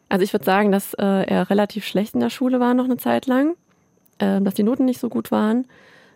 Also 0.10 0.24
ich 0.24 0.34
würde 0.34 0.46
sagen, 0.46 0.72
dass 0.72 0.94
äh, 0.94 1.04
er 1.04 1.50
relativ 1.50 1.86
schlecht 1.86 2.14
in 2.14 2.20
der 2.20 2.30
Schule 2.30 2.60
war 2.60 2.74
noch 2.74 2.86
eine 2.86 2.98
Zeit 2.98 3.26
lang, 3.28 3.56
äh, 4.20 4.42
dass 4.42 4.54
die 4.54 4.64
Noten 4.64 4.86
nicht 4.86 5.00
so 5.00 5.10
gut 5.10 5.32
waren, 5.32 5.66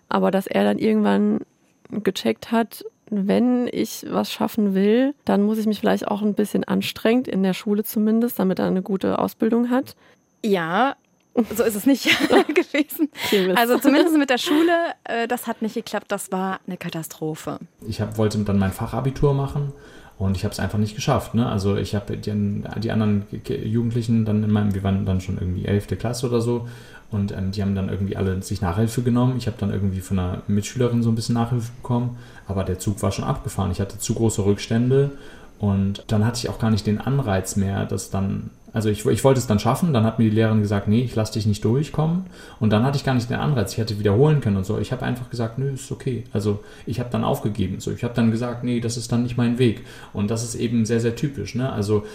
aber 0.09 0.31
dass 0.31 0.47
er 0.47 0.63
dann 0.63 0.77
irgendwann 0.77 1.41
gecheckt 1.89 2.51
hat, 2.51 2.85
wenn 3.09 3.67
ich 3.71 4.05
was 4.09 4.31
schaffen 4.31 4.73
will, 4.73 5.13
dann 5.25 5.43
muss 5.43 5.57
ich 5.57 5.65
mich 5.65 5.81
vielleicht 5.81 6.07
auch 6.07 6.21
ein 6.21 6.33
bisschen 6.33 6.63
anstrengen, 6.63 7.25
in 7.25 7.43
der 7.43 7.53
Schule 7.53 7.83
zumindest, 7.83 8.39
damit 8.39 8.59
er 8.59 8.65
eine 8.65 8.81
gute 8.81 9.19
Ausbildung 9.19 9.69
hat. 9.69 9.97
Ja, 10.43 10.95
so 11.35 11.63
ist 11.63 11.75
es 11.75 11.85
nicht 11.85 12.05
gewesen. 12.47 13.09
Also 13.55 13.77
zumindest 13.79 14.17
mit 14.17 14.29
der 14.29 14.37
Schule, 14.37 14.73
äh, 15.03 15.27
das 15.27 15.47
hat 15.47 15.61
nicht 15.61 15.75
geklappt. 15.75 16.05
Das 16.09 16.31
war 16.31 16.59
eine 16.65 16.77
Katastrophe. 16.77 17.59
Ich 17.85 17.99
hab, 17.99 18.17
wollte 18.17 18.37
dann 18.39 18.57
mein 18.57 18.71
Fachabitur 18.71 19.33
machen 19.33 19.73
und 20.21 20.37
ich 20.37 20.43
habe 20.43 20.51
es 20.51 20.59
einfach 20.59 20.77
nicht 20.77 20.93
geschafft. 20.93 21.33
Ne? 21.33 21.49
Also 21.49 21.75
ich 21.77 21.95
habe 21.95 22.15
die, 22.15 22.31
die, 22.31 22.91
anderen 22.91 23.23
Jugendlichen 23.63 24.23
dann 24.23 24.43
in 24.43 24.51
meinem, 24.51 24.75
wir 24.75 24.83
waren 24.83 25.03
dann 25.03 25.19
schon 25.19 25.39
irgendwie 25.39 25.65
11. 25.65 25.87
Klasse 25.97 26.27
oder 26.27 26.41
so 26.41 26.67
und 27.09 27.31
ähm, 27.31 27.51
die 27.51 27.63
haben 27.63 27.73
dann 27.73 27.89
irgendwie 27.89 28.15
alle 28.15 28.39
sich 28.43 28.61
Nachhilfe 28.61 29.01
genommen. 29.01 29.35
Ich 29.37 29.47
habe 29.47 29.57
dann 29.59 29.71
irgendwie 29.71 29.99
von 29.99 30.19
einer 30.19 30.43
Mitschülerin 30.47 31.01
so 31.01 31.09
ein 31.09 31.15
bisschen 31.15 31.33
Nachhilfe 31.33 31.71
bekommen, 31.81 32.17
aber 32.47 32.63
der 32.63 32.77
Zug 32.77 33.01
war 33.01 33.11
schon 33.11 33.25
abgefahren. 33.25 33.71
Ich 33.71 33.81
hatte 33.81 33.97
zu 33.97 34.13
große 34.13 34.45
Rückstände 34.45 35.09
und 35.57 36.03
dann 36.05 36.23
hatte 36.23 36.37
ich 36.37 36.49
auch 36.49 36.59
gar 36.59 36.69
nicht 36.69 36.85
den 36.85 37.01
Anreiz 37.01 37.55
mehr, 37.55 37.85
das 37.85 38.11
dann 38.11 38.51
also 38.73 38.89
ich, 38.89 39.05
ich 39.05 39.23
wollte 39.23 39.39
es 39.39 39.47
dann 39.47 39.59
schaffen, 39.59 39.93
dann 39.93 40.05
hat 40.05 40.17
mir 40.17 40.29
die 40.29 40.35
Lehrerin 40.35 40.61
gesagt, 40.61 40.87
nee, 40.87 41.01
ich 41.01 41.15
lasse 41.15 41.33
dich 41.33 41.45
nicht 41.45 41.63
durchkommen. 41.65 42.25
Und 42.59 42.71
dann 42.71 42.83
hatte 42.83 42.97
ich 42.97 43.03
gar 43.03 43.13
nicht 43.13 43.29
den 43.29 43.37
Anreiz, 43.37 43.73
ich 43.73 43.77
hätte 43.77 43.99
wiederholen 43.99 44.39
können 44.39 44.57
und 44.57 44.65
so. 44.65 44.77
Ich 44.79 44.91
habe 44.91 45.03
einfach 45.03 45.29
gesagt, 45.29 45.59
nö, 45.59 45.71
ist 45.71 45.91
okay. 45.91 46.23
Also 46.31 46.63
ich 46.85 46.99
habe 46.99 47.09
dann 47.09 47.23
aufgegeben. 47.23 47.79
So, 47.79 47.91
ich 47.91 48.03
habe 48.03 48.13
dann 48.13 48.31
gesagt, 48.31 48.63
nee, 48.63 48.79
das 48.79 48.95
ist 48.95 49.11
dann 49.11 49.23
nicht 49.23 49.37
mein 49.37 49.59
Weg. 49.59 49.81
Und 50.13 50.31
das 50.31 50.43
ist 50.43 50.55
eben 50.55 50.85
sehr, 50.85 51.01
sehr 51.01 51.15
typisch. 51.15 51.55
Ne? 51.55 51.71
Also 51.71 52.05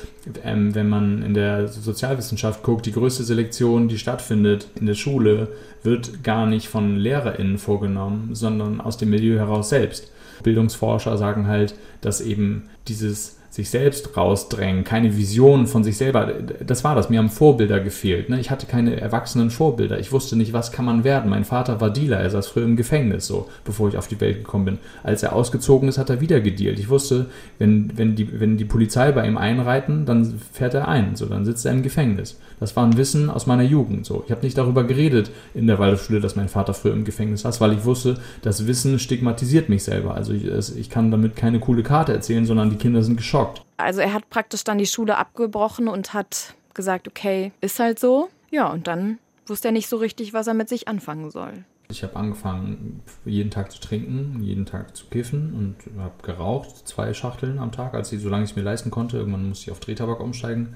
ähm, 0.44 0.74
wenn 0.74 0.88
man 0.88 1.22
in 1.22 1.34
der 1.34 1.68
Sozialwissenschaft 1.68 2.62
guckt, 2.62 2.86
die 2.86 2.92
größte 2.92 3.24
Selektion, 3.24 3.88
die 3.88 3.98
stattfindet 3.98 4.68
in 4.80 4.86
der 4.86 4.94
Schule, 4.94 5.48
wird 5.82 6.24
gar 6.24 6.46
nicht 6.46 6.68
von 6.68 6.96
LehrerInnen 6.96 7.58
vorgenommen, 7.58 8.34
sondern 8.34 8.80
aus 8.80 8.96
dem 8.96 9.10
Milieu 9.10 9.36
heraus 9.36 9.68
selbst. 9.68 10.10
Bildungsforscher 10.42 11.16
sagen 11.18 11.46
halt, 11.46 11.74
dass 12.00 12.20
eben 12.20 12.64
dieses 12.88 13.36
sich 13.56 13.70
selbst 13.70 14.16
rausdrängen, 14.18 14.84
keine 14.84 15.16
Vision 15.16 15.66
von 15.66 15.82
sich 15.82 15.96
selber. 15.96 16.30
Das 16.64 16.84
war 16.84 16.94
das. 16.94 17.08
Mir 17.08 17.18
haben 17.18 17.30
Vorbilder 17.30 17.80
gefehlt. 17.80 18.28
Ne? 18.28 18.38
Ich 18.38 18.50
hatte 18.50 18.66
keine 18.66 19.00
erwachsenen 19.00 19.50
Vorbilder. 19.50 19.98
Ich 19.98 20.12
wusste 20.12 20.36
nicht, 20.36 20.52
was 20.52 20.72
kann 20.72 20.84
man 20.84 21.04
werden. 21.04 21.30
Mein 21.30 21.46
Vater 21.46 21.80
war 21.80 21.90
Dealer. 21.90 22.20
Er 22.20 22.28
saß 22.28 22.48
früher 22.48 22.64
im 22.64 22.76
Gefängnis, 22.76 23.26
so 23.26 23.48
bevor 23.64 23.88
ich 23.88 23.96
auf 23.96 24.08
die 24.08 24.20
Welt 24.20 24.44
gekommen 24.44 24.66
bin. 24.66 24.78
Als 25.02 25.22
er 25.22 25.32
ausgezogen 25.32 25.88
ist, 25.88 25.96
hat 25.96 26.10
er 26.10 26.20
wieder 26.20 26.40
gedealt. 26.40 26.78
Ich 26.78 26.90
wusste, 26.90 27.26
wenn, 27.58 27.96
wenn, 27.96 28.14
die, 28.14 28.38
wenn 28.38 28.58
die 28.58 28.66
Polizei 28.66 29.10
bei 29.10 29.26
ihm 29.26 29.38
einreiten, 29.38 30.04
dann 30.04 30.38
fährt 30.52 30.74
er 30.74 30.86
ein. 30.86 31.16
So, 31.16 31.24
dann 31.24 31.46
sitzt 31.46 31.64
er 31.64 31.72
im 31.72 31.82
Gefängnis. 31.82 32.38
Das 32.60 32.74
war 32.76 32.84
ein 32.84 32.96
Wissen 32.96 33.30
aus 33.30 33.46
meiner 33.46 33.62
Jugend. 33.62 34.06
So, 34.06 34.22
ich 34.24 34.30
habe 34.30 34.42
nicht 34.42 34.56
darüber 34.56 34.84
geredet 34.84 35.30
in 35.54 35.66
der 35.66 35.78
Waldorfschule, 35.78 36.20
dass 36.20 36.36
mein 36.36 36.48
Vater 36.48 36.74
früher 36.74 36.92
im 36.92 37.04
Gefängnis 37.04 37.42
saß, 37.42 37.60
weil 37.60 37.72
ich 37.72 37.84
wusste, 37.84 38.18
das 38.42 38.66
Wissen 38.66 38.98
stigmatisiert 38.98 39.68
mich 39.68 39.84
selber. 39.84 40.14
Also 40.14 40.32
ich, 40.32 40.46
ich 40.76 40.90
kann 40.90 41.10
damit 41.10 41.36
keine 41.36 41.60
coole 41.60 41.82
Karte 41.82 42.12
erzählen, 42.12 42.46
sondern 42.46 42.70
die 42.70 42.76
Kinder 42.76 43.02
sind 43.02 43.16
geschockt. 43.16 43.62
Also 43.76 44.00
er 44.00 44.12
hat 44.12 44.30
praktisch 44.30 44.64
dann 44.64 44.78
die 44.78 44.86
Schule 44.86 45.18
abgebrochen 45.18 45.88
und 45.88 46.14
hat 46.14 46.54
gesagt, 46.74 47.08
okay, 47.08 47.52
ist 47.60 47.78
halt 47.78 47.98
so. 47.98 48.28
Ja, 48.50 48.70
und 48.70 48.86
dann 48.86 49.18
wusste 49.46 49.68
er 49.68 49.72
nicht 49.72 49.88
so 49.88 49.96
richtig, 49.96 50.32
was 50.32 50.46
er 50.46 50.54
mit 50.54 50.68
sich 50.68 50.88
anfangen 50.88 51.30
soll. 51.30 51.64
Ich 51.88 52.02
habe 52.02 52.16
angefangen, 52.16 53.00
jeden 53.24 53.50
Tag 53.50 53.70
zu 53.70 53.80
trinken, 53.80 54.42
jeden 54.42 54.66
Tag 54.66 54.96
zu 54.96 55.06
kiffen 55.06 55.54
und 55.54 56.00
habe 56.00 56.14
geraucht, 56.22 56.88
zwei 56.88 57.14
Schachteln 57.14 57.60
am 57.60 57.70
Tag, 57.70 57.94
als 57.94 58.10
ich, 58.10 58.20
solange 58.20 58.44
ich 58.44 58.50
es 58.50 58.56
mir 58.56 58.62
leisten 58.62 58.90
konnte. 58.90 59.18
Irgendwann 59.18 59.48
musste 59.48 59.66
ich 59.66 59.70
auf 59.70 59.78
Drehtabak 59.78 60.18
umsteigen 60.18 60.74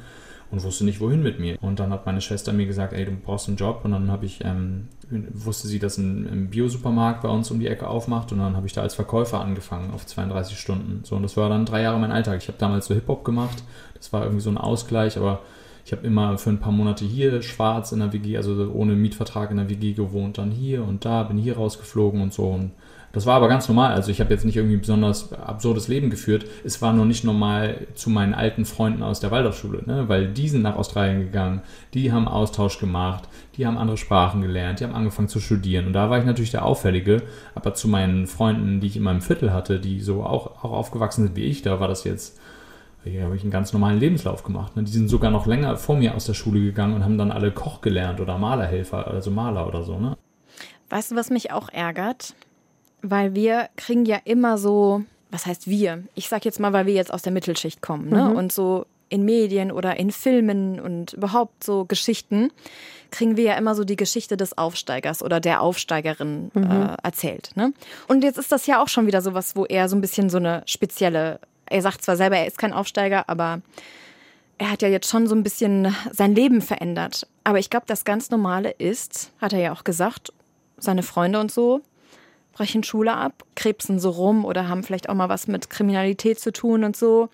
und 0.50 0.62
wusste 0.64 0.84
nicht, 0.84 1.00
wohin 1.00 1.22
mit 1.22 1.38
mir. 1.38 1.56
Und 1.60 1.78
dann 1.78 1.92
hat 1.92 2.06
meine 2.06 2.20
Schwester 2.20 2.52
mir 2.52 2.66
gesagt, 2.66 2.92
ey, 2.92 3.04
du 3.04 3.12
brauchst 3.12 3.48
einen 3.48 3.56
Job. 3.56 3.80
Und 3.84 3.92
dann 3.92 4.10
habe 4.10 4.26
ich, 4.26 4.44
ähm, 4.44 4.88
wusste 5.08 5.68
sie, 5.68 5.78
dass 5.78 5.96
ein, 5.98 6.26
ein 6.26 6.50
Biosupermarkt 6.50 7.22
bei 7.22 7.28
uns 7.28 7.50
um 7.50 7.60
die 7.60 7.68
Ecke 7.68 7.86
aufmacht. 7.86 8.32
Und 8.32 8.38
dann 8.38 8.56
habe 8.56 8.66
ich 8.66 8.72
da 8.72 8.82
als 8.82 8.94
Verkäufer 8.94 9.40
angefangen 9.40 9.92
auf 9.92 10.06
32 10.06 10.58
Stunden. 10.58 11.00
So, 11.04 11.16
und 11.16 11.22
das 11.22 11.36
war 11.36 11.48
dann 11.48 11.66
drei 11.66 11.82
Jahre 11.82 11.98
mein 11.98 12.12
Alltag. 12.12 12.38
Ich 12.42 12.48
habe 12.48 12.58
damals 12.58 12.86
so 12.86 12.94
Hip-Hop 12.94 13.24
gemacht. 13.24 13.62
Das 13.94 14.12
war 14.12 14.22
irgendwie 14.22 14.42
so 14.42 14.50
ein 14.50 14.58
Ausgleich, 14.58 15.16
aber 15.16 15.40
ich 15.84 15.92
habe 15.92 16.06
immer 16.06 16.36
für 16.38 16.50
ein 16.50 16.60
paar 16.60 16.72
Monate 16.72 17.04
hier 17.04 17.42
schwarz 17.42 17.92
in 17.92 18.00
der 18.00 18.12
WG, 18.12 18.36
also 18.36 18.70
ohne 18.72 18.94
Mietvertrag 18.94 19.50
in 19.50 19.56
der 19.56 19.68
WG 19.68 19.92
gewohnt, 19.92 20.38
dann 20.38 20.50
hier 20.50 20.84
und 20.84 21.04
da, 21.04 21.22
bin 21.22 21.38
hier 21.38 21.56
rausgeflogen 21.56 22.20
und 22.20 22.32
so. 22.32 22.48
Und 22.48 22.72
das 23.12 23.26
war 23.26 23.36
aber 23.36 23.48
ganz 23.48 23.68
normal. 23.68 23.92
Also 23.92 24.10
ich 24.10 24.20
habe 24.20 24.32
jetzt 24.32 24.44
nicht 24.44 24.56
irgendwie 24.56 24.76
besonders 24.76 25.32
absurdes 25.32 25.88
Leben 25.88 26.10
geführt. 26.10 26.44
Es 26.64 26.80
war 26.80 26.92
nur 26.92 27.06
nicht 27.06 27.24
normal 27.24 27.86
zu 27.94 28.08
meinen 28.08 28.34
alten 28.34 28.64
Freunden 28.64 29.02
aus 29.02 29.20
der 29.20 29.30
Waldorfschule, 29.30 29.82
ne? 29.84 30.08
weil 30.08 30.28
die 30.28 30.48
sind 30.48 30.62
nach 30.62 30.76
Australien 30.76 31.20
gegangen, 31.20 31.62
die 31.92 32.12
haben 32.12 32.28
Austausch 32.28 32.78
gemacht, 32.78 33.24
die 33.56 33.66
haben 33.66 33.78
andere 33.78 33.96
Sprachen 33.96 34.42
gelernt, 34.42 34.80
die 34.80 34.84
haben 34.84 34.94
angefangen 34.94 35.28
zu 35.28 35.40
studieren. 35.40 35.86
Und 35.86 35.92
da 35.92 36.08
war 36.08 36.18
ich 36.18 36.24
natürlich 36.24 36.52
der 36.52 36.64
Auffällige. 36.64 37.22
Aber 37.54 37.74
zu 37.74 37.88
meinen 37.88 38.26
Freunden, 38.26 38.80
die 38.80 38.86
ich 38.86 38.96
in 38.96 39.02
meinem 39.02 39.22
Viertel 39.22 39.52
hatte, 39.52 39.80
die 39.80 40.00
so 40.00 40.22
auch, 40.22 40.64
auch 40.64 40.72
aufgewachsen 40.72 41.24
sind 41.24 41.36
wie 41.36 41.44
ich, 41.44 41.62
da 41.62 41.80
war 41.80 41.88
das 41.88 42.04
jetzt 42.04 42.38
hier 43.02 43.24
habe 43.24 43.34
ich 43.34 43.42
einen 43.42 43.50
ganz 43.50 43.72
normalen 43.72 43.98
Lebenslauf 43.98 44.42
gemacht. 44.42 44.76
Ne? 44.76 44.82
Die 44.82 44.92
sind 44.92 45.08
sogar 45.08 45.30
noch 45.30 45.46
länger 45.46 45.76
vor 45.76 45.96
mir 45.96 46.14
aus 46.14 46.26
der 46.26 46.34
Schule 46.34 46.60
gegangen 46.60 46.94
und 46.94 47.04
haben 47.04 47.16
dann 47.16 47.32
alle 47.32 47.50
Koch 47.50 47.80
gelernt 47.80 48.20
oder 48.20 48.36
Malerhelfer, 48.36 49.06
also 49.06 49.30
Maler 49.30 49.66
oder 49.66 49.84
so. 49.84 49.98
Ne? 49.98 50.18
Weißt 50.90 51.10
du, 51.12 51.16
was 51.16 51.30
mich 51.30 51.50
auch 51.50 51.70
ärgert? 51.70 52.34
Weil 53.02 53.34
wir 53.34 53.68
kriegen 53.76 54.04
ja 54.04 54.18
immer 54.24 54.58
so, 54.58 55.02
was 55.30 55.46
heißt 55.46 55.68
wir? 55.68 56.04
Ich 56.14 56.28
sag 56.28 56.44
jetzt 56.44 56.60
mal, 56.60 56.72
weil 56.72 56.86
wir 56.86 56.94
jetzt 56.94 57.12
aus 57.12 57.22
der 57.22 57.32
Mittelschicht 57.32 57.80
kommen, 57.80 58.10
ne? 58.10 58.30
Mhm. 58.30 58.36
Und 58.36 58.52
so 58.52 58.86
in 59.10 59.24
Medien 59.24 59.72
oder 59.72 59.98
in 59.98 60.10
Filmen 60.10 60.80
und 60.80 61.12
überhaupt 61.12 61.64
so 61.64 61.84
Geschichten 61.84 62.50
kriegen 63.10 63.36
wir 63.36 63.44
ja 63.44 63.54
immer 63.54 63.74
so 63.74 63.84
die 63.84 63.96
Geschichte 63.96 64.36
des 64.36 64.56
Aufsteigers 64.56 65.22
oder 65.22 65.40
der 65.40 65.60
Aufsteigerin 65.60 66.50
mhm. 66.54 66.70
äh, 66.70 66.96
erzählt. 67.02 67.50
Ne? 67.56 67.72
Und 68.06 68.22
jetzt 68.22 68.38
ist 68.38 68.52
das 68.52 68.66
ja 68.66 68.80
auch 68.80 68.88
schon 68.88 69.06
wieder 69.08 69.20
sowas, 69.20 69.56
wo 69.56 69.66
er 69.66 69.88
so 69.88 69.96
ein 69.96 70.00
bisschen 70.00 70.30
so 70.30 70.38
eine 70.38 70.62
spezielle, 70.66 71.40
er 71.66 71.82
sagt 71.82 72.02
zwar 72.02 72.16
selber, 72.16 72.36
er 72.36 72.46
ist 72.46 72.58
kein 72.58 72.72
Aufsteiger, 72.72 73.28
aber 73.28 73.62
er 74.58 74.70
hat 74.70 74.82
ja 74.82 74.88
jetzt 74.88 75.08
schon 75.08 75.26
so 75.26 75.34
ein 75.34 75.42
bisschen 75.42 75.94
sein 76.12 76.34
Leben 76.34 76.62
verändert. 76.62 77.26
Aber 77.42 77.58
ich 77.58 77.68
glaube, 77.68 77.86
das 77.88 78.04
ganz 78.04 78.30
Normale 78.30 78.70
ist, 78.70 79.32
hat 79.40 79.52
er 79.52 79.58
ja 79.58 79.72
auch 79.72 79.82
gesagt, 79.82 80.32
seine 80.78 81.02
Freunde 81.02 81.40
und 81.40 81.50
so 81.50 81.82
brechen 82.60 82.82
Schule 82.82 83.14
ab, 83.16 83.42
krebsen 83.54 83.98
so 83.98 84.10
rum 84.10 84.44
oder 84.44 84.68
haben 84.68 84.82
vielleicht 84.82 85.08
auch 85.08 85.14
mal 85.14 85.30
was 85.30 85.46
mit 85.46 85.70
Kriminalität 85.70 86.38
zu 86.38 86.52
tun 86.52 86.84
und 86.84 86.94
so. 86.94 87.30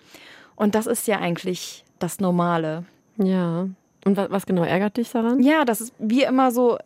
Und 0.55 0.73
das 0.73 0.87
ist 0.87 1.05
ja 1.05 1.19
eigentlich 1.19 1.83
das 1.99 2.21
Normale. 2.21 2.85
Ja. 3.17 3.67
Und 4.05 4.15
was 4.15 4.45
genau 4.45 4.63
ärgert 4.63 4.95
dich 4.95 5.11
daran? 5.11 5.43
Ja, 5.43 5.65
dass 5.65 5.91
wir 5.99 6.29
immer 6.29 6.51
so 6.51 6.77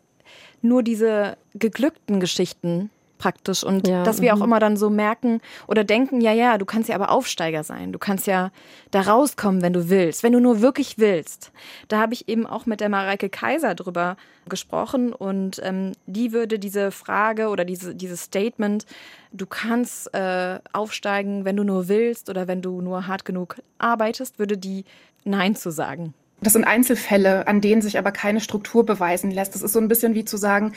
nur 0.60 0.82
diese 0.82 1.36
geglückten 1.54 2.18
Geschichten 2.18 2.90
praktisch 3.22 3.62
und 3.62 3.86
ja, 3.86 4.02
dass 4.02 4.20
wir 4.20 4.34
auch 4.34 4.38
mhm. 4.38 4.44
immer 4.44 4.58
dann 4.58 4.76
so 4.76 4.90
merken 4.90 5.40
oder 5.68 5.84
denken, 5.84 6.20
ja, 6.20 6.32
ja, 6.32 6.58
du 6.58 6.64
kannst 6.64 6.88
ja 6.88 6.96
aber 6.96 7.12
Aufsteiger 7.12 7.62
sein. 7.62 7.92
Du 7.92 8.00
kannst 8.00 8.26
ja 8.26 8.50
da 8.90 9.02
rauskommen, 9.02 9.62
wenn 9.62 9.72
du 9.72 9.88
willst, 9.88 10.24
wenn 10.24 10.32
du 10.32 10.40
nur 10.40 10.60
wirklich 10.60 10.98
willst. 10.98 11.52
Da 11.86 12.00
habe 12.00 12.14
ich 12.14 12.28
eben 12.28 12.48
auch 12.48 12.66
mit 12.66 12.80
der 12.80 12.88
Mareike 12.88 13.28
Kaiser 13.28 13.76
drüber 13.76 14.16
gesprochen 14.48 15.12
und 15.12 15.60
ähm, 15.62 15.92
die 16.06 16.32
würde 16.32 16.58
diese 16.58 16.90
Frage 16.90 17.48
oder 17.48 17.64
diese, 17.64 17.94
dieses 17.94 18.24
Statement, 18.24 18.86
du 19.32 19.46
kannst 19.46 20.12
äh, 20.14 20.58
aufsteigen, 20.72 21.44
wenn 21.44 21.56
du 21.56 21.62
nur 21.62 21.86
willst 21.86 22.28
oder 22.28 22.48
wenn 22.48 22.60
du 22.60 22.80
nur 22.80 23.06
hart 23.06 23.24
genug 23.24 23.54
arbeitest, 23.78 24.40
würde 24.40 24.58
die 24.58 24.84
Nein 25.24 25.54
zu 25.54 25.70
sagen. 25.70 26.12
Das 26.42 26.54
sind 26.54 26.64
Einzelfälle, 26.64 27.46
an 27.46 27.60
denen 27.60 27.82
sich 27.82 27.98
aber 27.98 28.10
keine 28.10 28.40
Struktur 28.40 28.84
beweisen 28.84 29.30
lässt. 29.30 29.54
Das 29.54 29.62
ist 29.62 29.72
so 29.72 29.78
ein 29.78 29.86
bisschen 29.86 30.14
wie 30.14 30.24
zu 30.24 30.36
sagen, 30.36 30.72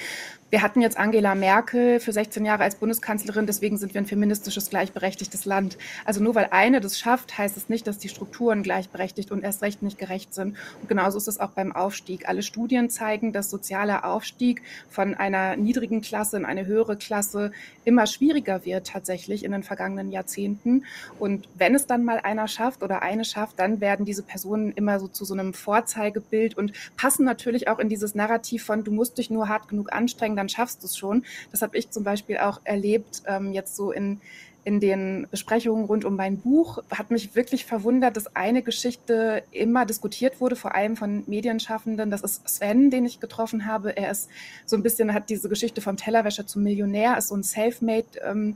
wir 0.52 0.62
hatten 0.62 0.80
jetzt 0.80 0.96
Angela 0.96 1.34
Merkel 1.34 2.00
für 2.00 2.14
16 2.14 2.46
Jahre 2.46 2.62
als 2.62 2.76
Bundeskanzlerin, 2.76 3.48
deswegen 3.48 3.78
sind 3.78 3.96
wir 3.96 4.02
ein 4.02 4.06
feministisches, 4.06 4.70
gleichberechtigtes 4.70 5.46
Land. 5.46 5.80
Also 6.06 6.22
nur 6.22 6.36
weil 6.36 6.50
eine 6.52 6.82
das 6.82 7.00
schafft, 7.00 7.36
heißt 7.36 7.58
es 7.58 7.68
nicht, 7.68 7.88
dass 7.88 7.98
die 7.98 8.10
Strukturen 8.10 8.62
gleichberechtigt 8.62 9.32
und 9.32 9.44
erst 9.44 9.64
recht 9.64 9.82
nicht 9.82 9.98
gerecht 9.98 10.36
sind. 10.36 10.56
Und 10.82 10.88
genauso 10.88 11.18
ist 11.18 11.28
es 11.28 11.40
auch 11.40 11.50
beim 11.50 11.72
Aufstieg. 11.72 12.30
Alle 12.30 12.44
Studien 12.44 12.92
zeigen, 12.92 13.34
dass 13.34 13.50
sozialer 13.50 14.06
Aufstieg 14.06 14.62
von 14.88 15.16
einer 15.16 15.56
niedrigen 15.56 16.02
Klasse 16.02 16.38
in 16.38 16.46
eine 16.46 16.68
höhere 16.68 16.96
Klasse 16.96 17.52
immer 17.84 18.06
schwieriger 18.06 18.66
wird 18.66 18.86
tatsächlich 18.86 19.44
in 19.44 19.52
den 19.52 19.64
vergangenen 19.64 20.12
Jahrzehnten. 20.12 20.86
Und 21.18 21.50
wenn 21.56 21.74
es 21.74 21.88
dann 21.88 22.06
mal 22.06 22.20
einer 22.20 22.48
schafft 22.48 22.84
oder 22.84 23.02
eine 23.02 23.26
schafft, 23.26 23.58
dann 23.58 23.82
werden 23.82 24.06
diese 24.06 24.22
Personen 24.22 24.74
immer 24.74 25.00
so 25.00 25.08
zu 25.08 25.26
so 25.26 25.34
einem 25.34 25.55
Vorzeigebild 25.56 26.58
und 26.58 26.74
passen 26.98 27.26
natürlich 27.26 27.68
auch 27.68 27.80
in 27.80 27.90
dieses 27.90 28.16
Narrativ 28.16 28.64
von, 28.64 28.84
du 28.84 28.92
musst 28.92 29.18
dich 29.18 29.30
nur 29.30 29.50
hart 29.50 29.68
genug 29.68 29.94
anstrengen, 29.94 30.36
dann 30.36 30.50
schaffst 30.50 30.84
du 30.84 30.88
es 30.88 30.98
schon. 30.98 31.26
Das 31.52 31.62
habe 31.62 31.78
ich 31.78 31.90
zum 31.90 32.04
Beispiel 32.04 32.38
auch 32.38 32.62
erlebt, 32.64 33.24
ähm, 33.28 33.52
jetzt 33.52 33.76
so 33.76 33.92
in, 33.92 34.22
in 34.66 34.80
den 34.80 35.28
Besprechungen 35.30 35.86
rund 35.86 36.06
um 36.06 36.16
mein 36.16 36.40
Buch 36.40 36.80
hat 36.90 37.12
mich 37.12 37.36
wirklich 37.36 37.66
verwundert, 37.66 38.18
dass 38.18 38.36
eine 38.36 38.64
Geschichte 38.64 39.44
immer 39.52 39.86
diskutiert 39.86 40.42
wurde, 40.42 40.56
vor 40.56 40.74
allem 40.74 40.98
von 40.98 41.24
Medienschaffenden. 41.28 42.10
Das 42.10 42.22
ist 42.22 42.50
Sven, 42.50 42.90
den 42.90 43.06
ich 43.06 43.20
getroffen 43.20 43.68
habe. 43.68 43.96
Er 43.96 44.10
ist 44.10 44.28
so 44.66 44.76
ein 44.76 44.82
bisschen, 44.82 45.14
hat 45.14 45.30
diese 45.30 45.50
Geschichte 45.50 45.82
vom 45.82 45.98
Tellerwäscher 45.98 46.48
zum 46.48 46.64
Millionär, 46.64 47.16
ist 47.16 47.28
so 47.28 47.36
ein 47.36 47.44
Selfmade 47.44 48.08
ähm, 48.24 48.56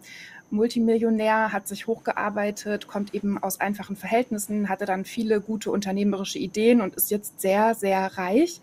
Multimillionär, 0.52 1.52
hat 1.52 1.68
sich 1.68 1.88
hochgearbeitet, 1.88 2.88
kommt 2.88 3.14
eben 3.14 3.42
aus 3.42 3.60
einfachen 3.60 3.96
Verhältnissen, 3.96 4.70
hatte 4.70 4.86
dann 4.86 5.06
viele 5.06 5.42
gute 5.42 5.72
unternehmerische 5.72 6.40
Ideen 6.40 6.82
und 6.82 6.96
ist 6.96 7.12
jetzt 7.12 7.42
sehr, 7.42 7.76
sehr 7.76 8.18
reich. 8.18 8.60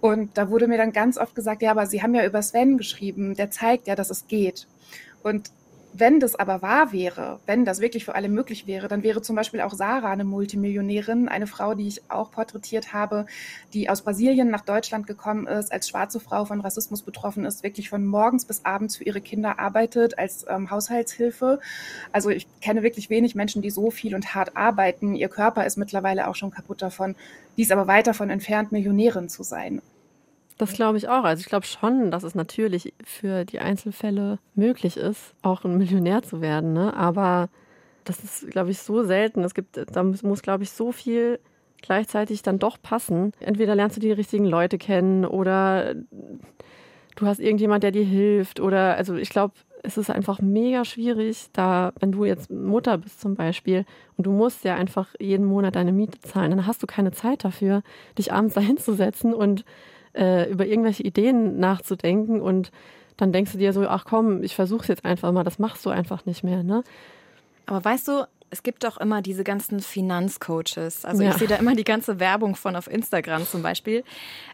Und 0.00 0.36
da 0.38 0.50
wurde 0.50 0.68
mir 0.68 0.78
dann 0.78 0.92
ganz 0.92 1.18
oft 1.18 1.34
gesagt, 1.34 1.62
ja, 1.62 1.70
aber 1.70 1.86
Sie 1.86 2.02
haben 2.02 2.14
ja 2.14 2.24
über 2.24 2.42
Sven 2.42 2.78
geschrieben, 2.78 3.34
der 3.34 3.50
zeigt 3.50 3.88
ja, 3.88 3.94
dass 3.94 4.10
es 4.10 4.28
geht. 4.28 4.66
Und 5.22 5.50
wenn 5.98 6.20
das 6.20 6.34
aber 6.34 6.62
wahr 6.62 6.92
wäre, 6.92 7.40
wenn 7.46 7.64
das 7.64 7.80
wirklich 7.80 8.04
für 8.04 8.14
alle 8.14 8.28
möglich 8.28 8.66
wäre, 8.66 8.88
dann 8.88 9.02
wäre 9.02 9.22
zum 9.22 9.36
Beispiel 9.36 9.60
auch 9.60 9.72
Sarah 9.72 10.10
eine 10.10 10.24
Multimillionärin, 10.24 11.28
eine 11.28 11.46
Frau, 11.46 11.74
die 11.74 11.88
ich 11.88 12.10
auch 12.10 12.30
porträtiert 12.30 12.92
habe, 12.92 13.26
die 13.72 13.88
aus 13.88 14.02
Brasilien 14.02 14.50
nach 14.50 14.62
Deutschland 14.62 15.06
gekommen 15.06 15.46
ist, 15.46 15.72
als 15.72 15.88
schwarze 15.88 16.20
Frau 16.20 16.44
von 16.44 16.60
Rassismus 16.60 17.02
betroffen 17.02 17.44
ist, 17.44 17.62
wirklich 17.62 17.88
von 17.88 18.04
morgens 18.04 18.44
bis 18.44 18.64
abends 18.64 18.96
für 18.96 19.04
ihre 19.04 19.20
Kinder 19.20 19.58
arbeitet 19.58 20.18
als 20.18 20.44
ähm, 20.48 20.70
Haushaltshilfe. 20.70 21.60
Also 22.12 22.30
ich 22.30 22.46
kenne 22.60 22.82
wirklich 22.82 23.08
wenig 23.10 23.34
Menschen, 23.34 23.62
die 23.62 23.70
so 23.70 23.90
viel 23.90 24.14
und 24.14 24.34
hart 24.34 24.56
arbeiten. 24.56 25.14
Ihr 25.14 25.28
Körper 25.28 25.66
ist 25.66 25.76
mittlerweile 25.76 26.28
auch 26.28 26.34
schon 26.34 26.50
kaputt 26.50 26.82
davon. 26.82 27.16
Die 27.56 27.62
ist 27.62 27.72
aber 27.72 27.86
weit 27.86 28.06
davon 28.06 28.30
entfernt, 28.30 28.72
Millionärin 28.72 29.28
zu 29.28 29.42
sein. 29.42 29.80
Das 30.58 30.72
glaube 30.72 30.96
ich 30.96 31.08
auch. 31.08 31.24
Also 31.24 31.40
ich 31.40 31.46
glaube 31.46 31.66
schon, 31.66 32.10
dass 32.10 32.22
es 32.22 32.34
natürlich 32.34 32.94
für 33.04 33.44
die 33.44 33.60
Einzelfälle 33.60 34.38
möglich 34.54 34.96
ist, 34.96 35.34
auch 35.42 35.64
ein 35.64 35.76
Millionär 35.76 36.22
zu 36.22 36.40
werden. 36.40 36.72
Ne? 36.72 36.94
Aber 36.96 37.48
das 38.04 38.24
ist, 38.24 38.50
glaube 38.50 38.70
ich, 38.70 38.78
so 38.78 39.02
selten. 39.02 39.44
Es 39.44 39.54
gibt, 39.54 39.76
da 39.76 40.02
muss, 40.02 40.42
glaube 40.42 40.62
ich, 40.62 40.70
so 40.70 40.92
viel 40.92 41.40
gleichzeitig 41.82 42.42
dann 42.42 42.58
doch 42.58 42.80
passen. 42.80 43.32
Entweder 43.40 43.74
lernst 43.74 43.96
du 43.96 44.00
die 44.00 44.12
richtigen 44.12 44.46
Leute 44.46 44.78
kennen 44.78 45.26
oder 45.26 45.94
du 47.16 47.26
hast 47.26 47.40
irgendjemand, 47.40 47.82
der 47.82 47.92
dir 47.92 48.04
hilft. 48.04 48.60
Oder 48.60 48.96
also 48.96 49.14
ich 49.14 49.28
glaube, 49.28 49.54
es 49.82 49.96
ist 49.96 50.10
einfach 50.10 50.40
mega 50.40 50.84
schwierig, 50.84 51.48
da, 51.52 51.92
wenn 52.00 52.12
du 52.12 52.24
jetzt 52.24 52.50
Mutter 52.50 52.98
bist 52.98 53.20
zum 53.20 53.36
Beispiel 53.36 53.84
und 54.16 54.26
du 54.26 54.32
musst 54.32 54.64
ja 54.64 54.74
einfach 54.74 55.14
jeden 55.20 55.44
Monat 55.44 55.76
deine 55.76 55.92
Miete 55.92 56.20
zahlen, 56.20 56.50
dann 56.50 56.66
hast 56.66 56.82
du 56.82 56.86
keine 56.86 57.12
Zeit 57.12 57.44
dafür, 57.44 57.82
dich 58.18 58.32
abends 58.32 58.54
dahinzusetzen 58.54 59.32
und 59.32 59.64
äh, 60.16 60.50
über 60.50 60.66
irgendwelche 60.66 61.02
Ideen 61.02 61.58
nachzudenken 61.58 62.40
und 62.40 62.70
dann 63.16 63.32
denkst 63.32 63.52
du 63.52 63.58
dir 63.58 63.72
so, 63.72 63.86
ach 63.86 64.04
komm, 64.04 64.42
ich 64.42 64.54
versuch's 64.54 64.88
jetzt 64.88 65.04
einfach 65.04 65.32
mal, 65.32 65.44
das 65.44 65.58
machst 65.58 65.84
du 65.86 65.90
einfach 65.90 66.26
nicht 66.26 66.44
mehr, 66.44 66.62
ne? 66.62 66.82
Aber 67.66 67.84
weißt 67.84 68.08
du, 68.08 68.26
es 68.50 68.62
gibt 68.62 68.84
doch 68.84 68.98
immer 68.98 69.22
diese 69.22 69.42
ganzen 69.42 69.80
Finanzcoaches. 69.80 71.04
Also 71.04 71.22
ja. 71.22 71.30
ich 71.30 71.36
sehe 71.36 71.48
da 71.48 71.56
immer 71.56 71.74
die 71.74 71.84
ganze 71.84 72.20
Werbung 72.20 72.54
von 72.54 72.76
auf 72.76 72.88
Instagram 72.88 73.44
zum 73.44 73.62
Beispiel. 73.62 74.04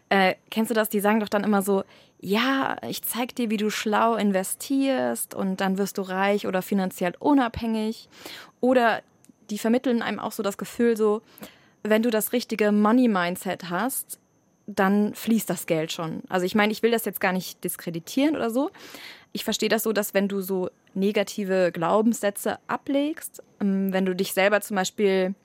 Äh, 0.09 0.35
kennst 0.49 0.71
du 0.71 0.75
das? 0.75 0.89
Die 0.89 0.99
sagen 0.99 1.19
doch 1.19 1.29
dann 1.29 1.43
immer 1.43 1.61
so, 1.61 1.83
ja, 2.19 2.77
ich 2.87 3.03
zeig 3.03 3.35
dir, 3.35 3.49
wie 3.49 3.57
du 3.57 3.69
schlau 3.69 4.15
investierst 4.15 5.35
und 5.35 5.61
dann 5.61 5.77
wirst 5.77 5.97
du 5.97 6.01
reich 6.03 6.47
oder 6.47 6.61
finanziell 6.61 7.13
unabhängig. 7.19 8.09
Oder 8.61 9.01
die 9.49 9.57
vermitteln 9.57 10.01
einem 10.01 10.19
auch 10.19 10.31
so 10.31 10.41
das 10.41 10.57
Gefühl 10.57 10.97
so, 10.97 11.21
wenn 11.83 12.01
du 12.01 12.09
das 12.09 12.31
richtige 12.31 12.71
Money-Mindset 12.71 13.69
hast, 13.69 14.19
dann 14.67 15.13
fließt 15.13 15.49
das 15.49 15.65
Geld 15.65 15.91
schon. 15.91 16.21
Also 16.29 16.45
ich 16.45 16.55
meine, 16.55 16.71
ich 16.71 16.83
will 16.83 16.91
das 16.91 17.05
jetzt 17.05 17.19
gar 17.19 17.33
nicht 17.33 17.63
diskreditieren 17.63 18.35
oder 18.35 18.49
so. 18.49 18.71
Ich 19.31 19.43
verstehe 19.43 19.69
das 19.69 19.83
so, 19.83 19.93
dass 19.93 20.13
wenn 20.13 20.27
du 20.27 20.41
so 20.41 20.69
negative 20.93 21.71
Glaubenssätze 21.73 22.59
ablegst, 22.67 23.43
ähm, 23.59 23.91
wenn 23.91 24.05
du 24.05 24.15
dich 24.15 24.33
selber 24.33 24.61
zum 24.61 24.75
Beispiel 24.75 25.35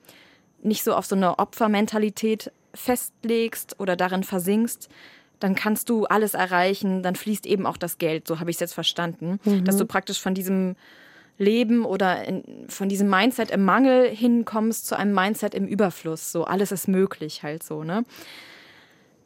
nicht 0.61 0.83
so 0.83 0.93
auf 0.93 1.05
so 1.05 1.15
eine 1.15 1.39
Opfermentalität 1.39 2.51
festlegst 2.73 3.79
oder 3.79 3.95
darin 3.95 4.23
versinkst, 4.23 4.89
dann 5.39 5.55
kannst 5.55 5.89
du 5.89 6.05
alles 6.05 6.33
erreichen, 6.33 7.01
dann 7.01 7.15
fließt 7.15 7.45
eben 7.45 7.65
auch 7.65 7.77
das 7.77 7.97
Geld, 7.97 8.27
so 8.27 8.39
habe 8.39 8.49
ich 8.49 8.57
es 8.57 8.59
jetzt 8.59 8.73
verstanden, 8.73 9.39
mhm. 9.45 9.63
dass 9.63 9.77
du 9.77 9.85
praktisch 9.85 10.19
von 10.19 10.33
diesem 10.33 10.75
Leben 11.37 11.85
oder 11.85 12.25
in, 12.25 12.43
von 12.67 12.89
diesem 12.89 13.09
Mindset 13.09 13.49
im 13.49 13.63
Mangel 13.63 14.09
hinkommst 14.09 14.85
zu 14.85 14.97
einem 14.97 15.13
Mindset 15.13 15.55
im 15.55 15.65
Überfluss, 15.65 16.31
so 16.31 16.43
alles 16.43 16.71
ist 16.71 16.87
möglich 16.87 17.43
halt 17.43 17.63
so, 17.63 17.83
ne? 17.83 18.03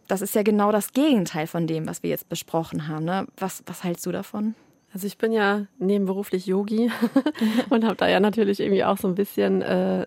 Das 0.07 0.21
ist 0.21 0.35
ja 0.35 0.43
genau 0.43 0.71
das 0.71 0.93
Gegenteil 0.93 1.47
von 1.47 1.67
dem, 1.67 1.87
was 1.87 2.03
wir 2.03 2.09
jetzt 2.09 2.29
besprochen 2.29 2.87
haben. 2.87 3.05
Ne? 3.05 3.27
Was, 3.37 3.63
was 3.65 3.83
hältst 3.83 4.05
du 4.05 4.11
davon? 4.11 4.55
Also 4.93 5.07
ich 5.07 5.17
bin 5.17 5.31
ja 5.31 5.65
nebenberuflich 5.79 6.45
Yogi 6.45 6.91
und 7.69 7.83
habe 7.83 7.95
da 7.95 8.07
ja 8.07 8.19
natürlich 8.19 8.59
irgendwie 8.59 8.83
auch 8.83 8.97
so 8.97 9.07
ein 9.07 9.15
bisschen 9.15 9.61
äh, 9.63 10.05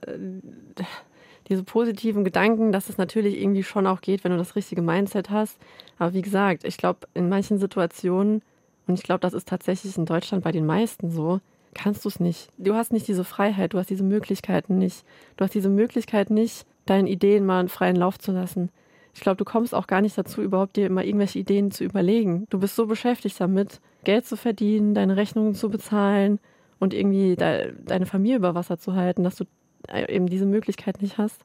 diese 1.49 1.65
positiven 1.65 2.25
Gedanken, 2.25 2.73
dass 2.73 2.89
es 2.89 2.99
natürlich 2.99 3.41
irgendwie 3.41 3.65
schon 3.65 3.87
auch 3.87 4.01
geht, 4.01 4.23
wenn 4.23 4.33
du 4.33 4.39
das 4.39 4.55
richtige 4.55 4.83
Mindset 4.83 5.31
hast. 5.31 5.59
Aber 5.99 6.15
wie 6.15 6.23
gesagt, 6.23 6.65
ich 6.65 6.77
glaube, 6.77 7.01
in 7.15 7.29
manchen 7.29 7.59
Situationen, 7.59 8.43
und 8.87 8.95
ich 8.95 9.03
glaube, 9.03 9.21
das 9.21 9.35
ist 9.35 9.49
tatsächlich 9.49 9.97
in 9.97 10.07
Deutschland 10.07 10.45
bei 10.45 10.53
den 10.53 10.67
meisten 10.67 11.11
so, 11.11 11.41
kannst 11.75 12.05
du 12.05 12.09
es 12.09 12.21
nicht. 12.21 12.49
Du 12.57 12.75
hast 12.75 12.93
nicht 12.93 13.07
diese 13.09 13.25
Freiheit, 13.25 13.75
du 13.75 13.79
hast 13.79 13.91
diese 13.91 14.05
Möglichkeiten 14.05 14.79
nicht. 14.79 15.05
Du 15.37 15.45
hast 15.45 15.55
diese 15.55 15.69
Möglichkeit 15.69 16.31
nicht, 16.31 16.65
deinen 16.87 17.07
Ideen 17.07 17.45
mal 17.45 17.61
einen 17.61 17.69
freien 17.69 17.97
Lauf 17.97 18.19
zu 18.19 18.33
lassen. 18.33 18.71
Ich 19.17 19.23
glaube, 19.23 19.39
du 19.39 19.47
kommst 19.47 19.75
auch 19.75 19.87
gar 19.87 20.03
nicht 20.03 20.19
dazu, 20.19 20.43
überhaupt 20.43 20.77
dir 20.77 20.85
immer 20.85 21.03
irgendwelche 21.03 21.39
Ideen 21.39 21.71
zu 21.71 21.85
überlegen. 21.85 22.47
Du 22.51 22.59
bist 22.59 22.77
so 22.77 22.87
beschäftigt 22.87 23.41
damit, 23.41 23.81
Geld 24.05 24.27
zu 24.27 24.37
verdienen, 24.37 24.93
deine 24.93 25.17
Rechnungen 25.17 25.55
zu 25.55 25.71
bezahlen 25.71 26.39
und 26.79 26.93
irgendwie 26.93 27.35
de 27.35 27.73
deine 27.87 28.05
Familie 28.05 28.37
über 28.37 28.55
Wasser 28.55 28.79
zu 28.79 28.93
halten, 28.93 29.25
dass 29.25 29.37
du 29.37 29.45
äh, 29.89 30.15
eben 30.15 30.27
diese 30.27 30.45
Möglichkeit 30.45 31.01
nicht 31.01 31.17
hast. 31.17 31.41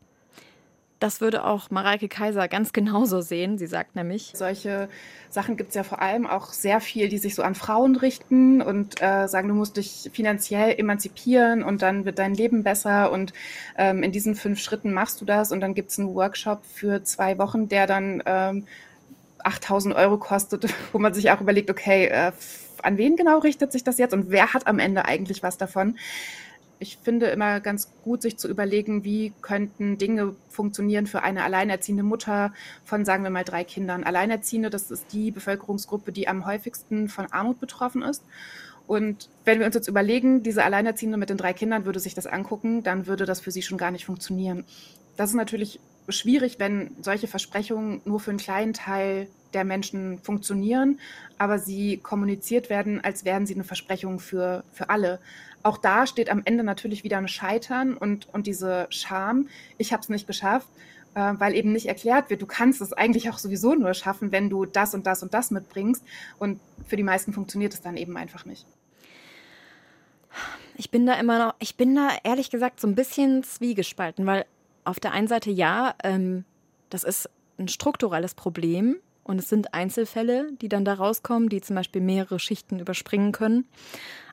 Das 1.01 1.19
würde 1.19 1.45
auch 1.45 1.71
Mareike 1.71 2.07
Kaiser 2.07 2.47
ganz 2.47 2.73
genauso 2.73 3.21
sehen. 3.21 3.57
Sie 3.57 3.65
sagt 3.65 3.95
nämlich. 3.95 4.33
Solche 4.35 4.87
Sachen 5.31 5.57
gibt 5.57 5.69
es 5.69 5.75
ja 5.75 5.81
vor 5.81 5.99
allem 5.99 6.27
auch 6.27 6.53
sehr 6.53 6.79
viel, 6.79 7.09
die 7.09 7.17
sich 7.17 7.33
so 7.33 7.41
an 7.41 7.55
Frauen 7.55 7.95
richten 7.95 8.61
und 8.61 9.01
äh, 9.01 9.27
sagen, 9.27 9.47
du 9.47 9.55
musst 9.55 9.77
dich 9.77 10.11
finanziell 10.13 10.77
emanzipieren 10.77 11.63
und 11.63 11.81
dann 11.81 12.05
wird 12.05 12.19
dein 12.19 12.35
Leben 12.35 12.61
besser 12.61 13.11
und 13.11 13.33
ähm, 13.79 14.03
in 14.03 14.11
diesen 14.11 14.35
fünf 14.35 14.59
Schritten 14.59 14.93
machst 14.93 15.19
du 15.19 15.25
das 15.25 15.51
und 15.51 15.59
dann 15.59 15.73
gibt 15.73 15.89
es 15.89 15.97
einen 15.97 16.13
Workshop 16.13 16.63
für 16.71 17.01
zwei 17.03 17.39
Wochen, 17.39 17.67
der 17.67 17.87
dann 17.87 18.21
ähm, 18.27 18.67
8000 19.39 19.95
Euro 19.95 20.19
kostet, 20.19 20.67
wo 20.91 20.99
man 20.99 21.15
sich 21.15 21.31
auch 21.31 21.41
überlegt, 21.41 21.71
okay, 21.71 22.05
äh, 22.05 22.31
an 22.83 22.99
wen 22.99 23.15
genau 23.15 23.39
richtet 23.39 23.71
sich 23.71 23.83
das 23.83 23.97
jetzt 23.97 24.13
und 24.13 24.29
wer 24.29 24.53
hat 24.53 24.67
am 24.67 24.77
Ende 24.77 25.05
eigentlich 25.05 25.41
was 25.41 25.57
davon? 25.57 25.97
Ich 26.81 26.97
finde 26.97 27.27
immer 27.27 27.59
ganz 27.59 27.93
gut, 28.03 28.23
sich 28.23 28.37
zu 28.37 28.49
überlegen, 28.49 29.03
wie 29.03 29.33
könnten 29.41 29.99
Dinge 29.99 30.35
funktionieren 30.49 31.05
für 31.05 31.21
eine 31.21 31.43
alleinerziehende 31.43 32.01
Mutter 32.01 32.53
von, 32.83 33.05
sagen 33.05 33.23
wir 33.23 33.29
mal, 33.29 33.43
drei 33.43 33.63
Kindern. 33.63 34.03
Alleinerziehende, 34.03 34.71
das 34.71 34.89
ist 34.89 35.13
die 35.13 35.29
Bevölkerungsgruppe, 35.29 36.11
die 36.11 36.27
am 36.27 36.45
häufigsten 36.45 37.07
von 37.07 37.31
Armut 37.31 37.59
betroffen 37.59 38.01
ist. 38.01 38.23
Und 38.87 39.29
wenn 39.45 39.59
wir 39.59 39.67
uns 39.67 39.75
jetzt 39.75 39.87
überlegen, 39.87 40.41
diese 40.41 40.63
Alleinerziehende 40.63 41.19
mit 41.19 41.29
den 41.29 41.37
drei 41.37 41.53
Kindern 41.53 41.85
würde 41.85 41.99
sich 41.99 42.15
das 42.15 42.25
angucken, 42.25 42.81
dann 42.81 43.05
würde 43.05 43.25
das 43.25 43.41
für 43.41 43.51
sie 43.51 43.61
schon 43.61 43.77
gar 43.77 43.91
nicht 43.91 44.05
funktionieren. 44.05 44.65
Das 45.17 45.29
ist 45.29 45.35
natürlich 45.35 45.79
schwierig, 46.09 46.57
wenn 46.57 46.95
solche 46.99 47.27
Versprechungen 47.27 48.01
nur 48.05 48.19
für 48.19 48.31
einen 48.31 48.39
kleinen 48.39 48.73
Teil 48.73 49.27
der 49.53 49.65
Menschen 49.65 50.17
funktionieren, 50.19 50.99
aber 51.37 51.59
sie 51.59 51.97
kommuniziert 51.97 52.69
werden, 52.69 53.03
als 53.03 53.23
wären 53.23 53.45
sie 53.45 53.53
eine 53.53 53.63
Versprechung 53.63 54.19
für, 54.19 54.63
für 54.71 54.89
alle 54.89 55.19
auch 55.63 55.77
da 55.77 56.07
steht 56.07 56.29
am 56.29 56.41
Ende 56.45 56.63
natürlich 56.63 57.03
wieder 57.03 57.17
ein 57.17 57.27
Scheitern 57.27 57.95
und, 57.95 58.33
und 58.33 58.47
diese 58.47 58.87
Scham, 58.89 59.47
ich 59.77 59.93
habe 59.93 60.01
es 60.01 60.09
nicht 60.09 60.27
geschafft, 60.27 60.67
äh, 61.13 61.33
weil 61.37 61.55
eben 61.55 61.71
nicht 61.71 61.87
erklärt 61.87 62.29
wird, 62.29 62.41
du 62.41 62.45
kannst 62.45 62.81
es 62.81 62.93
eigentlich 62.93 63.29
auch 63.29 63.37
sowieso 63.37 63.73
nur 63.75 63.93
schaffen, 63.93 64.31
wenn 64.31 64.49
du 64.49 64.65
das 64.65 64.93
und 64.93 65.05
das 65.05 65.23
und 65.23 65.33
das 65.33 65.51
mitbringst. 65.51 66.03
Und 66.39 66.59
für 66.87 66.95
die 66.95 67.03
meisten 67.03 67.33
funktioniert 67.33 67.73
es 67.73 67.81
dann 67.81 67.97
eben 67.97 68.15
einfach 68.17 68.45
nicht. 68.45 68.65
Ich 70.75 70.89
bin 70.89 71.05
da 71.05 71.13
immer 71.15 71.37
noch, 71.37 71.55
ich 71.59 71.75
bin 71.75 71.95
da 71.95 72.09
ehrlich 72.23 72.49
gesagt 72.49 72.79
so 72.79 72.87
ein 72.87 72.95
bisschen 72.95 73.43
zwiegespalten, 73.43 74.25
weil 74.25 74.45
auf 74.83 74.99
der 74.99 75.11
einen 75.11 75.27
Seite 75.27 75.51
ja, 75.51 75.95
ähm, 76.03 76.45
das 76.89 77.03
ist 77.03 77.29
ein 77.59 77.67
strukturelles 77.67 78.33
Problem 78.33 78.97
und 79.23 79.39
es 79.39 79.49
sind 79.49 79.73
Einzelfälle, 79.73 80.51
die 80.61 80.69
dann 80.69 80.85
da 80.85 80.93
rauskommen, 80.93 81.49
die 81.49 81.61
zum 81.61 81.75
Beispiel 81.75 82.01
mehrere 82.01 82.39
Schichten 82.39 82.79
überspringen 82.79 83.31
können. 83.31 83.65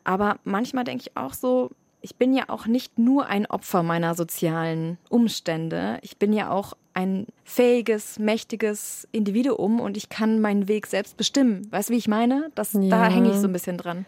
Aber 0.05 0.39
manchmal 0.45 0.85
denke 0.85 1.05
ich 1.07 1.17
auch 1.17 1.35
so, 1.35 1.71
ich 2.01 2.17
bin 2.17 2.33
ja 2.33 2.45
auch 2.49 2.67
nicht 2.67 2.99
nur 2.99 3.27
ein 3.27 3.47
Opfer 3.47 3.83
meiner 3.83 4.15
sozialen 4.15 4.99
Umstände. 5.09 5.99
Ich 6.03 6.17
bin 6.17 6.33
ja 6.33 6.51
auch 6.51 6.75
ein 6.95 7.27
fähiges, 7.45 8.19
mächtiges 8.19 9.09
Individuum 9.13 9.81
und 9.81 9.97
ich 9.97 10.09
kann 10.09 10.41
meinen 10.41 10.69
Weg 10.69 10.87
selbst 10.87 11.17
bestimmen. 11.17 11.67
Weißt 11.71 11.89
du, 11.89 11.95
wie 11.95 11.99
ich 11.99 12.09
meine? 12.09 12.51
Das, 12.55 12.73
ja. 12.73 12.89
Da 12.89 13.09
hänge 13.09 13.31
ich 13.31 13.37
so 13.37 13.49
ein 13.49 13.53
bisschen 13.53 13.77
dran. 13.77 14.07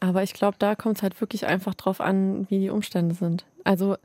Aber 0.00 0.22
ich 0.22 0.34
glaube, 0.34 0.56
da 0.58 0.74
kommt 0.74 0.98
es 0.98 1.02
halt 1.02 1.20
wirklich 1.20 1.46
einfach 1.46 1.74
drauf 1.74 2.00
an, 2.00 2.46
wie 2.50 2.58
die 2.58 2.70
Umstände 2.70 3.14
sind. 3.14 3.44
Also 3.64 3.96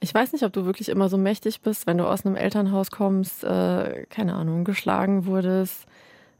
ich 0.00 0.14
weiß 0.14 0.32
nicht, 0.32 0.44
ob 0.44 0.52
du 0.52 0.66
wirklich 0.66 0.88
immer 0.88 1.08
so 1.08 1.16
mächtig 1.16 1.60
bist, 1.62 1.86
wenn 1.86 1.98
du 1.98 2.06
aus 2.06 2.26
einem 2.26 2.36
Elternhaus 2.36 2.90
kommst, 2.90 3.44
äh, 3.44 4.06
keine 4.10 4.34
Ahnung, 4.34 4.64
geschlagen 4.64 5.26
wurdest, 5.26 5.86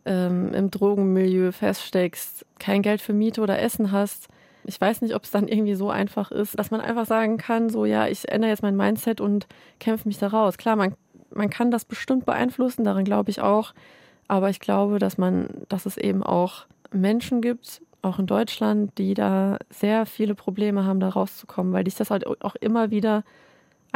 ähm, 0.04 0.52
im 0.52 0.70
Drogenmilieu 0.70 1.52
feststeckst, 1.52 2.44
kein 2.59 2.82
Geld 2.82 3.00
für 3.00 3.12
Miete 3.12 3.40
oder 3.40 3.61
Essen 3.61 3.92
hast. 3.92 4.28
Ich 4.64 4.80
weiß 4.80 5.00
nicht, 5.02 5.14
ob 5.14 5.24
es 5.24 5.30
dann 5.30 5.48
irgendwie 5.48 5.74
so 5.74 5.90
einfach 5.90 6.30
ist, 6.30 6.59
dass 6.59 6.70
man 6.70 6.80
einfach 6.80 7.07
sagen 7.07 7.38
kann, 7.38 7.70
so 7.70 7.84
ja, 7.84 8.07
ich 8.09 8.28
ändere 8.28 8.50
jetzt 8.50 8.62
mein 8.62 8.76
Mindset 8.76 9.20
und 9.20 9.46
kämpfe 9.80 10.09
mich 10.09 10.18
da 10.18 10.28
raus. 10.28 10.59
Klar, 10.59 10.76
man, 10.76 10.94
man 11.30 11.50
kann 11.50 11.70
das 11.70 11.84
bestimmt 11.84 12.26
beeinflussen, 12.26 12.84
daran 12.84 13.04
glaube 13.04 13.30
ich 13.30 13.40
auch. 13.40 13.74
Aber 14.28 14.50
ich 14.50 14.61
glaube, 14.61 14.98
dass 14.98 15.18
man, 15.18 15.48
dass 15.68 15.86
es 15.86 15.96
eben 15.96 16.22
auch 16.22 16.66
Menschen 16.92 17.40
gibt, 17.40 17.80
auch 18.02 18.18
in 18.18 18.26
Deutschland, 18.26 18.96
die 18.98 19.14
da 19.14 19.59
sehr 19.70 20.07
viele 20.07 20.34
Probleme 20.34 20.84
haben, 20.84 21.00
da 21.00 21.09
rauszukommen, 21.09 21.72
weil 21.72 21.84
dich 21.84 21.94
das 21.94 22.11
halt 22.11 22.26
auch 22.26 22.54
immer 22.57 22.90
wieder 22.90 23.24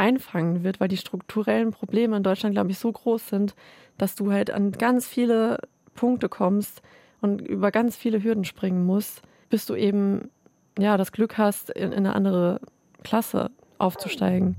einfangen 0.01 0.63
wird, 0.63 0.79
weil 0.79 0.87
die 0.87 0.97
strukturellen 0.97 1.69
Probleme 1.69 2.17
in 2.17 2.23
Deutschland, 2.23 2.55
glaube 2.55 2.71
ich, 2.71 2.79
so 2.79 2.91
groß 2.91 3.29
sind, 3.29 3.53
dass 3.99 4.15
du 4.15 4.31
halt 4.31 4.49
an 4.49 4.71
ganz 4.71 5.07
viele 5.07 5.59
Punkte 5.93 6.27
kommst 6.27 6.81
und 7.21 7.39
über 7.39 7.69
ganz 7.69 7.95
viele 7.95 8.23
Hürden 8.23 8.43
springen 8.43 8.83
musst, 8.83 9.21
bis 9.51 9.67
du 9.67 9.75
eben 9.75 10.31
ja 10.79 10.97
das 10.97 11.11
Glück 11.11 11.37
hast, 11.37 11.69
in, 11.69 11.91
in 11.91 11.99
eine 11.99 12.15
andere 12.15 12.59
Klasse 13.03 13.51
aufzusteigen. 13.77 14.55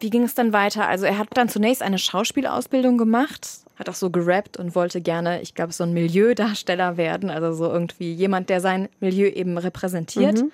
Wie 0.00 0.08
ging 0.08 0.22
es 0.22 0.34
dann 0.34 0.54
weiter? 0.54 0.88
Also 0.88 1.04
er 1.04 1.18
hat 1.18 1.28
dann 1.34 1.50
zunächst 1.50 1.82
eine 1.82 1.98
Schauspielausbildung 1.98 2.96
gemacht, 2.96 3.66
hat 3.78 3.88
auch 3.88 3.94
so 3.94 4.10
gerappt 4.10 4.56
und 4.56 4.74
wollte 4.74 5.00
gerne, 5.00 5.40
ich 5.40 5.54
glaube, 5.54 5.72
so 5.72 5.84
ein 5.84 5.92
Milieudarsteller 5.92 6.96
werden, 6.96 7.30
also 7.30 7.52
so 7.52 7.70
irgendwie 7.70 8.12
jemand, 8.12 8.50
der 8.50 8.60
sein 8.60 8.88
Milieu 9.00 9.28
eben 9.28 9.56
repräsentiert. 9.56 10.42
Mhm. 10.42 10.52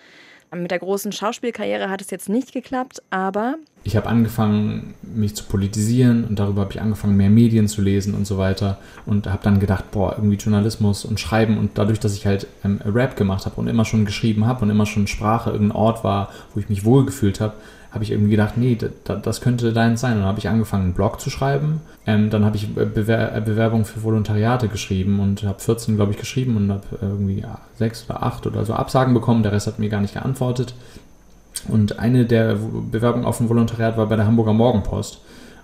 Mit 0.62 0.70
der 0.70 0.78
großen 0.78 1.10
Schauspielkarriere 1.10 1.90
hat 1.90 2.00
es 2.00 2.10
jetzt 2.10 2.28
nicht 2.28 2.52
geklappt, 2.52 3.02
aber. 3.10 3.56
Ich 3.82 3.96
habe 3.96 4.06
angefangen, 4.06 4.94
mich 5.14 5.36
zu 5.36 5.44
politisieren 5.44 6.24
und 6.24 6.38
darüber 6.38 6.62
habe 6.62 6.72
ich 6.72 6.80
angefangen, 6.80 7.16
mehr 7.16 7.30
Medien 7.30 7.68
zu 7.68 7.82
lesen 7.82 8.14
und 8.14 8.26
so 8.26 8.38
weiter. 8.38 8.78
Und 9.06 9.26
habe 9.26 9.42
dann 9.42 9.60
gedacht, 9.60 9.90
boah, 9.90 10.14
irgendwie 10.16 10.36
Journalismus 10.36 11.04
und 11.04 11.20
Schreiben. 11.20 11.58
Und 11.58 11.78
dadurch, 11.78 12.00
dass 12.00 12.14
ich 12.14 12.26
halt 12.26 12.46
ähm, 12.64 12.80
Rap 12.84 13.16
gemacht 13.16 13.46
habe 13.46 13.56
und 13.60 13.68
immer 13.68 13.84
schon 13.84 14.04
geschrieben 14.04 14.46
habe 14.46 14.64
und 14.64 14.70
immer 14.70 14.86
schon 14.86 15.06
Sprache 15.06 15.50
irgendein 15.50 15.76
Ort 15.76 16.04
war, 16.04 16.30
wo 16.52 16.60
ich 16.60 16.68
mich 16.68 16.84
wohlgefühlt 16.84 17.40
habe, 17.40 17.54
habe 17.94 18.02
ich 18.02 18.10
irgendwie 18.10 18.32
gedacht, 18.32 18.56
nee, 18.56 18.76
das 19.04 19.40
könnte 19.40 19.72
deins 19.72 20.00
sein. 20.00 20.14
Und 20.14 20.18
dann 20.20 20.28
habe 20.28 20.40
ich 20.40 20.48
angefangen, 20.48 20.82
einen 20.82 20.94
Blog 20.94 21.20
zu 21.20 21.30
schreiben. 21.30 21.80
Ähm, 22.06 22.28
dann 22.28 22.44
habe 22.44 22.56
ich 22.56 22.74
Bewer 22.74 23.40
Bewerbungen 23.40 23.84
für 23.84 24.02
Volontariate 24.02 24.66
geschrieben 24.66 25.20
und 25.20 25.44
habe 25.44 25.60
14, 25.60 25.94
glaube 25.94 26.10
ich, 26.10 26.18
geschrieben 26.18 26.56
und 26.56 26.72
habe 26.72 26.82
irgendwie 27.00 27.44
sechs 27.78 28.04
oder 28.08 28.24
acht 28.24 28.48
oder 28.48 28.64
so 28.64 28.74
Absagen 28.74 29.14
bekommen. 29.14 29.44
Der 29.44 29.52
Rest 29.52 29.68
hat 29.68 29.78
mir 29.78 29.88
gar 29.88 30.00
nicht 30.00 30.14
geantwortet. 30.14 30.74
Und 31.68 31.98
eine 31.98 32.26
der 32.26 32.56
Bewerbungen 32.56 33.26
auf 33.26 33.40
ein 33.40 33.48
Volontariat 33.48 33.96
war 33.96 34.06
bei 34.06 34.16
der 34.16 34.26
Hamburger 34.26 34.52
Morgenpost. 34.52 35.20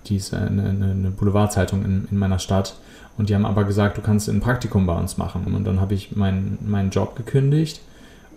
Die 0.06 0.16
ist 0.16 0.32
eine, 0.32 0.70
eine 0.70 1.10
Boulevardzeitung 1.10 1.84
in, 1.84 2.08
in 2.10 2.18
meiner 2.18 2.38
Stadt. 2.38 2.74
Und 3.18 3.28
die 3.28 3.34
haben 3.34 3.44
aber 3.44 3.64
gesagt, 3.64 3.98
du 3.98 4.02
kannst 4.02 4.28
ein 4.28 4.40
Praktikum 4.40 4.86
bei 4.86 4.96
uns 4.96 5.18
machen. 5.18 5.54
Und 5.54 5.64
dann 5.64 5.80
habe 5.80 5.94
ich 5.94 6.16
meinen, 6.16 6.58
meinen 6.66 6.90
Job 6.90 7.16
gekündigt 7.16 7.80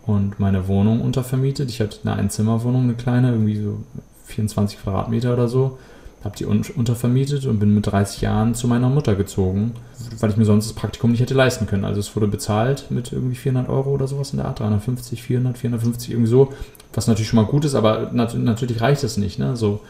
und 0.05 0.39
meine 0.39 0.67
Wohnung 0.67 1.01
untervermietet. 1.01 1.69
Ich 1.69 1.79
hatte 1.79 1.99
eine 2.03 2.15
Einzimmerwohnung, 2.15 2.83
eine 2.83 2.93
kleine, 2.95 3.31
irgendwie 3.31 3.61
so 3.61 3.77
24 4.25 4.81
Quadratmeter 4.81 5.33
oder 5.33 5.47
so. 5.47 5.77
Habe 6.23 6.37
die 6.37 6.45
untervermietet 6.45 7.45
und 7.45 7.59
bin 7.59 7.73
mit 7.73 7.85
30 7.85 8.21
Jahren 8.21 8.55
zu 8.55 8.67
meiner 8.67 8.87
Mutter 8.87 9.15
gezogen, 9.15 9.73
weil 10.19 10.29
ich 10.29 10.37
mir 10.37 10.45
sonst 10.45 10.67
das 10.67 10.73
Praktikum 10.73 11.11
nicht 11.11 11.19
hätte 11.19 11.33
leisten 11.33 11.67
können. 11.67 11.83
Also 11.83 11.99
es 11.99 12.15
wurde 12.15 12.27
bezahlt 12.27 12.85
mit 12.89 13.11
irgendwie 13.11 13.35
400 13.35 13.69
Euro 13.69 13.89
oder 13.89 14.07
sowas 14.07 14.31
in 14.31 14.37
der 14.37 14.47
Art, 14.47 14.59
350, 14.59 15.21
400, 15.21 15.57
450 15.57 16.11
irgendwie 16.11 16.29
so, 16.29 16.53
was 16.93 17.07
natürlich 17.07 17.29
schon 17.29 17.37
mal 17.37 17.49
gut 17.49 17.65
ist, 17.65 17.75
aber 17.75 18.09
nat 18.11 18.35
natürlich 18.35 18.81
reicht 18.81 19.03
das 19.03 19.17
nicht. 19.17 19.39
Ne? 19.39 19.55
So, 19.55 19.81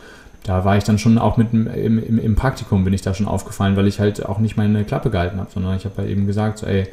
da 0.43 0.66
war 0.66 0.78
ich 0.78 0.84
dann 0.84 0.99
schon 0.99 1.18
auch 1.18 1.38
mit 1.38 1.54
im, 1.54 1.68
im, 1.68 2.20
im 2.20 2.36
Praktikum 2.36 2.84
bin 2.84 2.93
ich 2.93 3.01
da 3.01 3.14
schon 3.14 3.28
aufgefallen, 3.28 3.76
weil 3.76 3.88
ich 3.88 3.99
halt 3.99 4.26
auch 4.26 4.39
nicht 4.39 4.58
meine 4.58 4.84
Klappe 4.84 5.10
gehalten 5.10 5.39
habe, 5.39 5.49
sondern 5.51 5.76
ich 5.78 5.86
habe 5.86 5.95
halt 5.97 6.10
eben 6.10 6.28
gesagt, 6.28 6.60
so, 6.60 6.66
ey, 6.66 6.88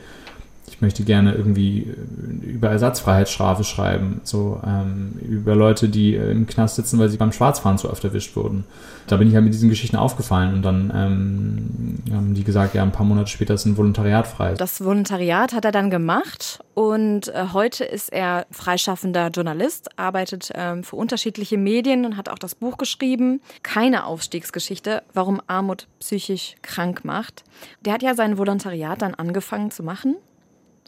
ich 0.71 0.81
möchte 0.81 1.03
gerne 1.03 1.35
irgendwie 1.35 1.81
äh, 1.81 2.47
über 2.47 2.71
Ersatzfreiheitsstrafe 2.71 3.65
schreiben, 3.65 4.21
so 4.25 4.61
ähm, 4.65 5.19
über 5.21 5.55
Leute, 5.55 5.89
die 5.89 6.15
äh, 6.15 6.31
im 6.31 6.47
Knast 6.47 6.77
sitzen, 6.77 6.99
weil 6.99 7.09
sie 7.09 7.17
beim 7.17 7.33
Schwarzfahren 7.33 7.77
zu 7.77 7.91
oft 7.91 8.05
erwischt 8.05 8.37
wurden. 8.37 8.65
Da 9.07 9.17
bin 9.17 9.29
ich 9.29 9.35
halt 9.35 9.45
mit 9.45 9.53
diesen 9.53 9.69
Geschichten 9.69 9.97
aufgefallen 9.97 10.55
und 10.55 10.63
dann 10.63 10.93
ähm, 10.95 12.15
haben 12.15 12.35
die 12.35 12.45
gesagt, 12.45 12.75
ja, 12.75 12.83
ein 12.83 12.93
paar 12.93 13.05
Monate 13.05 13.29
später 13.29 13.55
ist 13.55 13.67
ein 13.67 13.77
Volontariat 13.77 14.27
frei. 14.27 14.55
Das 14.55 14.83
Volontariat 14.83 15.53
hat 15.53 15.65
er 15.65 15.73
dann 15.73 15.91
gemacht 15.91 16.61
und 16.75 17.29
äh, 17.29 17.47
heute 17.53 17.85
ist 17.85 18.13
er 18.13 18.47
freischaffender 18.53 19.29
Journalist, 19.29 19.99
arbeitet 19.99 20.51
ähm, 20.55 20.85
für 20.85 20.97
unterschiedliche 20.97 21.59
Medien 21.59 22.05
und 22.05 22.17
hat 22.17 22.29
auch 22.29 22.39
das 22.39 22.55
Buch 22.55 22.79
geschrieben, 22.79 23.41
Keine 23.63 24.07
Aufstiegsgeschichte, 24.07 25.03
warum 25.13 25.41
Armut 25.49 25.89
psychisch 25.99 26.55
krank 26.63 27.05
macht. 27.05 27.43
Der 27.85 27.93
hat 27.93 28.03
ja 28.03 28.15
sein 28.15 28.39
Volontariat 28.39 29.03
dann 29.03 29.15
angefangen 29.15 29.71
zu 29.73 29.83
machen 29.83 30.17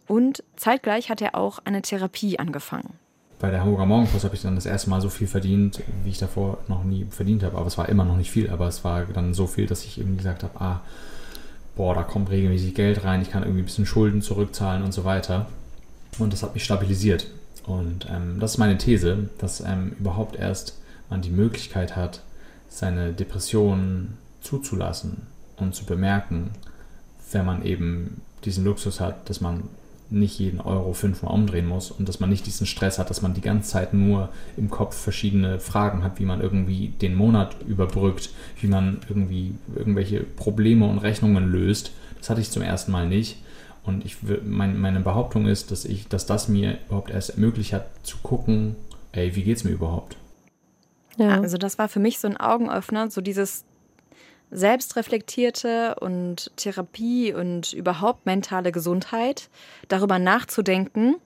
Und 0.06 0.42
zeitgleich 0.56 1.10
hat 1.10 1.22
er 1.22 1.34
auch 1.34 1.60
eine 1.64 1.82
Therapie 1.82 2.38
angefangen. 2.38 2.94
Bei 3.38 3.50
der 3.50 3.60
Hamburger 3.60 3.86
Morgenpost 3.86 4.24
habe 4.24 4.36
ich 4.36 4.42
dann 4.42 4.54
das 4.54 4.66
erste 4.66 4.88
Mal 4.88 5.00
so 5.00 5.08
viel 5.08 5.26
verdient, 5.26 5.82
wie 6.04 6.10
ich 6.10 6.18
davor 6.18 6.58
noch 6.68 6.84
nie 6.84 7.06
verdient 7.10 7.42
habe. 7.42 7.56
Aber 7.56 7.66
es 7.66 7.76
war 7.76 7.88
immer 7.88 8.04
noch 8.04 8.16
nicht 8.16 8.30
viel, 8.30 8.48
aber 8.50 8.68
es 8.68 8.84
war 8.84 9.04
dann 9.06 9.34
so 9.34 9.46
viel, 9.46 9.66
dass 9.66 9.84
ich 9.84 9.98
eben 9.98 10.16
gesagt 10.16 10.44
habe, 10.44 10.60
ah, 10.60 10.80
boah, 11.74 11.94
da 11.94 12.02
kommt 12.02 12.30
regelmäßig 12.30 12.74
Geld 12.74 13.04
rein, 13.04 13.22
ich 13.22 13.30
kann 13.30 13.42
irgendwie 13.42 13.62
ein 13.62 13.66
bisschen 13.66 13.86
Schulden 13.86 14.22
zurückzahlen 14.22 14.84
und 14.84 14.92
so 14.92 15.04
weiter. 15.04 15.46
Und 16.18 16.32
das 16.32 16.42
hat 16.42 16.54
mich 16.54 16.64
stabilisiert. 16.64 17.26
Und 17.66 18.06
ähm, 18.10 18.38
das 18.38 18.52
ist 18.52 18.58
meine 18.58 18.78
These, 18.78 19.28
dass 19.38 19.60
ähm, 19.60 19.96
überhaupt 19.98 20.36
erst 20.36 20.78
man 21.10 21.22
die 21.22 21.30
Möglichkeit 21.30 21.96
hat, 21.96 22.22
seine 22.68 23.12
Depressionen 23.12 24.18
zuzulassen 24.40 25.26
und 25.56 25.74
zu 25.74 25.84
bemerken, 25.84 26.50
wenn 27.30 27.46
man 27.46 27.64
eben 27.64 28.20
diesen 28.44 28.64
Luxus 28.64 29.00
hat, 29.00 29.28
dass 29.28 29.40
man 29.40 29.64
nicht 30.12 30.38
jeden 30.38 30.60
Euro 30.60 30.92
fünfmal 30.92 31.32
umdrehen 31.32 31.66
muss 31.66 31.90
und 31.90 32.08
dass 32.08 32.20
man 32.20 32.30
nicht 32.30 32.46
diesen 32.46 32.66
Stress 32.66 32.98
hat, 32.98 33.10
dass 33.10 33.22
man 33.22 33.34
die 33.34 33.40
ganze 33.40 33.70
Zeit 33.70 33.94
nur 33.94 34.28
im 34.56 34.70
Kopf 34.70 34.96
verschiedene 34.96 35.58
Fragen 35.58 36.04
hat, 36.04 36.18
wie 36.18 36.24
man 36.24 36.40
irgendwie 36.40 36.88
den 36.88 37.14
Monat 37.14 37.56
überbrückt, 37.66 38.30
wie 38.60 38.66
man 38.66 39.00
irgendwie 39.08 39.54
irgendwelche 39.74 40.20
Probleme 40.20 40.86
und 40.86 40.98
Rechnungen 40.98 41.50
löst. 41.50 41.92
Das 42.18 42.30
hatte 42.30 42.40
ich 42.40 42.50
zum 42.50 42.62
ersten 42.62 42.92
Mal 42.92 43.08
nicht. 43.08 43.38
Und 43.84 44.04
ich, 44.04 44.18
mein, 44.44 44.80
meine 44.80 45.00
Behauptung 45.00 45.46
ist, 45.46 45.70
dass 45.72 45.84
ich, 45.84 46.06
dass 46.08 46.26
das 46.26 46.48
mir 46.48 46.78
überhaupt 46.86 47.10
erst 47.10 47.30
ermöglicht 47.30 47.72
hat, 47.72 47.86
zu 48.04 48.18
gucken, 48.22 48.76
ey, 49.10 49.34
wie 49.34 49.42
geht's 49.42 49.64
mir 49.64 49.72
überhaupt? 49.72 50.16
Ja. 51.16 51.40
Also 51.40 51.58
das 51.58 51.78
war 51.78 51.88
für 51.88 52.00
mich 52.00 52.18
so 52.18 52.28
ein 52.28 52.36
Augenöffner, 52.36 53.10
so 53.10 53.20
dieses 53.20 53.64
selbstreflektierte 54.52 55.96
und 55.96 56.52
Therapie 56.56 57.32
und 57.32 57.72
überhaupt 57.72 58.26
mentale 58.26 58.70
Gesundheit, 58.70 59.48
darüber 59.88 60.18
nachzudenken 60.18 61.16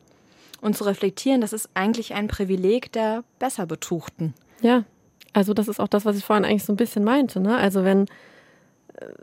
und 0.60 0.76
zu 0.76 0.84
reflektieren, 0.84 1.40
das 1.40 1.52
ist 1.52 1.68
eigentlich 1.74 2.14
ein 2.14 2.28
Privileg 2.28 2.92
der 2.92 3.24
Besserbetuchten. 3.38 4.32
Ja, 4.62 4.84
also 5.32 5.52
das 5.52 5.68
ist 5.68 5.80
auch 5.80 5.88
das, 5.88 6.04
was 6.04 6.16
ich 6.16 6.24
vorhin 6.24 6.44
eigentlich 6.44 6.64
so 6.64 6.72
ein 6.72 6.76
bisschen 6.76 7.04
meinte. 7.04 7.40
Ne? 7.40 7.56
Also 7.56 7.84
wenn, 7.84 8.06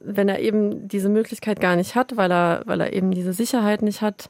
wenn 0.03 0.29
er 0.29 0.39
eben 0.39 0.87
diese 0.87 1.09
Möglichkeit 1.09 1.59
gar 1.59 1.75
nicht 1.75 1.95
hat, 1.95 2.17
weil 2.17 2.31
er, 2.31 2.61
weil 2.65 2.81
er 2.81 2.93
eben 2.93 3.11
diese 3.11 3.33
Sicherheit 3.33 3.81
nicht 3.81 4.01
hat 4.01 4.29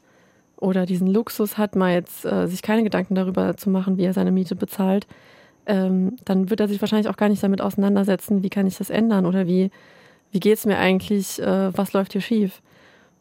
oder 0.56 0.86
diesen 0.86 1.08
Luxus 1.08 1.58
hat, 1.58 1.76
mal 1.76 1.92
jetzt 1.92 2.24
äh, 2.24 2.46
sich 2.46 2.62
keine 2.62 2.84
Gedanken 2.84 3.14
darüber 3.14 3.56
zu 3.56 3.68
machen, 3.68 3.98
wie 3.98 4.04
er 4.04 4.14
seine 4.14 4.32
Miete 4.32 4.54
bezahlt, 4.56 5.06
ähm, 5.66 6.16
dann 6.24 6.50
wird 6.50 6.60
er 6.60 6.68
sich 6.68 6.80
wahrscheinlich 6.80 7.08
auch 7.08 7.16
gar 7.16 7.28
nicht 7.28 7.42
damit 7.42 7.60
auseinandersetzen, 7.60 8.42
wie 8.42 8.50
kann 8.50 8.66
ich 8.66 8.76
das 8.76 8.90
ändern 8.90 9.26
oder 9.26 9.46
wie, 9.46 9.70
wie 10.30 10.40
geht 10.40 10.58
es 10.58 10.66
mir 10.66 10.78
eigentlich, 10.78 11.40
äh, 11.40 11.76
was 11.76 11.92
läuft 11.92 12.12
hier 12.12 12.20
schief. 12.20 12.60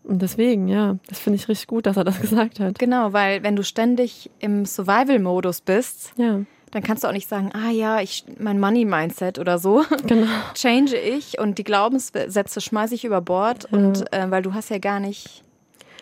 Und 0.04 0.22
deswegen, 0.22 0.68
ja, 0.68 0.98
das 1.08 1.20
finde 1.20 1.38
ich 1.38 1.48
richtig 1.48 1.68
gut, 1.68 1.86
dass 1.86 1.98
er 1.98 2.04
das 2.04 2.20
gesagt 2.22 2.60
hat. 2.60 2.78
Genau, 2.80 3.14
weil 3.14 3.44
wenn 3.44 3.56
du 3.56 3.64
ständig 3.64 4.30
im 4.40 4.66
Survival-Modus 4.66 5.62
bist, 5.62 6.14
ja. 6.18 6.42
dann 6.72 6.84
kannst 6.84 7.04
du 7.04 7.08
auch 7.08 7.14
nicht 7.14 7.30
sagen, 7.30 7.52
ah 7.54 7.72
ja, 7.72 8.02
ich 8.02 8.26
mein 8.38 8.60
Money-Mindset 8.60 9.40
oder 9.40 9.58
so 9.60 9.84
genau. 10.08 10.28
change 10.54 10.98
ich 10.98 11.40
und 11.40 11.58
die 11.58 11.64
Glaubenssätze 11.64 12.62
schmeiße 12.62 12.96
ich 12.96 13.06
über 13.06 13.22
Bord 13.22 13.68
ja. 13.72 13.78
und 13.78 14.14
äh, 14.14 14.30
weil 14.30 14.42
du 14.42 14.54
hast 14.54 14.70
ja 14.70 14.80
gar 14.80 15.00
nicht 15.00 15.44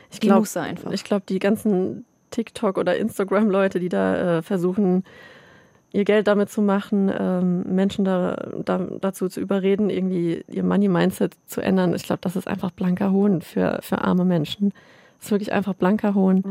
ich 0.10 0.20
die 0.20 0.28
glaub, 0.28 0.40
Muße 0.40 0.60
einfach. 0.60 0.92
Ich 0.92 1.04
glaube, 1.04 1.24
die 1.30 1.40
ganzen 1.40 2.06
TikTok- 2.32 2.78
oder 2.78 2.98
Instagram-Leute, 2.98 3.80
die 3.80 3.90
da 3.90 4.38
äh, 4.38 4.42
versuchen, 4.42 5.04
ihr 5.94 6.06
Geld 6.06 6.28
damit 6.28 6.50
zu 6.50 6.62
machen, 6.62 7.12
ähm, 7.18 7.64
Menschen 7.64 8.06
da, 8.06 8.36
da, 8.64 8.80
dazu 9.00 9.28
zu 9.28 9.40
überreden, 9.42 9.90
irgendwie 9.90 10.44
ihr 10.48 10.64
Money-Mindset 10.64 11.36
zu 11.46 11.62
ändern. 11.62 11.94
Ich 11.94 12.04
glaube, 12.04 12.22
das 12.22 12.36
ist 12.36 12.48
einfach 12.48 12.72
blanker 12.72 13.12
Hohn 13.12 13.42
für, 13.42 13.80
für 13.82 14.00
arme 14.00 14.26
Menschen. 14.26 14.74
Das 15.18 15.28
ist 15.28 15.32
wirklich 15.32 15.54
einfach 15.54 15.74
blanker 15.74 16.16
Hohn. 16.16 16.44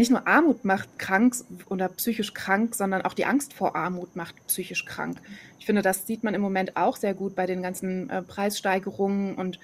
Nicht 0.00 0.10
nur 0.10 0.26
Armut 0.26 0.64
macht 0.64 0.98
krank 0.98 1.36
oder 1.68 1.88
psychisch 1.88 2.32
krank, 2.32 2.74
sondern 2.74 3.02
auch 3.02 3.12
die 3.12 3.26
Angst 3.26 3.52
vor 3.52 3.76
Armut 3.76 4.16
macht 4.16 4.34
psychisch 4.46 4.86
krank. 4.86 5.18
Ich 5.58 5.66
finde, 5.66 5.82
das 5.82 6.06
sieht 6.06 6.24
man 6.24 6.32
im 6.32 6.40
Moment 6.40 6.74
auch 6.76 6.96
sehr 6.96 7.12
gut 7.12 7.34
bei 7.36 7.44
den 7.44 7.62
ganzen 7.62 8.08
äh, 8.08 8.22
Preissteigerungen 8.22 9.34
und 9.34 9.60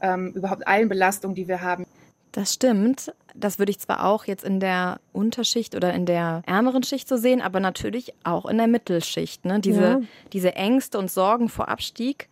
ähm, 0.00 0.32
überhaupt 0.32 0.68
allen 0.68 0.88
Belastungen, 0.88 1.34
die 1.34 1.48
wir 1.48 1.60
haben. 1.60 1.86
Das 2.30 2.54
stimmt. 2.54 3.12
Das 3.34 3.58
würde 3.58 3.70
ich 3.70 3.80
zwar 3.80 4.04
auch 4.04 4.26
jetzt 4.26 4.44
in 4.44 4.60
der 4.60 5.00
Unterschicht 5.12 5.74
oder 5.74 5.92
in 5.92 6.06
der 6.06 6.44
ärmeren 6.46 6.84
Schicht 6.84 7.08
so 7.08 7.16
sehen, 7.16 7.42
aber 7.42 7.58
natürlich 7.58 8.14
auch 8.22 8.46
in 8.46 8.58
der 8.58 8.68
Mittelschicht. 8.68 9.44
Ne? 9.44 9.58
Diese, 9.58 9.82
ja. 9.82 10.00
diese 10.32 10.54
Ängste 10.54 10.98
und 10.98 11.10
Sorgen 11.10 11.48
vor 11.48 11.68
Abstieg, 11.68 12.28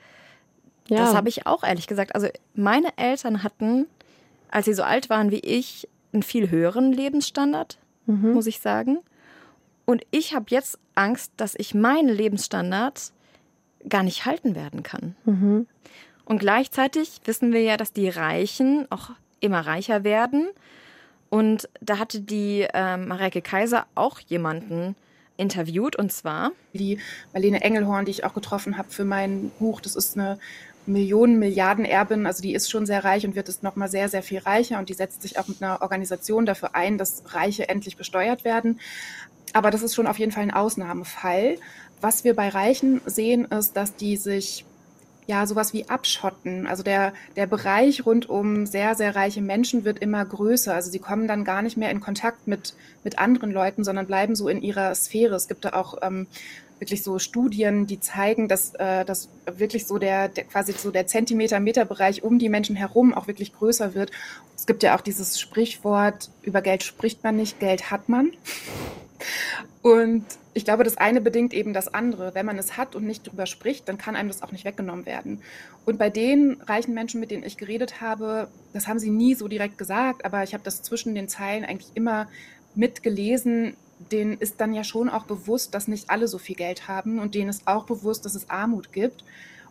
ja. 0.87 0.99
das 0.99 1.13
habe 1.13 1.29
ich 1.29 1.49
auch 1.49 1.65
ehrlich 1.65 1.89
gesagt. 1.89 2.15
Also 2.15 2.29
meine 2.55 2.97
Eltern 2.97 3.43
hatten, 3.43 3.89
als 4.49 4.67
sie 4.67 4.75
so 4.75 4.85
alt 4.85 5.11
waren 5.11 5.33
wie 5.33 5.41
ich, 5.41 5.89
einen 6.13 6.23
viel 6.23 6.51
höheren 6.51 6.93
Lebensstandard, 6.93 7.79
mhm. 8.07 8.33
muss 8.33 8.47
ich 8.47 8.61
sagen. 8.61 8.99
Und 9.85 10.03
ich 10.11 10.35
habe 10.35 10.47
jetzt 10.49 10.79
Angst, 10.95 11.33
dass 11.37 11.55
ich 11.55 11.75
meinen 11.75 12.09
Lebensstandard 12.09 13.13
gar 13.89 14.03
nicht 14.03 14.27
halten 14.27 14.55
werden 14.55 14.83
kann. 14.83 15.17
Mhm. 15.25 15.67
Und 16.25 16.39
gleichzeitig 16.39 17.21
wissen 17.25 17.53
wir 17.53 17.63
ja, 17.63 17.77
dass 17.77 17.93
die 17.93 18.09
Reichen 18.09 18.87
auch 18.91 19.11
immer 19.41 19.61
reicher 19.61 20.05
werden. 20.05 20.49
Und 21.31 21.69
da 21.81 21.99
hatte 21.99 22.21
die 22.21 22.67
äh, 22.73 22.97
Mareike 22.97 23.41
Kaiser 23.41 23.87
auch 23.95 24.21
jemanden 24.21 24.95
interviewt 25.39 25.97
und 25.97 26.13
zwar 26.13 26.51
die 26.75 26.99
Marlene 27.33 27.63
Engelhorn, 27.63 28.05
die 28.05 28.11
ich 28.11 28.25
auch 28.25 28.35
getroffen 28.35 28.77
habe 28.77 28.91
für 28.91 29.05
mein 29.05 29.51
Buch. 29.59 29.81
Das 29.81 29.97
ist 29.97 30.19
eine 30.19 30.39
Millionen, 30.89 31.39
Milliarden 31.39 31.85
Erbin, 31.85 32.27
also 32.27 32.43
die 32.43 32.55
ist 32.55 32.71
schon 32.71 32.87
sehr 32.87 33.05
reich 33.05 33.27
und 33.27 33.35
wird 33.37 33.49
es 33.49 33.63
nochmal 33.63 33.89
sehr, 33.89 34.09
sehr 34.09 34.23
viel 34.23 34.39
reicher 34.39 34.79
und 34.79 34.89
die 34.89 34.95
setzt 34.95 35.23
sich 35.23 35.39
auch 35.39 35.47
mit 35.47 35.63
einer 35.63 35.83
Organisation 35.83 36.47
dafür 36.47 36.75
ein, 36.75 36.99
dass 36.99 37.23
Reiche 37.27 37.69
endlich 37.69 37.97
besteuert 37.97 38.45
werden. 38.45 38.81
Aber 39.53 39.71
das 39.71 39.83
ist 39.83 39.95
schon 39.95 40.07
auf 40.07 40.19
jeden 40.19 40.33
Fall 40.33 40.43
ein 40.43 40.51
Ausnahmefall. 40.53 41.57
Was 42.01 42.25
wir 42.25 42.35
bei 42.35 42.49
Reichen 42.49 43.01
sehen, 43.07 43.47
ist, 43.47 43.77
dass 43.77 43.97
die 43.97 44.17
sich 44.17 44.65
ja 45.27 45.47
sowas 45.47 45.75
wie 45.75 45.89
abschotten. 45.89 46.67
Also 46.67 46.83
der, 46.83 47.13
der 47.37 47.47
Bereich 47.47 48.07
rund 48.07 48.29
um 48.29 48.65
sehr, 48.67 48.95
sehr 48.95 49.15
reiche 49.15 49.43
Menschen 49.43 49.85
wird 49.85 49.99
immer 49.99 50.25
größer. 50.25 50.75
Also 50.75 50.91
sie 50.91 50.99
kommen 50.99 51.29
dann 51.29 51.45
gar 51.45 51.61
nicht 51.63 51.77
mehr 51.77 51.91
in 51.91 52.01
Kontakt 52.01 52.49
mit, 52.49 52.75
mit 53.05 53.19
anderen 53.19 53.51
Leuten, 53.53 53.85
sondern 53.85 54.07
bleiben 54.07 54.35
so 54.35 54.49
in 54.49 54.63
ihrer 54.63 54.95
Sphäre. 54.95 55.35
Es 55.35 55.47
gibt 55.47 55.67
da 55.67 55.75
auch 55.75 55.99
ähm, 56.03 56.27
wirklich 56.81 57.03
so 57.03 57.19
Studien, 57.19 57.87
die 57.87 58.01
zeigen, 58.01 58.49
dass, 58.49 58.75
äh, 58.75 59.05
dass 59.05 59.29
wirklich 59.47 59.87
so 59.87 59.99
der, 59.99 60.29
der 60.29 60.45
quasi 60.45 60.73
so 60.73 60.91
der 60.91 61.07
Zentimeter-Meter-Bereich 61.07 62.23
um 62.23 62.39
die 62.39 62.49
Menschen 62.49 62.77
herum 62.77 63.15
auch 63.15 63.27
wirklich 63.27 63.53
größer 63.53 63.95
wird. 63.95 64.11
Es 64.57 64.67
gibt 64.67 64.83
ja 64.83 64.97
auch 64.97 65.01
dieses 65.01 65.41
Sprichwort, 65.41 66.31
über 66.43 66.63
Geld 66.63 66.83
spricht 66.83 67.25
man 67.25 67.37
nicht, 67.37 67.61
Geld 67.61 67.91
hat 67.91 68.09
man. 68.09 68.33
Und 69.83 70.25
ich 70.55 70.65
glaube, 70.65 70.85
das 70.85 70.97
eine 70.97 71.21
bedingt 71.21 71.55
eben 71.55 71.73
das 71.73 71.93
andere. 71.93 72.35
Wenn 72.35 72.47
man 72.47 72.59
es 72.59 72.77
hat 72.77 72.95
und 72.95 73.07
nicht 73.07 73.27
drüber 73.27 73.47
spricht, 73.47 73.89
dann 73.89 73.99
kann 73.99 74.17
einem 74.17 74.29
das 74.29 74.43
auch 74.43 74.53
nicht 74.53 74.65
weggenommen 74.65 75.07
werden. 75.07 75.43
Und 75.85 75.99
bei 75.99 76.11
den 76.11 76.61
reichen 76.63 76.95
Menschen, 76.95 77.21
mit 77.21 77.31
denen 77.31 77.45
ich 77.45 77.57
geredet 77.57 78.01
habe, 78.01 78.49
das 78.73 78.89
haben 78.89 78.99
sie 78.99 79.11
nie 79.11 79.35
so 79.35 79.49
direkt 79.49 79.79
gesagt, 79.79 80.25
aber 80.25 80.43
ich 80.43 80.55
habe 80.55 80.65
das 80.65 80.83
zwischen 80.83 81.15
den 81.15 81.29
Zeilen 81.29 81.65
eigentlich 81.65 81.91
immer 81.95 82.29
mitgelesen, 82.75 83.77
denen 84.13 84.39
ist 84.39 84.61
dann 84.61 84.73
ja 84.73 84.85
schon 84.85 85.09
auch 85.09 85.25
bewusst, 85.25 85.75
dass 85.75 85.89
nicht 85.89 86.11
alle 86.11 86.29
so 86.29 86.39
viel 86.39 86.57
Geld 86.57 86.89
haben 86.89 87.19
und 87.19 87.35
denen 87.35 87.51
ist 87.51 87.67
auch 87.67 87.85
bewusst, 87.85 88.25
dass 88.25 88.35
es 88.35 88.51
Armut 88.51 88.93
gibt. 88.93 89.25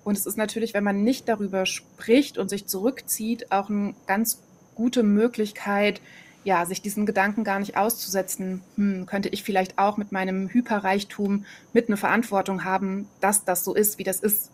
Und 0.04 0.18
es 0.18 0.26
ist 0.26 0.38
natürlich, 0.38 0.74
wenn 0.74 0.84
man 0.84 1.04
nicht 1.04 1.28
darüber 1.28 1.66
spricht 1.66 2.38
und 2.38 2.50
sich 2.50 2.66
zurückzieht, 2.66 3.52
auch 3.52 3.70
eine 3.70 3.94
ganz 4.06 4.42
gute 4.76 5.04
Möglichkeit, 5.04 6.02
ja, 6.44 6.66
sich 6.66 6.82
diesen 6.82 7.06
Gedanken 7.06 7.44
gar 7.44 7.60
nicht 7.60 7.76
auszusetzen, 7.76 8.62
hm, 8.76 9.06
könnte 9.06 9.28
ich 9.28 9.44
vielleicht 9.44 9.78
auch 9.78 9.98
mit 9.98 10.14
meinem 10.14 10.48
Hyperreichtum 10.48 11.46
mit 11.74 11.90
eine 11.90 11.98
Verantwortung 11.98 12.64
haben, 12.64 13.10
dass 13.20 13.44
das 13.44 13.66
so 13.66 13.74
ist, 13.74 13.98
wie 13.98 14.06
das 14.06 14.22
ist. 14.22 14.52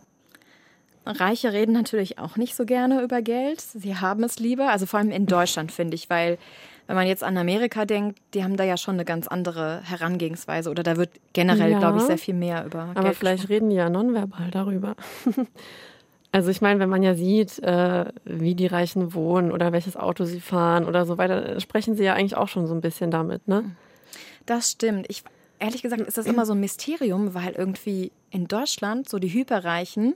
Reiche 1.05 1.51
reden 1.51 1.73
natürlich 1.73 2.17
auch 2.17 2.37
nicht 2.37 2.55
so 2.55 2.65
gerne 2.65 3.03
über 3.03 3.21
Geld. 3.21 3.61
Sie 3.61 3.95
haben 3.95 4.23
es 4.23 4.39
lieber, 4.39 4.69
also 4.69 4.85
vor 4.85 4.99
allem 4.99 5.11
in 5.11 5.25
Deutschland, 5.25 5.71
finde 5.71 5.95
ich, 5.95 6.09
weil 6.09 6.37
wenn 6.87 6.95
man 6.95 7.07
jetzt 7.07 7.23
an 7.23 7.37
Amerika 7.37 7.85
denkt, 7.85 8.19
die 8.33 8.43
haben 8.43 8.57
da 8.57 8.63
ja 8.63 8.77
schon 8.77 8.95
eine 8.95 9.05
ganz 9.05 9.27
andere 9.27 9.81
Herangehensweise 9.83 10.69
oder 10.69 10.83
da 10.83 10.97
wird 10.97 11.11
generell, 11.33 11.71
ja, 11.71 11.79
glaube 11.79 11.99
ich, 11.99 12.03
sehr 12.03 12.17
viel 12.17 12.33
mehr 12.33 12.65
über 12.65 12.89
Aber 12.93 13.03
Geld 13.03 13.15
vielleicht 13.15 13.43
gesprochen. 13.43 13.53
reden 13.53 13.69
die 13.69 13.75
ja 13.77 13.89
nonverbal 13.89 14.51
darüber. 14.51 14.95
also 16.31 16.49
ich 16.49 16.61
meine, 16.61 16.79
wenn 16.79 16.89
man 16.89 17.03
ja 17.03 17.15
sieht, 17.15 17.59
äh, 17.59 18.05
wie 18.25 18.55
die 18.55 18.67
Reichen 18.67 19.13
wohnen 19.13 19.51
oder 19.51 19.71
welches 19.71 19.95
Auto 19.95 20.25
sie 20.25 20.41
fahren 20.41 20.85
oder 20.85 21.05
so 21.05 21.17
weiter, 21.17 21.59
sprechen 21.59 21.95
sie 21.95 22.03
ja 22.03 22.13
eigentlich 22.13 22.35
auch 22.35 22.49
schon 22.49 22.67
so 22.67 22.73
ein 22.73 22.81
bisschen 22.81 23.11
damit, 23.11 23.47
ne? 23.47 23.63
Das 24.45 24.71
stimmt. 24.71 25.05
Ich, 25.09 25.23
ehrlich 25.59 25.81
gesagt 25.81 26.01
ist 26.01 26.17
das 26.17 26.25
immer 26.25 26.45
so 26.45 26.53
ein 26.53 26.59
Mysterium, 26.59 27.33
weil 27.33 27.53
irgendwie 27.53 28.11
in 28.29 28.47
Deutschland 28.47 29.07
so 29.07 29.19
die 29.19 29.33
Hyperreichen 29.33 30.15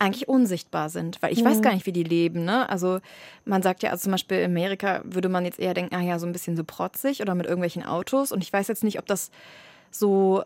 eigentlich 0.00 0.28
unsichtbar 0.28 0.88
sind, 0.88 1.20
weil 1.22 1.32
ich 1.32 1.40
ja. 1.40 1.44
weiß 1.44 1.62
gar 1.62 1.74
nicht, 1.74 1.86
wie 1.86 1.92
die 1.92 2.02
leben. 2.02 2.44
Ne? 2.44 2.68
Also 2.68 3.00
man 3.44 3.62
sagt 3.62 3.82
ja, 3.82 3.90
also 3.90 4.04
zum 4.04 4.12
Beispiel 4.12 4.38
in 4.38 4.50
Amerika 4.50 5.02
würde 5.04 5.28
man 5.28 5.44
jetzt 5.44 5.58
eher 5.58 5.74
denken, 5.74 5.94
ah 5.94 6.00
ja, 6.00 6.18
so 6.18 6.26
ein 6.26 6.32
bisschen 6.32 6.56
so 6.56 6.64
protzig 6.64 7.20
oder 7.20 7.34
mit 7.34 7.46
irgendwelchen 7.46 7.84
Autos. 7.84 8.32
Und 8.32 8.42
ich 8.42 8.52
weiß 8.52 8.68
jetzt 8.68 8.82
nicht, 8.82 8.98
ob 8.98 9.06
das 9.06 9.30
so 9.90 10.42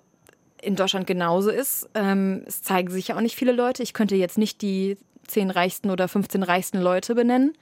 in 0.60 0.76
Deutschland 0.76 1.06
genauso 1.06 1.50
ist. 1.50 1.88
Ähm, 1.94 2.42
es 2.46 2.62
zeigen 2.62 2.90
sich 2.90 3.08
ja 3.08 3.16
auch 3.16 3.20
nicht 3.20 3.36
viele 3.36 3.52
Leute. 3.52 3.82
Ich 3.82 3.94
könnte 3.94 4.16
jetzt 4.16 4.38
nicht 4.38 4.60
die 4.60 4.96
zehn 5.26 5.50
reichsten 5.50 5.90
oder 5.90 6.08
15 6.08 6.42
reichsten 6.42 6.80
Leute 6.80 7.14
benennen. 7.14 7.56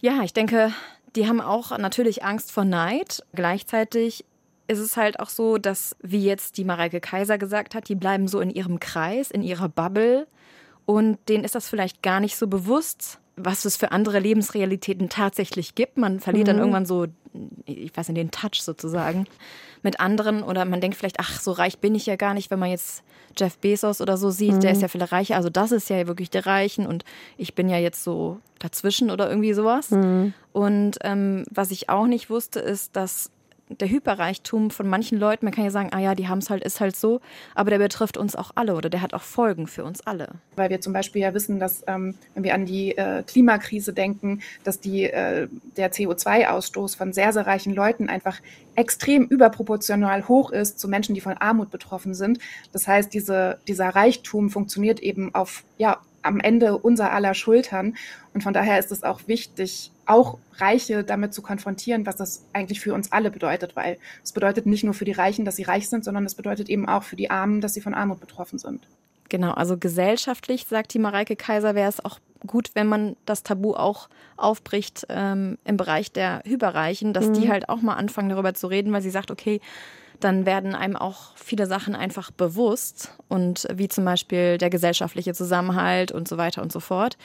Ja, 0.00 0.22
ich 0.22 0.32
denke, 0.32 0.72
die 1.16 1.28
haben 1.28 1.40
auch 1.40 1.76
natürlich 1.76 2.24
Angst 2.24 2.50
vor 2.50 2.64
Neid. 2.64 3.22
Gleichzeitig 3.34 4.24
ist 4.68 4.78
es 4.78 4.96
halt 4.96 5.20
auch 5.20 5.28
so, 5.28 5.58
dass, 5.58 5.96
wie 6.02 6.24
jetzt 6.24 6.56
die 6.56 6.64
Mareike 6.64 7.00
Kaiser 7.00 7.36
gesagt 7.36 7.74
hat, 7.74 7.88
die 7.88 7.94
bleiben 7.94 8.28
so 8.28 8.40
in 8.40 8.50
ihrem 8.50 8.80
Kreis, 8.80 9.30
in 9.30 9.42
ihrer 9.42 9.68
Bubble. 9.68 10.26
Und 10.86 11.18
denen 11.28 11.44
ist 11.44 11.54
das 11.54 11.68
vielleicht 11.68 12.02
gar 12.02 12.20
nicht 12.20 12.36
so 12.36 12.46
bewusst, 12.46 13.18
was 13.36 13.64
es 13.64 13.76
für 13.76 13.90
andere 13.90 14.20
Lebensrealitäten 14.20 15.08
tatsächlich 15.08 15.74
gibt. 15.74 15.96
Man 15.96 16.20
verliert 16.20 16.46
mhm. 16.46 16.52
dann 16.52 16.58
irgendwann 16.58 16.86
so, 16.86 17.06
ich 17.64 17.96
weiß 17.96 18.08
nicht, 18.08 18.18
den 18.18 18.30
Touch 18.30 18.62
sozusagen 18.62 19.26
mit 19.82 20.00
anderen 20.00 20.42
oder 20.42 20.64
man 20.64 20.80
denkt 20.80 20.96
vielleicht, 20.96 21.20
ach, 21.20 21.40
so 21.40 21.52
reich 21.52 21.78
bin 21.78 21.94
ich 21.94 22.06
ja 22.06 22.16
gar 22.16 22.34
nicht, 22.34 22.50
wenn 22.50 22.58
man 22.58 22.70
jetzt 22.70 23.02
Jeff 23.36 23.58
Bezos 23.58 24.00
oder 24.00 24.16
so 24.16 24.30
sieht, 24.30 24.54
mhm. 24.54 24.60
der 24.60 24.72
ist 24.72 24.82
ja 24.82 24.88
viel 24.88 25.02
reicher. 25.02 25.36
Also 25.36 25.50
das 25.50 25.72
ist 25.72 25.90
ja 25.90 26.06
wirklich 26.06 26.30
der 26.30 26.46
Reichen 26.46 26.86
und 26.86 27.04
ich 27.36 27.54
bin 27.54 27.68
ja 27.68 27.78
jetzt 27.78 28.04
so 28.04 28.38
dazwischen 28.60 29.10
oder 29.10 29.28
irgendwie 29.28 29.52
sowas. 29.52 29.90
Mhm. 29.90 30.32
Und 30.52 30.98
ähm, 31.02 31.44
was 31.50 31.70
ich 31.70 31.88
auch 31.88 32.06
nicht 32.06 32.30
wusste, 32.30 32.60
ist, 32.60 32.94
dass 32.96 33.30
der 33.68 33.88
Hyperreichtum 33.88 34.70
von 34.70 34.86
manchen 34.88 35.18
Leuten, 35.18 35.46
man 35.46 35.54
kann 35.54 35.64
ja 35.64 35.70
sagen, 35.70 35.90
ah 35.92 35.98
ja, 35.98 36.14
die 36.14 36.28
haben 36.28 36.38
es 36.38 36.50
halt, 36.50 36.62
ist 36.62 36.80
halt 36.80 36.96
so, 36.96 37.20
aber 37.54 37.70
der 37.70 37.78
betrifft 37.78 38.16
uns 38.16 38.36
auch 38.36 38.50
alle 38.54 38.74
oder 38.74 38.90
der 38.90 39.00
hat 39.00 39.14
auch 39.14 39.22
Folgen 39.22 39.66
für 39.66 39.84
uns 39.84 40.06
alle. 40.06 40.28
Weil 40.56 40.70
wir 40.70 40.80
zum 40.80 40.92
Beispiel 40.92 41.22
ja 41.22 41.32
wissen, 41.32 41.58
dass, 41.58 41.82
ähm, 41.86 42.14
wenn 42.34 42.44
wir 42.44 42.54
an 42.54 42.66
die 42.66 42.96
äh, 42.96 43.22
Klimakrise 43.22 43.92
denken, 43.92 44.40
dass 44.64 44.80
die, 44.80 45.04
äh, 45.04 45.48
der 45.76 45.92
CO2-Ausstoß 45.92 46.96
von 46.96 47.12
sehr, 47.12 47.32
sehr 47.32 47.46
reichen 47.46 47.74
Leuten 47.74 48.08
einfach 48.08 48.40
extrem 48.74 49.24
überproportional 49.24 50.28
hoch 50.28 50.50
ist 50.50 50.78
zu 50.78 50.88
Menschen, 50.88 51.14
die 51.14 51.20
von 51.20 51.34
Armut 51.34 51.70
betroffen 51.70 52.14
sind. 52.14 52.38
Das 52.72 52.86
heißt, 52.86 53.14
diese, 53.14 53.58
dieser 53.66 53.88
Reichtum 53.88 54.50
funktioniert 54.50 55.00
eben 55.00 55.34
auf, 55.34 55.64
ja, 55.78 56.00
am 56.24 56.40
Ende 56.40 56.78
unser 56.78 57.12
aller 57.12 57.34
Schultern. 57.34 57.96
Und 58.32 58.42
von 58.42 58.52
daher 58.52 58.78
ist 58.78 58.90
es 58.90 59.02
auch 59.02 59.20
wichtig, 59.26 59.92
auch 60.06 60.38
Reiche 60.56 61.04
damit 61.04 61.34
zu 61.34 61.42
konfrontieren, 61.42 62.06
was 62.06 62.16
das 62.16 62.44
eigentlich 62.52 62.80
für 62.80 62.94
uns 62.94 63.12
alle 63.12 63.30
bedeutet, 63.30 63.76
weil 63.76 63.98
es 64.22 64.32
bedeutet 64.32 64.66
nicht 64.66 64.84
nur 64.84 64.94
für 64.94 65.04
die 65.04 65.12
Reichen, 65.12 65.44
dass 65.44 65.56
sie 65.56 65.62
reich 65.62 65.88
sind, 65.88 66.04
sondern 66.04 66.24
es 66.24 66.34
bedeutet 66.34 66.68
eben 66.68 66.88
auch 66.88 67.02
für 67.02 67.16
die 67.16 67.30
Armen, 67.30 67.60
dass 67.60 67.74
sie 67.74 67.80
von 67.80 67.94
Armut 67.94 68.20
betroffen 68.20 68.58
sind. 68.58 68.86
Genau, 69.28 69.52
also 69.52 69.76
gesellschaftlich, 69.76 70.66
sagt 70.68 70.94
die 70.94 70.98
Mareike 70.98 71.36
Kaiser, 71.36 71.74
wäre 71.74 71.88
es 71.88 72.04
auch 72.04 72.18
gut, 72.46 72.70
wenn 72.74 72.86
man 72.86 73.16
das 73.24 73.42
Tabu 73.42 73.74
auch 73.74 74.08
aufbricht 74.36 75.06
ähm, 75.08 75.58
im 75.64 75.76
Bereich 75.76 76.12
der 76.12 76.42
Hyperreichen, 76.44 77.12
dass 77.12 77.28
mhm. 77.28 77.32
die 77.34 77.48
halt 77.48 77.68
auch 77.68 77.80
mal 77.80 77.94
anfangen 77.94 78.28
darüber 78.28 78.54
zu 78.54 78.66
reden, 78.66 78.92
weil 78.92 79.02
sie 79.02 79.10
sagt, 79.10 79.30
okay, 79.30 79.60
dann 80.20 80.46
werden 80.46 80.74
einem 80.74 80.96
auch 80.96 81.36
viele 81.36 81.66
Sachen 81.66 81.94
einfach 81.94 82.30
bewusst 82.30 83.16
und 83.28 83.66
wie 83.72 83.88
zum 83.88 84.04
Beispiel 84.04 84.58
der 84.58 84.70
gesellschaftliche 84.70 85.34
Zusammenhalt 85.34 86.12
und 86.12 86.28
so 86.28 86.36
weiter 86.36 86.62
und 86.62 86.72
so 86.72 86.80
fort. 86.80 87.16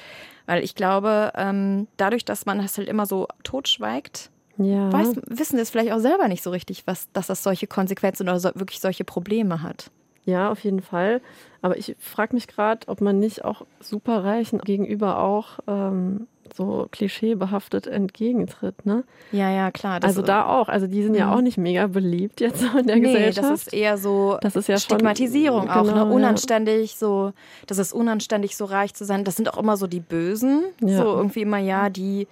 Weil 0.46 0.64
ich 0.64 0.76
glaube, 0.76 1.32
ähm, 1.36 1.88
dadurch, 1.98 2.26
dass 2.26 2.46
man 2.46 2.60
das 2.60 2.78
halt 2.78 2.88
immer 2.88 3.06
so 3.06 3.28
totschweigt, 3.44 4.32
ja. 4.58 4.92
weiß, 4.92 5.16
wissen 5.28 5.58
es 5.60 5.70
vielleicht 5.70 5.92
auch 5.92 6.00
selber 6.00 6.28
nicht 6.28 6.44
so 6.44 6.50
richtig, 6.50 6.86
was, 6.86 7.12
dass 7.14 7.28
das 7.28 7.44
solche 7.44 7.68
Konsequenzen 7.68 8.24
oder 8.24 8.40
so, 8.40 8.50
wirklich 8.56 8.80
solche 8.80 9.04
Probleme 9.04 9.62
hat. 9.62 9.92
Ja, 10.26 10.52
auf 10.52 10.64
jeden 10.64 10.82
Fall. 10.82 11.22
Aber 11.62 11.78
ich 11.78 11.96
frage 12.00 12.36
mich 12.36 12.48
gerade, 12.48 12.88
ob 12.88 13.02
man 13.02 13.20
nicht 13.20 13.46
auch 13.46 13.66
Superreichen 13.80 14.60
gegenüber 14.60 15.20
auch 15.20 15.60
ähm, 15.68 16.28
so 16.54 16.88
klischeebehaftet 16.92 17.88
entgegentritt, 17.88 18.86
ne? 18.86 19.04
Ja, 19.32 19.50
ja, 19.52 19.72
klar. 19.72 20.00
also 20.04 20.22
da 20.22 20.46
auch. 20.46 20.70
Also 20.70 20.88
die 20.88 21.04
sind 21.04 21.16
ja 21.16 21.28
mhm. 21.28 21.34
auch 21.34 21.42
nicht 21.42 21.58
mega 21.58 21.88
beliebt 21.88 22.42
jetzt 22.42 22.64
in 22.80 22.88
der 22.88 22.96
nee, 22.96 23.02
Gesellschaft. 23.02 23.52
das 23.52 23.62
ist 23.68 23.74
eher 23.74 23.98
so 23.98 24.38
das 24.42 24.56
ist 24.56 24.68
ja 24.68 24.78
Stigmatisierung 24.78 25.64
schon, 25.64 25.70
auch, 25.70 25.86
ne? 25.86 25.94
genau, 25.94 26.06
ne? 26.06 26.14
Unanständig, 26.14 26.94
ja. 26.94 26.98
so, 26.98 27.34
das 27.68 27.78
ist 27.78 27.94
unanständig, 27.94 28.56
so 28.56 28.66
reich 28.66 28.94
zu 28.94 29.06
sein. 29.06 29.24
Das 29.24 29.36
sind 29.36 29.54
auch 29.54 29.58
immer 29.58 29.78
so 29.78 29.88
die 29.88 30.00
Bösen. 30.00 30.64
Ja. 30.82 30.98
So 30.98 31.04
irgendwie 31.16 31.42
immer, 31.42 31.60
ja, 31.60 31.90
die, 31.90 32.28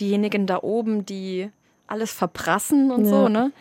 diejenigen 0.00 0.46
da 0.46 0.58
oben, 0.62 1.06
die 1.06 1.50
alles 1.86 2.12
verprassen 2.12 2.90
und 2.90 3.04
so, 3.04 3.28
ne? 3.28 3.52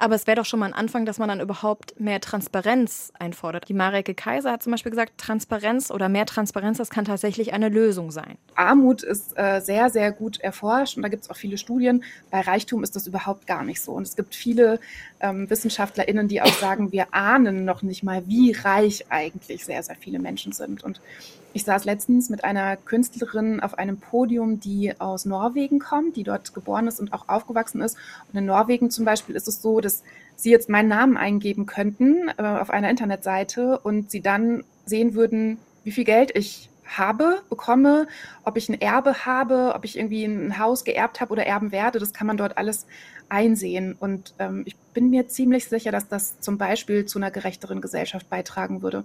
Aber 0.00 0.14
es 0.14 0.26
wäre 0.26 0.36
doch 0.36 0.46
schon 0.46 0.60
mal 0.60 0.66
ein 0.66 0.72
Anfang, 0.72 1.04
dass 1.04 1.18
man 1.18 1.28
dann 1.28 1.40
überhaupt 1.40 2.00
mehr 2.00 2.22
Transparenz 2.22 3.12
einfordert. 3.18 3.68
Die 3.68 3.74
Mareke 3.74 4.14
Kaiser 4.14 4.52
hat 4.52 4.62
zum 4.62 4.70
Beispiel 4.70 4.88
gesagt, 4.88 5.18
Transparenz 5.18 5.90
oder 5.90 6.08
mehr 6.08 6.24
Transparenz, 6.24 6.78
das 6.78 6.88
kann 6.88 7.04
tatsächlich 7.04 7.52
eine 7.52 7.68
Lösung 7.68 8.10
sein. 8.10 8.38
Armut 8.54 9.02
ist 9.02 9.38
äh, 9.38 9.60
sehr, 9.60 9.90
sehr 9.90 10.10
gut 10.10 10.40
erforscht 10.40 10.96
und 10.96 11.02
da 11.02 11.10
gibt 11.10 11.24
es 11.24 11.30
auch 11.30 11.36
viele 11.36 11.58
Studien. 11.58 12.02
Bei 12.30 12.40
Reichtum 12.40 12.82
ist 12.82 12.96
das 12.96 13.06
überhaupt 13.06 13.46
gar 13.46 13.62
nicht 13.62 13.82
so. 13.82 13.92
Und 13.92 14.04
es 14.04 14.16
gibt 14.16 14.34
viele 14.34 14.80
ähm, 15.20 15.48
WissenschaftlerInnen, 15.48 16.28
die 16.28 16.42
auch 16.42 16.52
sagen, 16.54 16.92
wir 16.92 17.14
ahnen 17.14 17.64
noch 17.64 17.82
nicht 17.82 18.02
mal, 18.02 18.26
wie 18.26 18.52
reich 18.52 19.06
eigentlich 19.10 19.64
sehr, 19.64 19.82
sehr 19.82 19.96
viele 19.96 20.18
Menschen 20.18 20.52
sind. 20.52 20.82
Und 20.82 21.00
ich 21.52 21.64
saß 21.64 21.84
letztens 21.84 22.30
mit 22.30 22.44
einer 22.44 22.76
Künstlerin 22.76 23.60
auf 23.60 23.76
einem 23.76 23.98
Podium, 23.98 24.60
die 24.60 24.98
aus 25.00 25.24
Norwegen 25.24 25.78
kommt, 25.78 26.16
die 26.16 26.22
dort 26.22 26.54
geboren 26.54 26.86
ist 26.86 27.00
und 27.00 27.12
auch 27.12 27.28
aufgewachsen 27.28 27.80
ist. 27.80 27.96
Und 28.32 28.38
in 28.38 28.46
Norwegen 28.46 28.90
zum 28.90 29.04
Beispiel 29.04 29.34
ist 29.34 29.48
es 29.48 29.60
so, 29.60 29.80
dass 29.80 30.02
sie 30.36 30.50
jetzt 30.50 30.68
meinen 30.68 30.88
Namen 30.88 31.16
eingeben 31.16 31.66
könnten 31.66 32.30
äh, 32.38 32.42
auf 32.42 32.70
einer 32.70 32.88
Internetseite 32.88 33.78
und 33.78 34.10
sie 34.10 34.20
dann 34.20 34.64
sehen 34.86 35.14
würden, 35.14 35.58
wie 35.84 35.92
viel 35.92 36.04
Geld 36.04 36.36
ich 36.36 36.69
habe, 36.98 37.42
bekomme, 37.48 38.06
ob 38.44 38.56
ich 38.56 38.68
ein 38.68 38.80
Erbe 38.80 39.24
habe, 39.26 39.72
ob 39.74 39.84
ich 39.84 39.96
irgendwie 39.98 40.24
ein 40.24 40.58
Haus 40.58 40.84
geerbt 40.84 41.20
habe 41.20 41.32
oder 41.32 41.46
erben 41.46 41.72
werde. 41.72 41.98
Das 41.98 42.12
kann 42.12 42.26
man 42.26 42.36
dort 42.36 42.58
alles 42.58 42.86
einsehen. 43.28 43.96
Und 43.98 44.34
ähm, 44.38 44.62
ich 44.66 44.76
bin 44.94 45.10
mir 45.10 45.28
ziemlich 45.28 45.68
sicher, 45.68 45.92
dass 45.92 46.08
das 46.08 46.40
zum 46.40 46.58
Beispiel 46.58 47.06
zu 47.06 47.18
einer 47.18 47.30
gerechteren 47.30 47.80
Gesellschaft 47.80 48.28
beitragen 48.28 48.82
würde. 48.82 49.04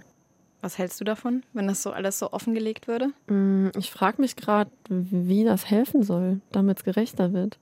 Was 0.62 0.80
hältst 0.80 1.00
du 1.00 1.04
davon, 1.04 1.44
wenn 1.54 1.68
das 1.68 1.84
so 1.84 1.92
alles 1.92 2.18
so 2.18 2.34
offengelegt 2.34 2.88
würde? 2.88 3.12
Mm, 3.28 3.70
ich 3.78 3.92
frage 3.92 4.20
mich 4.20 4.36
gerade, 4.36 4.72
wie 4.90 5.44
das 5.44 5.70
helfen 5.70 6.02
soll, 6.02 6.42
damit 6.52 6.80
es 6.80 6.84
gerechter 6.84 7.34
wird. 7.34 7.60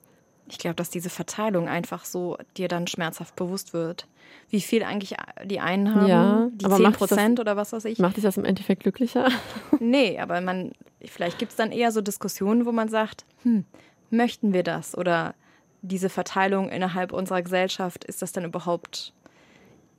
Ich 0.47 0.57
glaube, 0.57 0.75
dass 0.75 0.89
diese 0.89 1.09
Verteilung 1.09 1.67
einfach 1.67 2.05
so 2.05 2.37
dir 2.55 2.67
dann 2.67 2.87
schmerzhaft 2.87 3.35
bewusst 3.35 3.73
wird. 3.73 4.07
Wie 4.49 4.61
viel 4.61 4.83
eigentlich 4.83 5.15
die 5.45 5.59
einen 5.59 5.95
haben, 5.95 6.07
ja, 6.07 6.49
die 6.53 6.65
aber 6.65 6.77
10 6.77 6.91
Prozent 6.93 7.39
oder 7.39 7.57
was 7.57 7.73
weiß 7.73 7.85
ich. 7.85 7.99
Macht 7.99 8.17
dich 8.17 8.23
das 8.23 8.37
im 8.37 8.45
Endeffekt 8.45 8.83
glücklicher? 8.83 9.29
nee, 9.79 10.19
aber 10.19 10.41
man, 10.41 10.73
vielleicht 11.03 11.39
gibt 11.39 11.51
es 11.51 11.55
dann 11.57 11.71
eher 11.71 11.91
so 11.91 12.01
Diskussionen, 12.01 12.65
wo 12.65 12.71
man 12.71 12.89
sagt, 12.89 13.25
hm, 13.43 13.65
möchten 14.09 14.53
wir 14.53 14.63
das? 14.63 14.97
Oder 14.97 15.33
diese 15.81 16.09
Verteilung 16.09 16.69
innerhalb 16.69 17.11
unserer 17.11 17.41
Gesellschaft, 17.41 18.05
ist 18.05 18.21
das 18.21 18.31
dann 18.31 18.45
überhaupt 18.45 19.13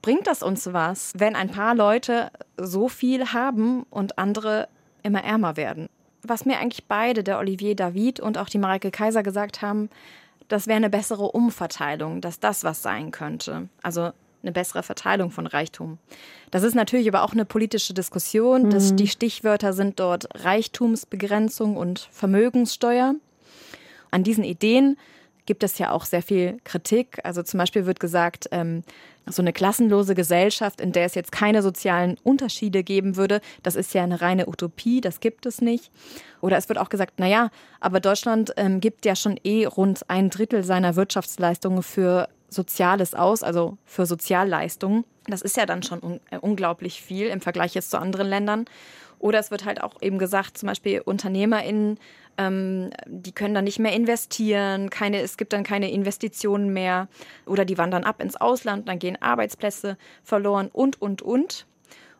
bringt 0.04 0.26
das 0.26 0.42
uns 0.42 0.70
was, 0.70 1.14
wenn 1.16 1.34
ein 1.34 1.50
paar 1.50 1.74
Leute 1.74 2.30
so 2.58 2.88
viel 2.90 3.32
haben 3.32 3.84
und 3.84 4.18
andere 4.18 4.68
immer 5.02 5.24
ärmer 5.24 5.56
werden? 5.56 5.88
Was 6.22 6.44
mir 6.44 6.58
eigentlich 6.58 6.84
beide, 6.84 7.24
der 7.24 7.38
Olivier 7.38 7.74
David 7.74 8.20
und 8.20 8.36
auch 8.36 8.50
die 8.50 8.58
Mareike 8.58 8.90
Kaiser 8.90 9.22
gesagt 9.22 9.62
haben, 9.62 9.88
das 10.48 10.66
wäre 10.66 10.76
eine 10.76 10.90
bessere 10.90 11.30
Umverteilung, 11.30 12.20
dass 12.20 12.38
das 12.38 12.64
was 12.64 12.82
sein 12.82 13.12
könnte. 13.12 13.70
Also 13.80 14.10
eine 14.44 14.52
bessere 14.52 14.82
Verteilung 14.82 15.30
von 15.30 15.46
Reichtum. 15.46 15.98
Das 16.50 16.62
ist 16.62 16.74
natürlich 16.74 17.08
aber 17.08 17.22
auch 17.22 17.32
eine 17.32 17.44
politische 17.44 17.94
Diskussion. 17.94 18.70
Das, 18.70 18.92
mhm. 18.92 18.96
Die 18.96 19.08
Stichwörter 19.08 19.72
sind 19.72 19.98
dort 19.98 20.28
Reichtumsbegrenzung 20.44 21.76
und 21.76 22.08
Vermögenssteuer. 22.12 23.14
An 24.10 24.22
diesen 24.22 24.44
Ideen 24.44 24.96
gibt 25.46 25.62
es 25.62 25.78
ja 25.78 25.90
auch 25.90 26.04
sehr 26.04 26.22
viel 26.22 26.58
Kritik. 26.64 27.18
Also 27.24 27.42
zum 27.42 27.58
Beispiel 27.58 27.86
wird 27.86 28.00
gesagt, 28.00 28.48
ähm, 28.50 28.82
so 29.26 29.42
eine 29.42 29.52
klassenlose 29.52 30.14
Gesellschaft, 30.14 30.80
in 30.80 30.92
der 30.92 31.06
es 31.06 31.14
jetzt 31.14 31.32
keine 31.32 31.62
sozialen 31.62 32.16
Unterschiede 32.22 32.82
geben 32.82 33.16
würde, 33.16 33.40
das 33.62 33.74
ist 33.74 33.94
ja 33.94 34.02
eine 34.02 34.20
reine 34.20 34.48
Utopie, 34.48 35.00
das 35.00 35.20
gibt 35.20 35.46
es 35.46 35.60
nicht. 35.60 35.90
Oder 36.40 36.56
es 36.56 36.68
wird 36.68 36.78
auch 36.78 36.90
gesagt, 36.90 37.14
na 37.16 37.26
ja, 37.26 37.50
aber 37.80 38.00
Deutschland 38.00 38.52
ähm, 38.56 38.80
gibt 38.80 39.06
ja 39.06 39.16
schon 39.16 39.38
eh 39.42 39.64
rund 39.64 40.08
ein 40.08 40.30
Drittel 40.30 40.62
seiner 40.62 40.96
Wirtschaftsleistungen 40.96 41.82
für 41.82 42.28
Soziales 42.54 43.14
aus, 43.14 43.42
also 43.42 43.76
für 43.84 44.06
Sozialleistungen. 44.06 45.04
Das 45.26 45.42
ist 45.42 45.56
ja 45.56 45.66
dann 45.66 45.82
schon 45.82 46.00
un 46.00 46.20
äh, 46.30 46.38
unglaublich 46.38 47.02
viel 47.02 47.26
im 47.26 47.40
Vergleich 47.40 47.74
jetzt 47.74 47.90
zu 47.90 47.98
anderen 47.98 48.28
Ländern. 48.28 48.64
Oder 49.18 49.38
es 49.38 49.50
wird 49.50 49.64
halt 49.64 49.82
auch 49.82 50.02
eben 50.02 50.18
gesagt, 50.18 50.58
zum 50.58 50.68
Beispiel 50.68 51.00
UnternehmerInnen 51.00 51.98
ähm, 52.38 52.90
die 53.06 53.32
können 53.32 53.54
dann 53.54 53.64
nicht 53.64 53.78
mehr 53.78 53.92
investieren, 53.92 54.90
keine, 54.90 55.20
es 55.20 55.36
gibt 55.36 55.52
dann 55.52 55.62
keine 55.62 55.90
Investitionen 55.90 56.72
mehr 56.72 57.08
oder 57.46 57.64
die 57.64 57.78
wandern 57.78 58.04
ab 58.04 58.20
ins 58.20 58.36
Ausland, 58.36 58.88
dann 58.88 58.98
gehen 58.98 59.20
Arbeitsplätze 59.20 59.96
verloren 60.22 60.68
und, 60.72 61.00
und, 61.00 61.22
und. 61.22 61.66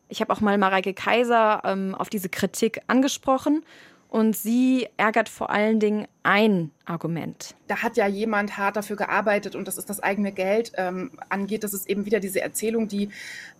Ich 0.08 0.20
habe 0.20 0.32
auch 0.32 0.40
mal 0.40 0.58
Mareike 0.58 0.94
Kaiser 0.94 1.62
ähm, 1.64 1.94
auf 1.94 2.10
diese 2.10 2.28
Kritik 2.28 2.80
angesprochen 2.86 3.64
und 4.14 4.36
sie 4.36 4.86
ärgert 4.96 5.28
vor 5.28 5.50
allen 5.50 5.80
Dingen 5.80 6.06
ein 6.22 6.70
Argument. 6.84 7.56
Da 7.66 7.82
hat 7.82 7.96
ja 7.96 8.06
jemand 8.06 8.56
hart 8.56 8.76
dafür 8.76 8.94
gearbeitet 8.94 9.56
und 9.56 9.66
das 9.66 9.76
ist 9.76 9.90
das 9.90 9.98
eigene 9.98 10.30
Geld 10.30 10.70
ähm, 10.76 11.10
angeht. 11.30 11.64
Das 11.64 11.74
ist 11.74 11.90
eben 11.90 12.06
wieder 12.06 12.20
diese 12.20 12.40
Erzählung, 12.40 12.86
die, 12.86 13.08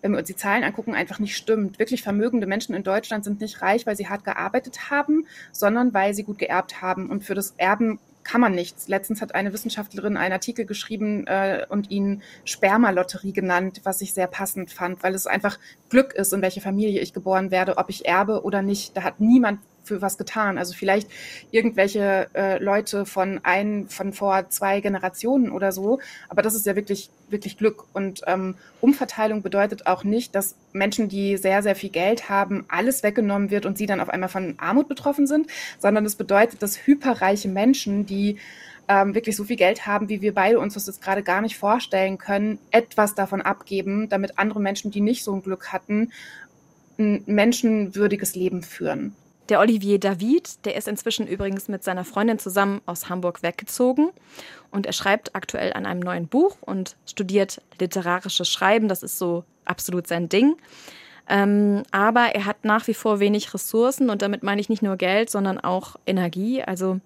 wenn 0.01 0.13
wir 0.13 0.19
uns 0.19 0.27
die 0.27 0.35
Zahlen 0.37 0.63
angucken, 0.63 0.95
einfach 0.95 1.19
nicht 1.19 1.35
stimmt. 1.35 1.77
Wirklich 1.77 2.03
vermögende 2.03 2.47
Menschen 2.47 2.73
in 2.73 2.83
Deutschland 2.83 3.25
sind 3.25 3.41
nicht 3.41 3.61
reich, 3.61 3.85
weil 3.85 3.97
sie 3.97 4.07
hart 4.07 4.23
gearbeitet 4.23 4.89
haben, 4.89 5.27
sondern 5.51 5.93
weil 5.93 6.13
sie 6.13 6.23
gut 6.23 6.39
geerbt 6.39 6.81
haben. 6.81 7.09
Und 7.09 7.25
für 7.25 7.35
das 7.35 7.53
Erben 7.57 7.99
kann 8.23 8.39
man 8.39 8.55
nichts. 8.55 8.87
Letztens 8.87 9.21
hat 9.21 9.35
eine 9.35 9.51
Wissenschaftlerin 9.51 10.15
einen 10.15 10.31
Artikel 10.31 10.65
geschrieben 10.65 11.27
äh, 11.27 11.65
und 11.67 11.91
ihn 11.91 12.23
Spermalotterie 12.45 13.33
genannt, 13.33 13.81
was 13.83 13.99
ich 13.99 14.13
sehr 14.13 14.27
passend 14.27 14.71
fand, 14.71 15.03
weil 15.03 15.15
es 15.15 15.27
einfach 15.27 15.59
Glück 15.89 16.13
ist, 16.13 16.31
in 16.31 16.41
welche 16.41 16.61
Familie 16.61 17.01
ich 17.01 17.11
geboren 17.11 17.51
werde, 17.51 17.77
ob 17.77 17.89
ich 17.89 18.05
erbe 18.05 18.43
oder 18.45 18.61
nicht. 18.61 18.95
Da 18.95 19.03
hat 19.03 19.19
niemand 19.19 19.59
für 19.85 20.01
was 20.01 20.17
getan. 20.17 20.57
Also 20.57 20.73
vielleicht 20.73 21.09
irgendwelche 21.51 22.27
äh, 22.33 22.57
Leute 22.61 23.05
von 23.05 23.39
ein, 23.43 23.87
von 23.87 24.13
vor 24.13 24.49
zwei 24.49 24.81
Generationen 24.81 25.51
oder 25.51 25.71
so. 25.71 25.99
Aber 26.29 26.41
das 26.41 26.55
ist 26.55 26.65
ja 26.65 26.75
wirklich, 26.75 27.09
wirklich 27.29 27.57
Glück. 27.57 27.85
Und 27.93 28.21
ähm, 28.27 28.55
Umverteilung 28.81 29.41
bedeutet 29.41 29.87
auch 29.87 30.03
nicht, 30.03 30.35
dass 30.35 30.55
Menschen, 30.73 31.09
die 31.09 31.37
sehr, 31.37 31.63
sehr 31.63 31.75
viel 31.75 31.89
Geld 31.89 32.29
haben, 32.29 32.65
alles 32.67 33.03
weggenommen 33.03 33.51
wird 33.51 33.65
und 33.65 33.77
sie 33.77 33.85
dann 33.85 34.01
auf 34.01 34.09
einmal 34.09 34.29
von 34.29 34.55
Armut 34.57 34.87
betroffen 34.87 35.27
sind, 35.27 35.47
sondern 35.79 36.05
es 36.05 36.15
bedeutet, 36.15 36.61
dass 36.61 36.85
hyperreiche 36.85 37.47
Menschen, 37.47 38.05
die 38.05 38.37
ähm, 38.87 39.15
wirklich 39.15 39.35
so 39.35 39.43
viel 39.43 39.55
Geld 39.55 39.87
haben, 39.87 40.09
wie 40.09 40.21
wir 40.21 40.33
beide 40.33 40.59
uns 40.59 40.75
das 40.75 40.87
jetzt 40.87 41.01
gerade 41.01 41.23
gar 41.23 41.41
nicht 41.41 41.57
vorstellen 41.57 42.17
können, 42.17 42.59
etwas 42.71 43.15
davon 43.15 43.41
abgeben, 43.41 44.09
damit 44.09 44.37
andere 44.37 44.59
Menschen, 44.59 44.91
die 44.91 45.01
nicht 45.01 45.23
so 45.23 45.33
ein 45.33 45.41
Glück 45.41 45.73
hatten, 45.73 46.11
ein 46.97 47.23
menschenwürdiges 47.25 48.35
Leben 48.35 48.63
führen. 48.63 49.15
Der 49.49 49.59
Olivier 49.59 49.99
David, 49.99 50.65
der 50.65 50.75
ist 50.75 50.87
inzwischen 50.87 51.27
übrigens 51.27 51.67
mit 51.67 51.83
seiner 51.83 52.03
Freundin 52.03 52.39
zusammen 52.39 52.81
aus 52.85 53.09
Hamburg 53.09 53.43
weggezogen 53.43 54.09
und 54.71 54.85
er 54.85 54.93
schreibt 54.93 55.35
aktuell 55.35 55.73
an 55.73 55.85
einem 55.85 55.99
neuen 55.99 56.27
Buch 56.27 56.57
und 56.61 56.95
studiert 57.05 57.61
literarisches 57.79 58.49
Schreiben. 58.49 58.87
Das 58.87 59.03
ist 59.03 59.19
so 59.19 59.43
absolut 59.65 60.07
sein 60.07 60.29
Ding. 60.29 60.55
Ähm, 61.27 61.83
aber 61.91 62.35
er 62.35 62.45
hat 62.45 62.65
nach 62.65 62.87
wie 62.87 62.93
vor 62.93 63.19
wenig 63.19 63.53
Ressourcen 63.53 64.09
und 64.09 64.21
damit 64.21 64.43
meine 64.43 64.61
ich 64.61 64.69
nicht 64.69 64.83
nur 64.83 64.95
Geld, 64.95 65.29
sondern 65.29 65.59
auch 65.59 65.95
Energie. 66.05 66.61
Also 66.61 66.99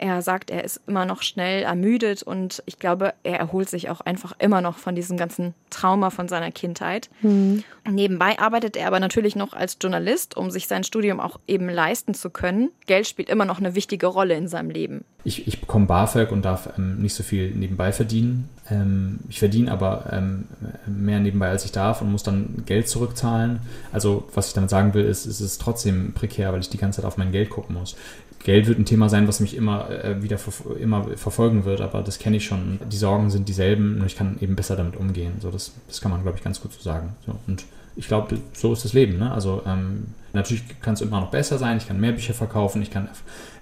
er 0.00 0.22
sagt, 0.22 0.50
er 0.50 0.64
ist 0.64 0.80
immer 0.86 1.04
noch 1.04 1.20
schnell 1.20 1.62
ermüdet 1.62 2.22
und 2.22 2.62
ich 2.64 2.78
glaube, 2.78 3.12
er 3.22 3.38
erholt 3.38 3.68
sich 3.68 3.90
auch 3.90 4.00
einfach 4.00 4.32
immer 4.38 4.62
noch 4.62 4.78
von 4.78 4.94
diesem 4.94 5.18
ganzen 5.18 5.52
Trauma 5.68 6.08
von 6.08 6.26
seiner 6.26 6.50
Kindheit. 6.50 7.10
Mhm. 7.20 7.64
Nebenbei 7.88 8.38
arbeitet 8.38 8.76
er 8.76 8.86
aber 8.86 8.98
natürlich 8.98 9.36
noch 9.36 9.52
als 9.52 9.76
Journalist, 9.80 10.38
um 10.38 10.50
sich 10.50 10.68
sein 10.68 10.84
Studium 10.84 11.20
auch 11.20 11.38
eben 11.46 11.68
leisten 11.68 12.14
zu 12.14 12.30
können. 12.30 12.70
Geld 12.86 13.06
spielt 13.06 13.28
immer 13.28 13.44
noch 13.44 13.58
eine 13.58 13.74
wichtige 13.74 14.06
Rolle 14.06 14.34
in 14.34 14.48
seinem 14.48 14.70
Leben. 14.70 15.04
Ich, 15.22 15.46
ich 15.46 15.60
bekomme 15.60 15.84
BAföG 15.84 16.32
und 16.32 16.46
darf 16.46 16.70
ähm, 16.78 17.02
nicht 17.02 17.14
so 17.14 17.22
viel 17.22 17.50
nebenbei 17.50 17.92
verdienen. 17.92 18.48
Ähm, 18.70 19.18
ich 19.28 19.38
verdiene 19.38 19.70
aber 19.70 20.10
ähm, 20.12 20.48
mehr 20.86 21.20
nebenbei, 21.20 21.50
als 21.50 21.66
ich 21.66 21.72
darf 21.72 22.00
und 22.00 22.10
muss 22.10 22.22
dann 22.22 22.62
Geld 22.64 22.88
zurückzahlen. 22.88 23.60
Also 23.92 24.28
was 24.34 24.48
ich 24.48 24.54
damit 24.54 24.70
sagen 24.70 24.94
will, 24.94 25.04
ist, 25.04 25.26
ist 25.26 25.40
es 25.40 25.58
trotzdem 25.58 26.14
prekär, 26.14 26.54
weil 26.54 26.60
ich 26.60 26.70
die 26.70 26.78
ganze 26.78 27.02
Zeit 27.02 27.06
auf 27.06 27.18
mein 27.18 27.32
Geld 27.32 27.50
gucken 27.50 27.76
muss. 27.76 27.96
Geld 28.42 28.66
wird 28.66 28.78
ein 28.78 28.86
Thema 28.86 29.08
sein, 29.10 29.28
was 29.28 29.40
mich 29.40 29.54
immer 29.54 29.90
äh, 29.90 30.22
wieder 30.22 30.38
ver 30.38 30.76
immer 30.78 31.04
verfolgen 31.16 31.64
wird, 31.66 31.82
aber 31.82 32.02
das 32.02 32.18
kenne 32.18 32.38
ich 32.38 32.46
schon. 32.46 32.80
Die 32.90 32.96
Sorgen 32.96 33.28
sind 33.28 33.48
dieselben, 33.48 33.98
nur 33.98 34.06
ich 34.06 34.16
kann 34.16 34.38
eben 34.40 34.56
besser 34.56 34.76
damit 34.76 34.96
umgehen. 34.96 35.34
So, 35.40 35.50
das, 35.50 35.74
das 35.88 36.00
kann 36.00 36.10
man, 36.10 36.22
glaube 36.22 36.38
ich, 36.38 36.44
ganz 36.44 36.60
gut 36.60 36.72
so 36.72 36.80
sagen. 36.80 37.10
So, 37.26 37.34
und 37.46 37.64
ich 37.96 38.08
glaube, 38.08 38.38
so 38.54 38.72
ist 38.72 38.84
das 38.84 38.94
Leben. 38.94 39.18
Ne? 39.18 39.30
Also 39.30 39.62
ähm, 39.66 40.14
natürlich 40.32 40.64
kann 40.80 40.94
es 40.94 41.02
immer 41.02 41.20
noch 41.20 41.30
besser 41.30 41.58
sein. 41.58 41.76
Ich 41.76 41.86
kann 41.86 42.00
mehr 42.00 42.12
Bücher 42.12 42.32
verkaufen, 42.32 42.80
ich 42.80 42.90
kann 42.90 43.08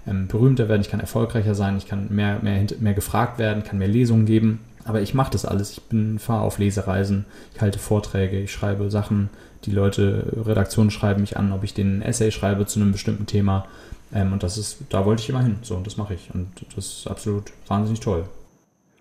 ähm, 0.07 0.27
berühmter 0.27 0.69
werden, 0.69 0.81
ich 0.81 0.89
kann 0.89 1.01
erfolgreicher 1.01 1.55
sein, 1.55 1.77
ich 1.77 1.87
kann 1.87 2.07
mehr, 2.09 2.39
mehr, 2.41 2.65
mehr 2.79 2.93
gefragt 2.93 3.37
werden, 3.37 3.63
kann 3.65 3.79
mehr 3.79 3.89
Lesungen 3.89 4.25
geben. 4.25 4.59
Aber 4.85 5.01
ich 5.01 5.13
mache 5.13 5.31
das 5.31 5.45
alles. 5.45 5.71
Ich 5.73 5.81
bin 5.83 6.19
fahre 6.19 6.43
auf 6.43 6.57
Lesereisen, 6.57 7.25
ich 7.53 7.61
halte 7.61 7.79
Vorträge, 7.79 8.39
ich 8.39 8.51
schreibe 8.51 8.89
Sachen. 8.89 9.29
Die 9.65 9.71
Leute, 9.71 10.31
Redaktionen 10.45 10.89
schreiben 10.89 11.19
mich 11.19 11.35
an, 11.35 11.51
ob 11.51 11.65
ich 11.65 11.73
den 11.73 12.01
Essay 12.01 12.31
schreibe 12.31 12.65
zu 12.65 12.79
einem 12.79 12.93
bestimmten 12.93 13.25
Thema. 13.25 13.67
Ähm, 14.13 14.33
und 14.33 14.43
das 14.43 14.57
ist, 14.57 14.77
da 14.89 15.05
wollte 15.05 15.21
ich 15.21 15.29
immer 15.29 15.41
hin. 15.41 15.57
So, 15.61 15.75
und 15.75 15.85
das 15.85 15.97
mache 15.97 16.13
ich. 16.13 16.33
Und 16.33 16.49
das 16.75 16.85
ist 16.85 17.07
absolut 17.07 17.51
wahnsinnig 17.67 17.99
toll. 17.99 18.25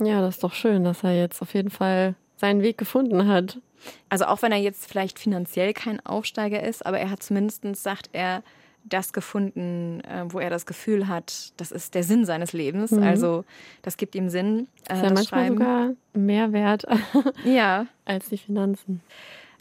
Ja, 0.01 0.21
das 0.21 0.37
ist 0.37 0.45
doch 0.45 0.55
schön, 0.55 0.85
dass 0.85 1.03
er 1.03 1.17
jetzt 1.17 1.43
auf 1.43 1.55
jeden 1.55 1.71
Fall 1.71 2.15
seinen 2.37 2.63
Weg 2.63 2.79
gefunden 2.79 3.27
hat. 3.27 3.59
Also 4.09 4.27
auch 4.27 4.43
wenn 4.43 4.53
er 4.53 4.59
jetzt 4.59 4.87
vielleicht 4.89 5.19
finanziell 5.19 5.73
kein 5.73 6.05
Aufsteiger 6.05 6.63
ist, 6.63 6.85
aber 6.85 6.99
er 6.99 7.11
hat 7.11 7.23
zumindest, 7.23 7.65
sagt 7.77 8.11
er, 8.13 8.43
das 8.85 9.13
gefunden, 9.13 10.01
äh, 10.01 10.25
wo 10.29 10.39
er 10.39 10.51
das 10.51 10.67
Gefühl 10.67 11.09
hat, 11.09 11.53
das 11.57 11.73
ist 11.73 11.95
der 11.95 12.05
Sinn 12.05 12.25
seines 12.25 12.53
Lebens. 12.53 12.93
Mhm. 12.93 13.03
Also 13.03 13.45
das 13.83 13.97
gibt 13.97 14.15
ihm 14.15 14.29
Sinn. 14.29 14.69
Äh, 14.89 14.95
ist 14.95 15.03
ja 15.03 15.13
manchmal 15.13 15.25
Schreiben. 15.25 15.59
sogar 15.59 15.91
mehr 16.15 16.53
wert 16.53 16.87
ja. 17.45 17.87
als 18.05 18.29
die 18.29 18.39
Finanzen. 18.39 19.03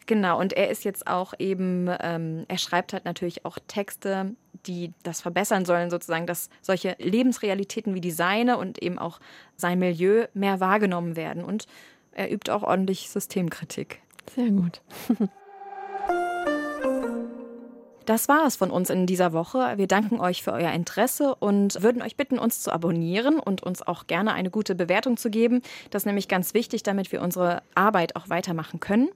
Genau, 0.07 0.39
und 0.39 0.53
er 0.53 0.69
ist 0.69 0.85
jetzt 0.85 1.05
auch 1.05 1.33
eben, 1.37 1.89
ähm, 1.99 2.45
er 2.47 2.57
schreibt 2.57 2.93
halt 2.93 3.03
natürlich 3.03 3.45
auch 3.45 3.59
Texte, 3.67 4.35
die 4.65 4.93
das 5.03 5.21
verbessern 5.21 5.65
sollen, 5.65 5.89
sozusagen, 5.89 6.25
dass 6.25 6.49
solche 6.61 6.95
Lebensrealitäten 6.97 7.93
wie 7.93 8.01
die 8.01 8.11
seine 8.11 8.57
und 8.57 8.81
eben 8.81 8.97
auch 8.97 9.19
sein 9.57 9.79
Milieu 9.79 10.27
mehr 10.33 10.61
wahrgenommen 10.61 11.17
werden. 11.17 11.43
Und 11.43 11.67
er 12.13 12.31
übt 12.31 12.49
auch 12.49 12.63
ordentlich 12.63 13.09
Systemkritik. 13.09 14.01
Sehr 14.33 14.49
gut. 14.49 14.81
Das 18.07 18.29
war 18.29 18.47
es 18.47 18.55
von 18.55 18.71
uns 18.71 18.89
in 18.89 19.05
dieser 19.05 19.33
Woche. 19.33 19.73
Wir 19.75 19.85
danken 19.85 20.21
euch 20.21 20.41
für 20.41 20.53
euer 20.53 20.71
Interesse 20.71 21.35
und 21.35 21.83
würden 21.83 22.01
euch 22.01 22.15
bitten, 22.15 22.39
uns 22.39 22.61
zu 22.61 22.71
abonnieren 22.71 23.37
und 23.37 23.63
uns 23.63 23.85
auch 23.85 24.07
gerne 24.07 24.31
eine 24.31 24.49
gute 24.49 24.75
Bewertung 24.75 25.17
zu 25.17 25.29
geben. 25.29 25.61
Das 25.89 26.03
ist 26.03 26.05
nämlich 26.05 26.29
ganz 26.29 26.53
wichtig, 26.53 26.83
damit 26.83 27.11
wir 27.11 27.21
unsere 27.21 27.61
Arbeit 27.75 28.15
auch 28.15 28.29
weitermachen 28.29 28.79
können. 28.79 29.09